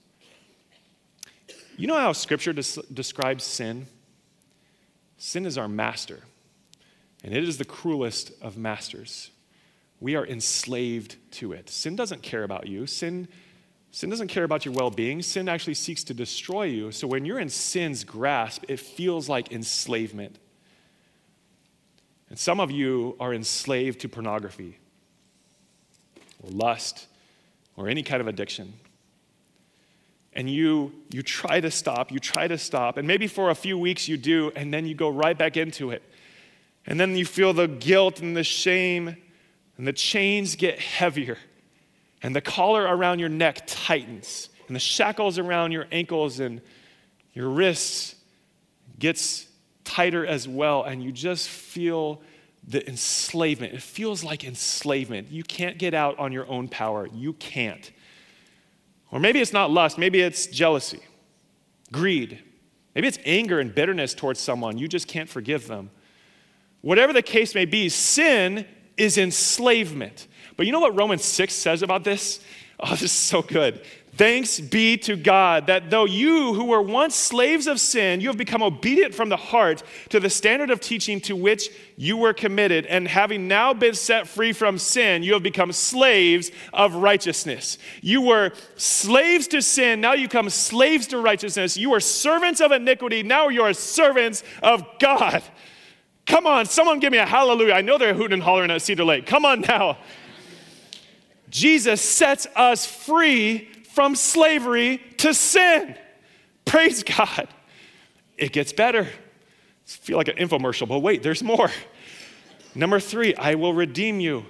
You 1.76 1.86
know 1.86 1.98
how 1.98 2.12
Scripture 2.12 2.52
des- 2.52 2.82
describes 2.92 3.44
sin? 3.44 3.86
Sin 5.16 5.46
is 5.46 5.56
our 5.56 5.68
master, 5.68 6.20
and 7.22 7.34
it 7.34 7.44
is 7.44 7.58
the 7.58 7.64
cruelest 7.64 8.32
of 8.42 8.56
masters. 8.56 9.30
We 10.00 10.16
are 10.16 10.26
enslaved 10.26 11.16
to 11.32 11.52
it. 11.52 11.70
Sin 11.70 11.94
doesn't 11.94 12.22
care 12.22 12.42
about 12.42 12.66
you. 12.66 12.88
Sin, 12.88 13.28
sin 13.92 14.10
doesn't 14.10 14.28
care 14.28 14.42
about 14.42 14.64
your 14.64 14.74
well 14.74 14.90
being. 14.90 15.22
Sin 15.22 15.48
actually 15.48 15.74
seeks 15.74 16.02
to 16.04 16.14
destroy 16.14 16.64
you. 16.64 16.90
So 16.90 17.06
when 17.06 17.24
you're 17.24 17.38
in 17.38 17.48
sin's 17.48 18.02
grasp, 18.02 18.64
it 18.68 18.80
feels 18.80 19.28
like 19.28 19.52
enslavement. 19.52 20.40
And 22.32 22.38
some 22.38 22.60
of 22.60 22.70
you 22.70 23.14
are 23.20 23.34
enslaved 23.34 24.00
to 24.00 24.08
pornography 24.08 24.78
or 26.42 26.50
lust 26.50 27.06
or 27.76 27.90
any 27.90 28.02
kind 28.02 28.22
of 28.22 28.26
addiction. 28.26 28.72
And 30.32 30.48
you, 30.48 30.94
you 31.10 31.22
try 31.22 31.60
to 31.60 31.70
stop, 31.70 32.10
you 32.10 32.18
try 32.18 32.48
to 32.48 32.56
stop, 32.56 32.96
and 32.96 33.06
maybe 33.06 33.26
for 33.26 33.50
a 33.50 33.54
few 33.54 33.76
weeks 33.76 34.08
you 34.08 34.16
do, 34.16 34.50
and 34.56 34.72
then 34.72 34.86
you 34.86 34.94
go 34.94 35.10
right 35.10 35.36
back 35.36 35.58
into 35.58 35.90
it. 35.90 36.02
And 36.86 36.98
then 36.98 37.18
you 37.18 37.26
feel 37.26 37.52
the 37.52 37.68
guilt 37.68 38.22
and 38.22 38.34
the 38.34 38.44
shame, 38.44 39.14
and 39.76 39.86
the 39.86 39.92
chains 39.92 40.56
get 40.56 40.78
heavier, 40.78 41.36
and 42.22 42.34
the 42.34 42.40
collar 42.40 42.84
around 42.84 43.18
your 43.18 43.28
neck 43.28 43.64
tightens, 43.66 44.48
and 44.68 44.74
the 44.74 44.80
shackles 44.80 45.38
around 45.38 45.72
your 45.72 45.86
ankles 45.92 46.40
and 46.40 46.62
your 47.34 47.50
wrists 47.50 48.14
gets 48.98 49.48
tighter 49.92 50.26
as 50.26 50.48
well, 50.48 50.84
and 50.84 51.02
you 51.02 51.12
just 51.12 51.48
feel 51.48 52.22
the 52.66 52.86
enslavement. 52.88 53.74
It 53.74 53.82
feels 53.82 54.24
like 54.24 54.42
enslavement. 54.42 55.30
You 55.30 55.44
can't 55.44 55.76
get 55.76 55.92
out 55.92 56.18
on 56.18 56.32
your 56.32 56.48
own 56.48 56.68
power. 56.68 57.06
You 57.12 57.34
can't. 57.34 57.90
Or 59.10 59.20
maybe 59.20 59.40
it's 59.40 59.52
not 59.52 59.70
lust, 59.70 59.98
maybe 59.98 60.20
it's 60.20 60.46
jealousy, 60.46 61.00
greed. 61.92 62.42
Maybe 62.94 63.08
it's 63.08 63.18
anger 63.24 63.60
and 63.60 63.74
bitterness 63.74 64.14
towards 64.14 64.40
someone. 64.40 64.78
You 64.78 64.88
just 64.88 65.08
can't 65.08 65.28
forgive 65.28 65.66
them. 65.66 65.90
Whatever 66.80 67.12
the 67.12 67.22
case 67.22 67.54
may 67.54 67.64
be, 67.64 67.88
sin 67.88 68.66
is 68.96 69.16
enslavement. 69.18 70.26
But 70.56 70.66
you 70.66 70.72
know 70.72 70.80
what 70.80 70.96
Romans 70.96 71.24
6 71.24 71.54
says 71.54 71.82
about 71.82 72.04
this? 72.04 72.40
Oh, 72.80 72.90
this 72.90 73.02
is 73.02 73.12
so 73.12 73.40
good. 73.40 73.82
Thanks 74.14 74.60
be 74.60 74.98
to 74.98 75.16
God 75.16 75.68
that 75.68 75.88
though 75.88 76.04
you 76.04 76.52
who 76.52 76.66
were 76.66 76.82
once 76.82 77.14
slaves 77.14 77.66
of 77.66 77.80
sin, 77.80 78.20
you 78.20 78.28
have 78.28 78.36
become 78.36 78.62
obedient 78.62 79.14
from 79.14 79.30
the 79.30 79.38
heart 79.38 79.82
to 80.10 80.20
the 80.20 80.28
standard 80.28 80.68
of 80.68 80.80
teaching 80.80 81.18
to 81.22 81.34
which 81.34 81.70
you 81.96 82.18
were 82.18 82.34
committed. 82.34 82.84
And 82.84 83.08
having 83.08 83.48
now 83.48 83.72
been 83.72 83.94
set 83.94 84.28
free 84.28 84.52
from 84.52 84.76
sin, 84.76 85.22
you 85.22 85.32
have 85.32 85.42
become 85.42 85.72
slaves 85.72 86.50
of 86.74 86.94
righteousness. 86.96 87.78
You 88.02 88.20
were 88.20 88.52
slaves 88.76 89.48
to 89.48 89.62
sin, 89.62 90.02
now 90.02 90.12
you 90.12 90.28
become 90.28 90.50
slaves 90.50 91.06
to 91.06 91.18
righteousness. 91.18 91.78
You 91.78 91.88
were 91.90 92.00
servants 92.00 92.60
of 92.60 92.70
iniquity, 92.70 93.22
now 93.22 93.48
you 93.48 93.62
are 93.62 93.72
servants 93.72 94.44
of 94.62 94.84
God. 94.98 95.42
Come 96.26 96.46
on, 96.46 96.66
someone 96.66 97.00
give 97.00 97.12
me 97.12 97.18
a 97.18 97.26
hallelujah. 97.26 97.72
I 97.72 97.80
know 97.80 97.96
they're 97.96 98.12
hooting 98.12 98.34
and 98.34 98.42
hollering 98.42 98.70
at 98.70 98.82
Cedar 98.82 99.04
Lake. 99.04 99.24
Come 99.24 99.46
on 99.46 99.62
now. 99.62 99.96
Jesus 101.48 102.00
sets 102.02 102.46
us 102.56 102.84
free 102.86 103.71
from 103.92 104.16
slavery 104.16 104.98
to 105.18 105.34
sin. 105.34 105.96
Praise 106.64 107.02
God. 107.02 107.46
It 108.38 108.52
gets 108.52 108.72
better. 108.72 109.02
I 109.02 109.08
feel 109.84 110.16
like 110.16 110.28
an 110.28 110.36
infomercial, 110.36 110.88
but 110.88 111.00
wait, 111.00 111.22
there's 111.22 111.42
more. 111.42 111.70
Number 112.74 112.98
three, 112.98 113.34
I 113.34 113.54
will 113.54 113.74
redeem 113.74 114.18
you. 114.18 114.46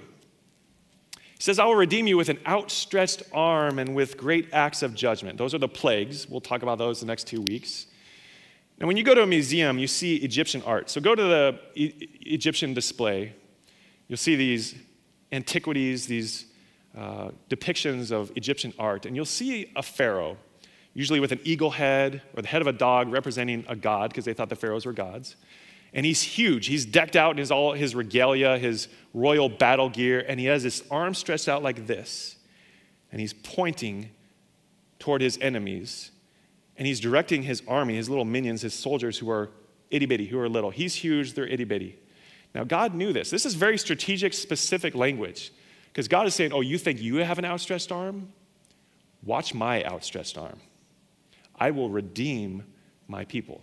He 1.11 1.43
says, 1.45 1.59
I 1.59 1.65
will 1.65 1.75
redeem 1.75 2.07
you 2.07 2.15
with 2.15 2.29
an 2.29 2.39
outstretched 2.47 3.23
arm 3.33 3.79
and 3.79 3.93
with 3.93 4.15
great 4.15 4.47
acts 4.53 4.81
of 4.81 4.95
judgment. 4.95 5.37
Those 5.37 5.53
are 5.53 5.57
the 5.57 5.67
plagues. 5.67 6.29
We'll 6.29 6.39
talk 6.39 6.63
about 6.63 6.77
those 6.77 7.01
the 7.01 7.05
next 7.05 7.27
two 7.27 7.41
weeks. 7.41 7.87
And 8.79 8.87
when 8.87 8.95
you 8.95 9.03
go 9.03 9.13
to 9.13 9.23
a 9.23 9.27
museum, 9.27 9.77
you 9.77 9.87
see 9.87 10.15
Egyptian 10.17 10.61
art. 10.63 10.89
So 10.89 11.01
go 11.01 11.15
to 11.15 11.21
the 11.21 11.59
e- 11.75 12.07
Egyptian 12.21 12.73
display. 12.73 13.35
You'll 14.07 14.17
see 14.17 14.37
these 14.37 14.73
antiquities, 15.33 16.07
these 16.07 16.45
uh, 16.97 17.29
depictions 17.49 18.11
of 18.11 18.31
Egyptian 18.35 18.73
art, 18.77 19.05
and 19.05 19.15
you'll 19.15 19.25
see 19.25 19.71
a 19.75 19.83
pharaoh, 19.83 20.37
usually 20.93 21.19
with 21.19 21.31
an 21.31 21.39
eagle 21.43 21.71
head 21.71 22.21
or 22.35 22.41
the 22.41 22.47
head 22.47 22.61
of 22.61 22.67
a 22.67 22.73
dog 22.73 23.11
representing 23.11 23.65
a 23.67 23.75
god, 23.75 24.11
because 24.11 24.25
they 24.25 24.33
thought 24.33 24.49
the 24.49 24.55
pharaohs 24.55 24.85
were 24.85 24.93
gods. 24.93 25.35
And 25.93 26.05
he's 26.05 26.21
huge. 26.21 26.67
He's 26.67 26.85
decked 26.85 27.15
out 27.15 27.31
in 27.31 27.37
his, 27.37 27.51
all 27.51 27.73
his 27.73 27.93
regalia, 27.93 28.57
his 28.57 28.87
royal 29.13 29.47
battle 29.47 29.89
gear, 29.89 30.25
and 30.27 30.39
he 30.39 30.47
has 30.47 30.63
his 30.63 30.83
arms 30.89 31.19
stretched 31.19 31.47
out 31.47 31.61
like 31.61 31.85
this. 31.85 32.35
And 33.11 33.21
he's 33.21 33.33
pointing 33.33 34.09
toward 34.97 35.21
his 35.21 35.37
enemies. 35.39 36.11
And 36.77 36.87
he's 36.87 36.99
directing 36.99 37.43
his 37.43 37.61
army, 37.67 37.95
his 37.95 38.09
little 38.09 38.25
minions, 38.25 38.63
his 38.63 38.73
soldiers 38.73 39.19
who 39.19 39.29
are 39.29 39.51
itty 39.91 40.07
bitty, 40.07 40.25
who 40.25 40.39
are 40.39 40.49
little. 40.49 40.71
He's 40.71 40.95
huge, 40.95 41.33
they're 41.33 41.45
itty 41.45 41.63
bitty. 41.63 41.99
Now, 42.55 42.63
God 42.63 42.95
knew 42.95 43.13
this. 43.13 43.29
This 43.29 43.45
is 43.45 43.53
very 43.53 43.77
strategic, 43.77 44.33
specific 44.33 44.95
language. 44.95 45.51
Because 45.93 46.07
God 46.07 46.25
is 46.25 46.33
saying, 46.33 46.51
Oh, 46.51 46.61
you 46.61 46.79
think 46.79 46.99
you 46.99 47.17
have 47.17 47.37
an 47.37 47.45
outstretched 47.45 47.91
arm? 47.91 48.33
Watch 49.23 49.53
my 49.53 49.85
outstretched 49.85 50.39
arm. 50.39 50.59
I 51.55 51.69
will 51.69 51.89
redeem 51.89 52.63
my 53.07 53.25
people. 53.25 53.61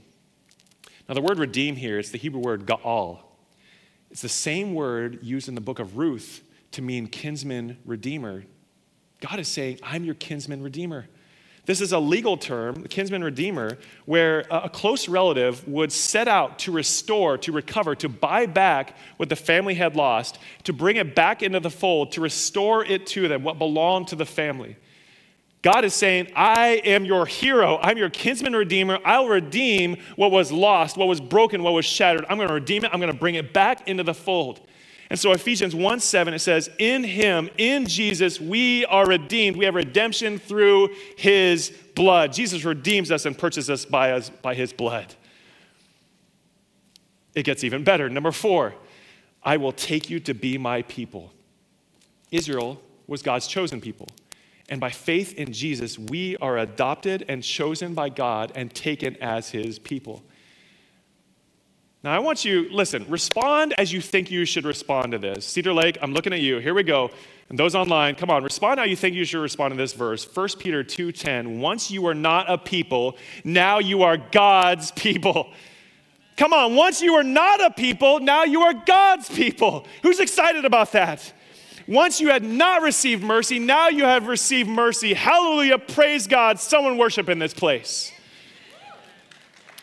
Now, 1.09 1.15
the 1.15 1.21
word 1.21 1.41
redeem 1.41 1.75
here 1.75 1.99
is 1.99 2.13
the 2.13 2.19
Hebrew 2.19 2.41
word 2.41 2.67
ga'al. 2.67 3.19
It's 4.13 4.23
the 4.23 4.29
same 4.29 4.75
word 4.75 5.19
used 5.23 5.49
in 5.49 5.57
the 5.57 5.61
book 5.61 5.81
of 5.81 5.97
Ruth 5.97 6.43
to 6.71 6.83
mean 6.83 7.09
kinsman 7.09 7.79
redeemer. 7.85 8.45
God 9.21 9.41
is 9.41 9.49
saying, 9.49 9.81
I'm 9.83 10.05
your 10.05 10.15
kinsman 10.15 10.63
redeemer. 10.63 11.09
This 11.67 11.81
is 11.81 11.93
a 11.93 11.99
legal 11.99 12.37
term, 12.37 12.85
kinsman 12.85 13.23
redeemer, 13.23 13.79
where 14.07 14.45
a 14.51 14.69
close 14.69 15.09
relative 15.09 15.67
would 15.69 15.93
set 15.93 16.27
out 16.27 16.59
to 16.61 16.73
restore, 16.73 17.39
to 17.39 17.53
recover, 17.53 17.95
to 17.97 18.09
buy 18.09 18.47
back 18.47 18.97
what 19.19 19.29
the 19.29 19.37
family 19.37 19.75
had 19.75 19.95
lost, 19.95 20.39
to 20.65 20.73
bring 20.73 20.97
it 20.97 21.15
back 21.15 21.43
into 21.43 21.61
the 21.61 21.71
fold, 21.71 22.13
to 22.13 22.21
restore 22.21 22.85
it 22.85 23.07
to 23.09 23.29
them, 23.29 23.43
what 23.43 23.59
belonged 23.59 24.09
to 24.09 24.17
the 24.17 24.27
family. 24.27 24.77
God 25.63 25.85
is 25.85 25.93
saying, 25.93 26.33
I 26.35 26.81
am 26.85 27.05
your 27.05 27.27
hero. 27.27 27.79
I'm 27.83 27.99
your 27.99 28.09
kinsman 28.09 28.57
redeemer. 28.57 28.99
I'll 29.05 29.29
redeem 29.29 29.99
what 30.17 30.31
was 30.31 30.51
lost, 30.51 30.97
what 30.97 31.07
was 31.07 31.21
broken, 31.21 31.63
what 31.63 31.75
was 31.75 31.85
shattered. 31.85 32.25
I'm 32.31 32.39
going 32.39 32.49
to 32.49 32.55
redeem 32.55 32.85
it. 32.85 32.91
I'm 32.95 33.01
going 33.01 33.13
to 33.13 33.19
bring 33.19 33.35
it 33.35 33.53
back 33.53 33.87
into 33.87 34.03
the 34.03 34.15
fold. 34.15 34.61
And 35.11 35.19
so 35.19 35.33
Ephesians 35.33 35.75
1 35.75 35.99
7, 35.99 36.35
it 36.35 36.39
says, 36.39 36.71
In 36.79 37.03
him, 37.03 37.51
in 37.59 37.87
Jesus, 37.87 38.41
we 38.41 38.87
are 38.87 39.07
redeemed. 39.07 39.57
We 39.57 39.65
have 39.65 39.75
redemption 39.75 40.39
through 40.39 40.91
his 41.17 41.71
blood. 41.97 42.33
Jesus 42.33 42.65
redeems 42.65 43.11
us 43.11 43.27
and 43.27 43.37
purchases 43.37 43.69
us 43.69 43.85
by, 43.85 44.13
us 44.13 44.31
by 44.31 44.55
his 44.55 44.73
blood. 44.73 45.15
It 47.35 47.43
gets 47.43 47.65
even 47.65 47.83
better. 47.83 48.09
Number 48.09 48.31
four, 48.31 48.75
I 49.43 49.57
will 49.57 49.73
take 49.73 50.11
you 50.11 50.21
to 50.21 50.35
be 50.35 50.59
my 50.59 50.83
people. 50.83 51.33
Israel 52.31 52.81
was 53.09 53.23
God's 53.23 53.49
chosen 53.49 53.81
people. 53.81 54.09
And 54.69 54.81
by 54.81 54.91
faith 54.91 55.35
in 55.35 55.53
Jesus, 55.53 55.99
we 55.99 56.37
are 56.37 56.59
adopted 56.59 57.25
and 57.29 57.43
chosen 57.43 57.95
by 57.95 58.09
God 58.09 58.53
and 58.55 58.73
taken 58.73 59.17
as 59.17 59.51
his 59.51 59.81
people. 59.81 60.23
Now, 62.03 62.15
I 62.15 62.19
want 62.19 62.47
you, 62.47 62.67
listen, 62.71 63.05
respond 63.11 63.75
as 63.77 63.93
you 63.93 64.01
think 64.01 64.31
you 64.31 64.47
should 64.47 64.65
respond 64.65 65.13
to 65.13 65.19
this. 65.19 65.45
Cedar 65.45 65.75
Lake, 65.75 65.99
I'm 66.01 66.15
looking 66.15 66.33
at 66.33 66.41
you. 66.41 66.59
Here 66.59 66.73
we 66.73 66.83
go. 66.83 67.11
And 67.51 67.59
those 67.59 67.75
online, 67.75 68.15
come 68.15 68.31
on, 68.31 68.43
respond 68.43 68.81
how 68.81 68.87
you 68.87 68.97
think 68.97 69.15
you 69.15 69.25
should 69.27 69.43
respond 69.43 69.73
to 69.73 69.77
this 69.77 69.93
verse. 69.93 70.25
1 70.25 70.59
Peter 70.59 70.83
2:10. 70.83 71.61
Once 71.61 71.91
you 71.91 72.01
were 72.01 72.15
not 72.15 72.49
a 72.49 72.57
people, 72.57 73.19
now 73.45 73.81
you 73.81 74.03
are 74.03 74.17
God's 74.17 74.93
people. 74.93 75.53
Come 76.37 76.55
on, 76.55 76.75
once 76.75 77.03
you 77.03 77.13
were 77.13 77.25
not 77.25 77.61
a 77.61 77.71
people, 77.71 78.19
now 78.19 78.45
you 78.45 78.63
are 78.63 78.73
God's 78.73 79.29
people. 79.29 79.87
Who's 80.03 80.21
excited 80.21 80.65
about 80.65 80.93
that? 80.93 81.35
Once 81.87 82.19
you 82.19 82.29
had 82.29 82.45
not 82.45 82.81
received 82.81 83.23
mercy, 83.23 83.59
now 83.59 83.89
you 83.89 84.05
have 84.05 84.27
received 84.27 84.71
mercy. 84.71 85.13
Hallelujah, 85.13 85.77
praise 85.77 86.27
God. 86.27 86.59
Someone 86.59 86.97
worship 86.97 87.29
in 87.29 87.41
this 87.41 87.53
place. 87.53 88.11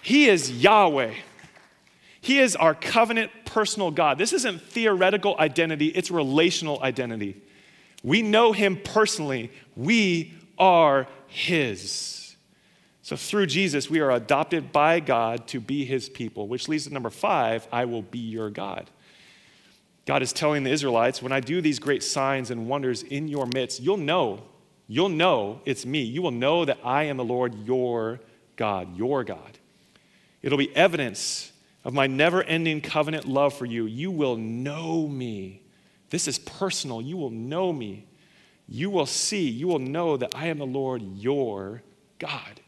He 0.02 0.30
is 0.30 0.50
Yahweh. 0.50 1.14
He 2.28 2.40
is 2.40 2.58
our 2.58 2.76
covenant 2.76 3.32
personal 3.46 3.90
God. 3.90 4.18
This 4.18 4.34
isn't 4.34 4.62
theoretical 4.62 5.38
identity, 5.40 5.88
it's 5.88 6.12
relational 6.12 6.84
identity. 6.84 7.42
We 8.04 8.22
know 8.22 8.52
him 8.52 8.82
personally. 8.84 9.50
We 9.78 10.34
are 10.58 11.08
his. 11.28 12.36
So 13.02 13.16
through 13.16 13.46
Jesus, 13.46 13.90
we 13.90 14.02
are 14.02 14.12
adopted 14.12 14.74
by 14.74 15.00
God 15.00 15.48
to 15.48 15.62
be 15.62 15.86
his 15.86 16.10
people, 16.10 16.50
which 16.50 16.68
leads 16.68 16.84
to 16.86 16.94
number 16.94 17.10
five 17.10 17.66
I 17.72 17.86
will 17.86 18.02
be 18.02 18.20
your 18.20 18.50
God. 18.50 18.90
God 20.06 20.22
is 20.22 20.34
telling 20.34 20.64
the 20.64 20.72
Israelites, 20.72 21.22
when 21.22 21.32
I 21.32 21.40
do 21.40 21.62
these 21.62 21.80
great 21.80 22.04
signs 22.04 22.52
and 22.52 22.68
wonders 22.68 23.04
in 23.04 23.30
your 23.30 23.46
midst, 23.46 23.80
you'll 23.80 23.96
know, 23.96 24.44
you'll 24.90 25.08
know 25.08 25.62
it's 25.64 25.86
me. 25.86 26.02
You 26.02 26.24
will 26.24 26.32
know 26.32 26.66
that 26.66 26.80
I 26.84 27.04
am 27.04 27.16
the 27.16 27.24
Lord 27.24 27.56
your 27.66 28.20
God, 28.58 28.98
your 28.98 29.24
God. 29.24 29.60
It'll 30.42 30.58
be 30.58 30.76
evidence 30.76 31.54
of 31.88 31.96
my 31.96 32.06
never 32.06 32.44
ending 32.44 32.82
covenant 32.82 33.26
love 33.28 33.56
for 33.56 33.66
you. 33.66 33.88
You 33.88 34.12
will 34.12 34.38
know 34.38 35.08
me 35.08 35.64
this 36.10 36.28
is 36.28 36.40
personal. 36.40 37.02
You 37.02 37.18
will 37.18 37.30
know 37.30 37.74
me. 37.74 38.06
You 38.68 38.90
will 38.90 39.06
see, 39.06 39.48
you 39.48 39.68
will 39.68 39.80
know 39.80 40.18
that 40.18 40.36
I 40.36 40.48
am 40.48 40.58
the 40.58 40.66
Lord 40.66 41.02
your 41.02 41.82
God. 42.20 42.62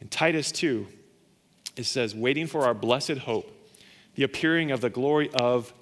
In 0.00 0.08
Titus 0.08 0.52
2, 0.52 0.86
it 1.76 1.84
says, 1.84 2.14
waiting 2.14 2.46
for 2.46 2.62
our 2.62 2.74
blessed 2.74 3.18
hope, 3.18 3.50
the 4.14 4.22
appearing 4.22 4.70
of 4.70 4.80
the 4.80 4.90
glory 4.90 5.30
of 5.34 5.72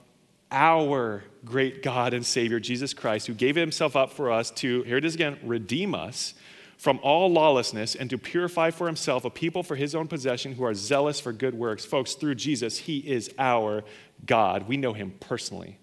our 0.50 1.24
great 1.44 1.82
God 1.82 2.14
and 2.14 2.24
Savior, 2.24 2.58
Jesus 2.60 2.94
Christ, 2.94 3.26
who 3.26 3.34
gave 3.34 3.56
himself 3.56 3.96
up 3.96 4.12
for 4.12 4.30
us 4.30 4.50
to, 4.52 4.82
here 4.82 4.96
it 4.96 5.04
is 5.04 5.14
again, 5.14 5.38
redeem 5.42 5.94
us 5.94 6.34
from 6.76 6.98
all 7.02 7.30
lawlessness 7.30 7.94
and 7.94 8.10
to 8.10 8.18
purify 8.18 8.70
for 8.70 8.86
himself 8.86 9.24
a 9.24 9.30
people 9.30 9.62
for 9.62 9.76
his 9.76 9.94
own 9.94 10.08
possession 10.08 10.52
who 10.52 10.64
are 10.64 10.74
zealous 10.74 11.20
for 11.20 11.32
good 11.32 11.54
works. 11.54 11.84
Folks, 11.84 12.14
through 12.14 12.34
Jesus, 12.34 12.78
he 12.78 12.98
is 12.98 13.32
our 13.38 13.84
God. 14.26 14.68
We 14.68 14.76
know 14.76 14.92
him 14.92 15.14
personally. 15.20 15.78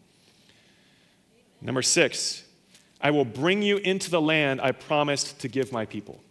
Number 1.62 1.82
six, 1.82 2.44
I 3.00 3.12
will 3.12 3.26
bring 3.26 3.62
you 3.62 3.78
into 3.78 4.10
the 4.10 4.22
land 4.22 4.62
I 4.62 4.72
promised 4.72 5.40
to 5.40 5.48
give 5.48 5.72
my 5.72 5.86
people. 5.86 6.22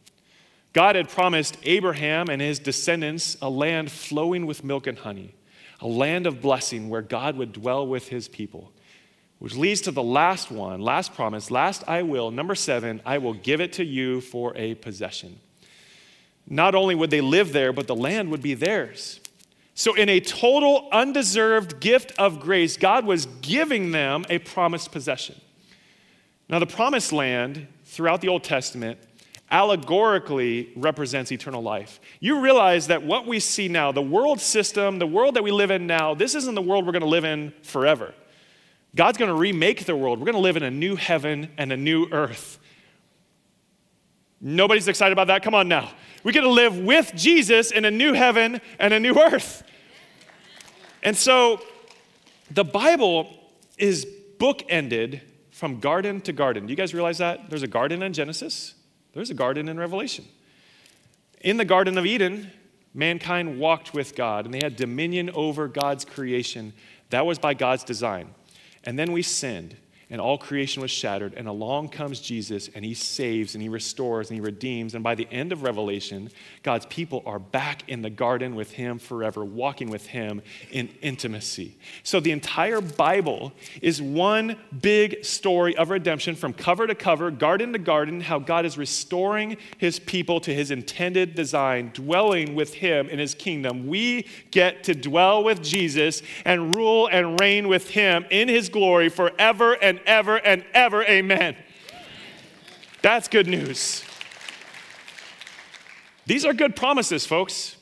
God 0.73 0.95
had 0.95 1.09
promised 1.09 1.57
Abraham 1.65 2.29
and 2.29 2.41
his 2.41 2.59
descendants 2.59 3.37
a 3.43 3.51
land 3.51 3.91
flowing 3.91 4.47
with 4.47 4.63
milk 4.63 4.87
and 4.87 4.99
honey, 4.99 5.35
a 5.81 5.87
land 5.87 6.27
of 6.27 6.41
blessing 6.41 6.89
where 6.89 7.03
God 7.03 7.37
would 7.37 7.53
dwell 7.53 7.87
with 7.87 8.09
his 8.09 8.29
people. 8.29 8.73
Which 9.41 9.57
leads 9.57 9.81
to 9.83 9.91
the 9.91 10.03
last 10.03 10.51
one, 10.51 10.81
last 10.81 11.15
promise, 11.15 11.51
last 11.51 11.83
I 11.89 12.03
will. 12.03 12.31
Number 12.31 12.55
seven, 12.55 13.01
I 13.07 13.17
will 13.17 13.33
give 13.33 13.63
it 13.63 13.73
to 13.75 13.85
you 13.85 14.21
for 14.21 14.55
a 14.55 14.75
possession. 14.75 15.41
Not 16.47 16.75
only 16.75 16.95
would 16.95 17.11
they 17.11 17.23
live 17.23 17.53
there, 17.53 17.73
but 17.73 17.87
the 17.87 17.97
land 17.97 18.31
would 18.31 18.43
be 18.43 18.53
theirs. 18.53 19.19
So, 19.75 19.95
in 19.95 20.11
a 20.11 20.21
total 20.21 20.91
undeserved 20.93 21.81
gift 21.81 22.13
of 22.19 22.39
grace, 22.39 22.77
God 22.77 23.07
was 23.07 23.25
giving 23.41 23.93
them 23.93 24.27
a 24.29 24.39
promised 24.41 24.93
possession. 24.93 25.41
Now, 26.51 26.59
the 26.59 26.67
promised 26.67 27.11
land 27.11 27.67
throughout 27.87 28.21
the 28.21 28.29
Old 28.29 28.45
Testament 28.45 28.99
allegorically 29.51 30.71
represents 30.77 31.33
eternal 31.33 31.63
life. 31.63 31.99
You 32.21 32.41
realize 32.41 32.89
that 32.89 33.05
what 33.05 33.27
we 33.27 33.41
see 33.41 33.69
now, 33.69 33.91
the 33.91 34.03
world 34.03 34.39
system, 34.39 34.99
the 34.99 35.07
world 35.07 35.37
that 35.37 35.43
we 35.43 35.51
live 35.51 35.71
in 35.71 35.87
now, 35.87 36.15
this 36.15 36.35
isn't 36.35 36.55
the 36.55 36.61
world 36.61 36.85
we're 36.85 36.93
going 36.93 37.01
to 37.01 37.09
live 37.09 37.25
in 37.25 37.55
forever. 37.63 38.13
God's 38.95 39.19
going 39.19 39.31
to 39.31 39.37
remake 39.37 39.85
the 39.85 39.95
world. 39.95 40.19
We're 40.19 40.27
going 40.27 40.35
to 40.35 40.41
live 40.41 40.57
in 40.57 40.63
a 40.63 40.71
new 40.71 40.97
heaven 40.97 41.51
and 41.57 41.73
a 41.73 41.77
new 41.77 42.09
earth. 42.11 42.59
Nobody's 44.41 44.89
excited 44.89 45.13
about 45.13 45.29
that? 45.29 45.43
Come 45.43 45.55
on 45.55 45.69
now. 45.69 45.91
We 46.25 46.33
get 46.33 46.41
to 46.43 46.51
live 46.51 46.79
with 46.79 47.13
Jesus 47.15 47.71
in 47.71 47.85
a 47.85 47.91
new 47.91 48.15
heaven 48.15 48.61
and 48.79 48.93
a 48.93 49.01
new 49.01 49.15
earth. 49.15 49.63
And 51.03 51.17
so 51.17 51.61
the 52.51 52.65
Bible 52.65 53.29
is 53.79 54.07
bookended 54.39 55.21
from 55.51 55.79
garden 55.79 56.21
to 56.23 56.33
garden. 56.33 56.67
Do 56.67 56.71
you 56.73 56.77
guys 56.77 56.95
realize 56.95 57.19
that? 57.19 57.51
There's 57.51 57.63
a 57.63 57.69
garden 57.69 58.03
in 58.03 58.13
Genesis, 58.13 58.75
there's 59.13 59.31
a 59.31 59.35
garden 59.35 59.69
in 59.69 59.79
Revelation. 59.79 60.25
In 61.43 61.57
the 61.57 61.65
Garden 61.65 61.97
of 61.97 62.05
Eden, 62.05 62.51
mankind 62.93 63.59
walked 63.59 63.95
with 63.95 64.15
God 64.15 64.45
and 64.45 64.53
they 64.53 64.61
had 64.63 64.77
dominion 64.77 65.31
over 65.31 65.69
God's 65.69 66.05
creation. 66.05 66.75
That 67.09 67.25
was 67.25 67.39
by 67.39 67.55
God's 67.55 67.83
design. 67.83 68.35
And 68.85 68.99
then 68.99 69.13
we 69.13 69.23
sinned 69.23 69.77
and 70.11 70.21
all 70.21 70.37
creation 70.37 70.83
was 70.83 70.91
shattered. 70.91 71.35
And 71.35 71.47
along 71.47 71.91
comes 71.91 72.21
Jesus, 72.21 72.69
and 72.75 72.85
he 72.85 72.95
saves, 72.95 73.55
and 73.55 73.63
he 73.63 73.69
restores, 73.69 74.29
and 74.29 74.37
he 74.37 74.41
redeems. 74.41 74.95
And 74.95 75.05
by 75.05 75.15
the 75.15 75.29
end 75.31 75.53
of 75.53 75.63
Revelation, 75.63 76.31
God's 76.63 76.87
people 76.87 77.23
are 77.25 77.39
back 77.39 77.89
in 77.89 78.03
the 78.03 78.11
garden 78.11 78.55
with 78.57 78.73
him 78.73 78.99
forever, 78.99 79.45
walking 79.45 79.89
with 79.89 80.07
him 80.07 80.43
in 80.73 80.89
intimacy. 81.01 81.77
So 82.03 82.19
the 82.19 82.33
entire 82.33 82.81
Bible 82.81 83.53
is 83.81 84.03
one 84.03 84.57
big 84.81 85.25
story 85.25 85.77
of 85.77 85.91
redemption 85.91 86.35
from 86.35 86.53
cover 86.53 86.87
to 86.87 86.95
cover, 86.95 87.31
garden 87.31 87.73
to 87.73 87.79
garden, 87.79 88.21
how 88.21 88.41
God 88.41 88.67
is 88.67 88.77
restoring 88.77 89.57
his 89.79 90.01
people 90.01 90.41
to 90.41 90.53
his 90.53 90.71
intended 90.71 91.35
design, 91.35 91.91
dwelling 91.95 92.55
with 92.55 92.75
him 92.75 93.09
in 93.09 93.19
his 93.19 93.35
kingdom. 93.35 93.87
We 93.87 94.27
get 94.51 94.85
to 94.85 94.95
dwell 94.95 95.45
with 95.45 95.63
Jesus 95.63 96.23
and 96.45 96.75
rule 96.75 97.07
and 97.07 97.39
reign 97.41 97.69
with 97.69 97.91
him 97.91 98.25
in 98.31 98.49
his 98.49 98.69
glory 98.69 99.09
forever 99.09 99.77
ever 100.07 100.37
and 100.37 100.65
ever. 100.75 101.03
Amen. 101.05 101.57
That's 103.03 103.29
good 103.29 103.47
news. 103.47 104.05
These 106.27 106.45
are 106.45 106.53
good 106.53 106.77
promises, 106.77 107.27
folks. 107.27 107.77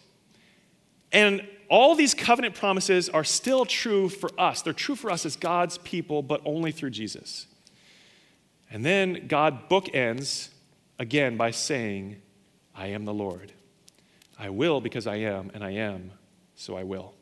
And 1.12 1.46
all 1.68 1.94
these 1.94 2.14
covenant 2.14 2.54
promises 2.54 3.08
are 3.08 3.24
still 3.24 3.64
true 3.64 4.08
for 4.08 4.30
us. 4.38 4.62
They're 4.62 4.72
true 4.72 4.94
for 4.94 5.10
us 5.10 5.26
as 5.26 5.36
God's 5.36 5.78
people, 5.78 6.22
but 6.22 6.40
only 6.44 6.72
through 6.72 6.90
Jesus. 6.90 7.46
And 8.70 8.84
then 8.84 9.26
God 9.28 9.68
bookends 9.68 10.48
again 10.98 11.36
by 11.36 11.50
saying, 11.50 12.20
I 12.74 12.88
am 12.88 13.04
the 13.04 13.14
Lord. 13.14 13.52
I 14.38 14.50
will 14.50 14.80
because 14.80 15.06
I 15.06 15.16
am, 15.16 15.50
and 15.52 15.64
I 15.64 15.72
am, 15.72 16.12
so 16.54 16.76
I 16.76 16.84
will. 16.84 17.12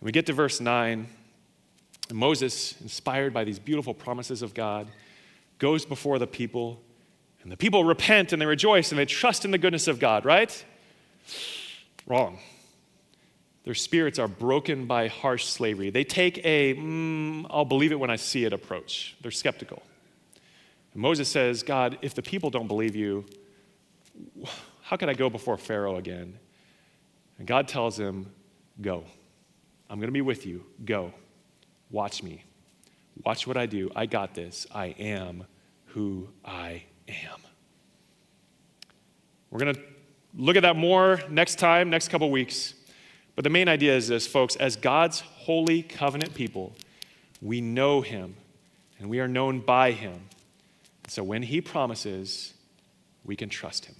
And 0.00 0.06
we 0.06 0.12
get 0.12 0.26
to 0.26 0.32
verse 0.32 0.60
9. 0.60 1.06
And 2.08 2.18
Moses, 2.18 2.80
inspired 2.80 3.32
by 3.32 3.44
these 3.44 3.58
beautiful 3.58 3.94
promises 3.94 4.42
of 4.42 4.54
God, 4.54 4.86
goes 5.58 5.84
before 5.84 6.18
the 6.18 6.26
people, 6.26 6.80
and 7.42 7.50
the 7.50 7.56
people 7.56 7.84
repent 7.84 8.32
and 8.32 8.40
they 8.40 8.46
rejoice 8.46 8.90
and 8.90 8.98
they 8.98 9.06
trust 9.06 9.44
in 9.44 9.50
the 9.50 9.58
goodness 9.58 9.88
of 9.88 9.98
God, 9.98 10.24
right? 10.24 10.64
Wrong. 12.06 12.38
Their 13.64 13.74
spirits 13.74 14.18
are 14.18 14.28
broken 14.28 14.86
by 14.86 15.08
harsh 15.08 15.46
slavery. 15.46 15.88
They 15.88 16.04
take 16.04 16.44
a, 16.44 16.74
mm, 16.74 17.46
I'll 17.48 17.64
believe 17.64 17.92
it 17.92 17.98
when 17.98 18.10
I 18.10 18.16
see 18.16 18.44
it 18.44 18.52
approach. 18.52 19.16
They're 19.22 19.30
skeptical. 19.30 19.82
And 20.92 21.00
Moses 21.00 21.30
says, 21.30 21.62
God, 21.62 21.98
if 22.02 22.14
the 22.14 22.22
people 22.22 22.50
don't 22.50 22.68
believe 22.68 22.94
you, 22.94 23.24
how 24.82 24.96
can 24.96 25.08
I 25.08 25.14
go 25.14 25.30
before 25.30 25.56
Pharaoh 25.56 25.96
again? 25.96 26.38
And 27.38 27.46
God 27.46 27.68
tells 27.68 27.98
him, 27.98 28.30
Go. 28.80 29.04
I'm 29.88 29.98
going 29.98 30.08
to 30.08 30.12
be 30.12 30.20
with 30.20 30.46
you. 30.46 30.64
Go. 30.84 31.12
Watch 31.90 32.22
me. 32.22 32.44
Watch 33.24 33.46
what 33.46 33.56
I 33.56 33.66
do. 33.66 33.90
I 33.94 34.06
got 34.06 34.34
this. 34.34 34.66
I 34.74 34.86
am 34.98 35.44
who 35.86 36.28
I 36.44 36.84
am. 37.08 37.40
We're 39.50 39.60
going 39.60 39.74
to 39.74 39.80
look 40.36 40.56
at 40.56 40.62
that 40.62 40.76
more 40.76 41.20
next 41.30 41.60
time, 41.60 41.90
next 41.90 42.08
couple 42.08 42.30
weeks. 42.30 42.74
But 43.36 43.44
the 43.44 43.50
main 43.50 43.68
idea 43.68 43.96
is 43.96 44.08
this, 44.08 44.26
folks 44.26 44.56
as 44.56 44.76
God's 44.76 45.20
holy 45.20 45.82
covenant 45.82 46.34
people, 46.34 46.74
we 47.40 47.60
know 47.60 48.00
Him 48.00 48.34
and 48.98 49.08
we 49.08 49.20
are 49.20 49.28
known 49.28 49.60
by 49.60 49.92
Him. 49.92 50.28
So 51.08 51.22
when 51.22 51.42
He 51.42 51.60
promises, 51.60 52.54
we 53.24 53.36
can 53.36 53.48
trust 53.48 53.86
Him. 53.86 53.94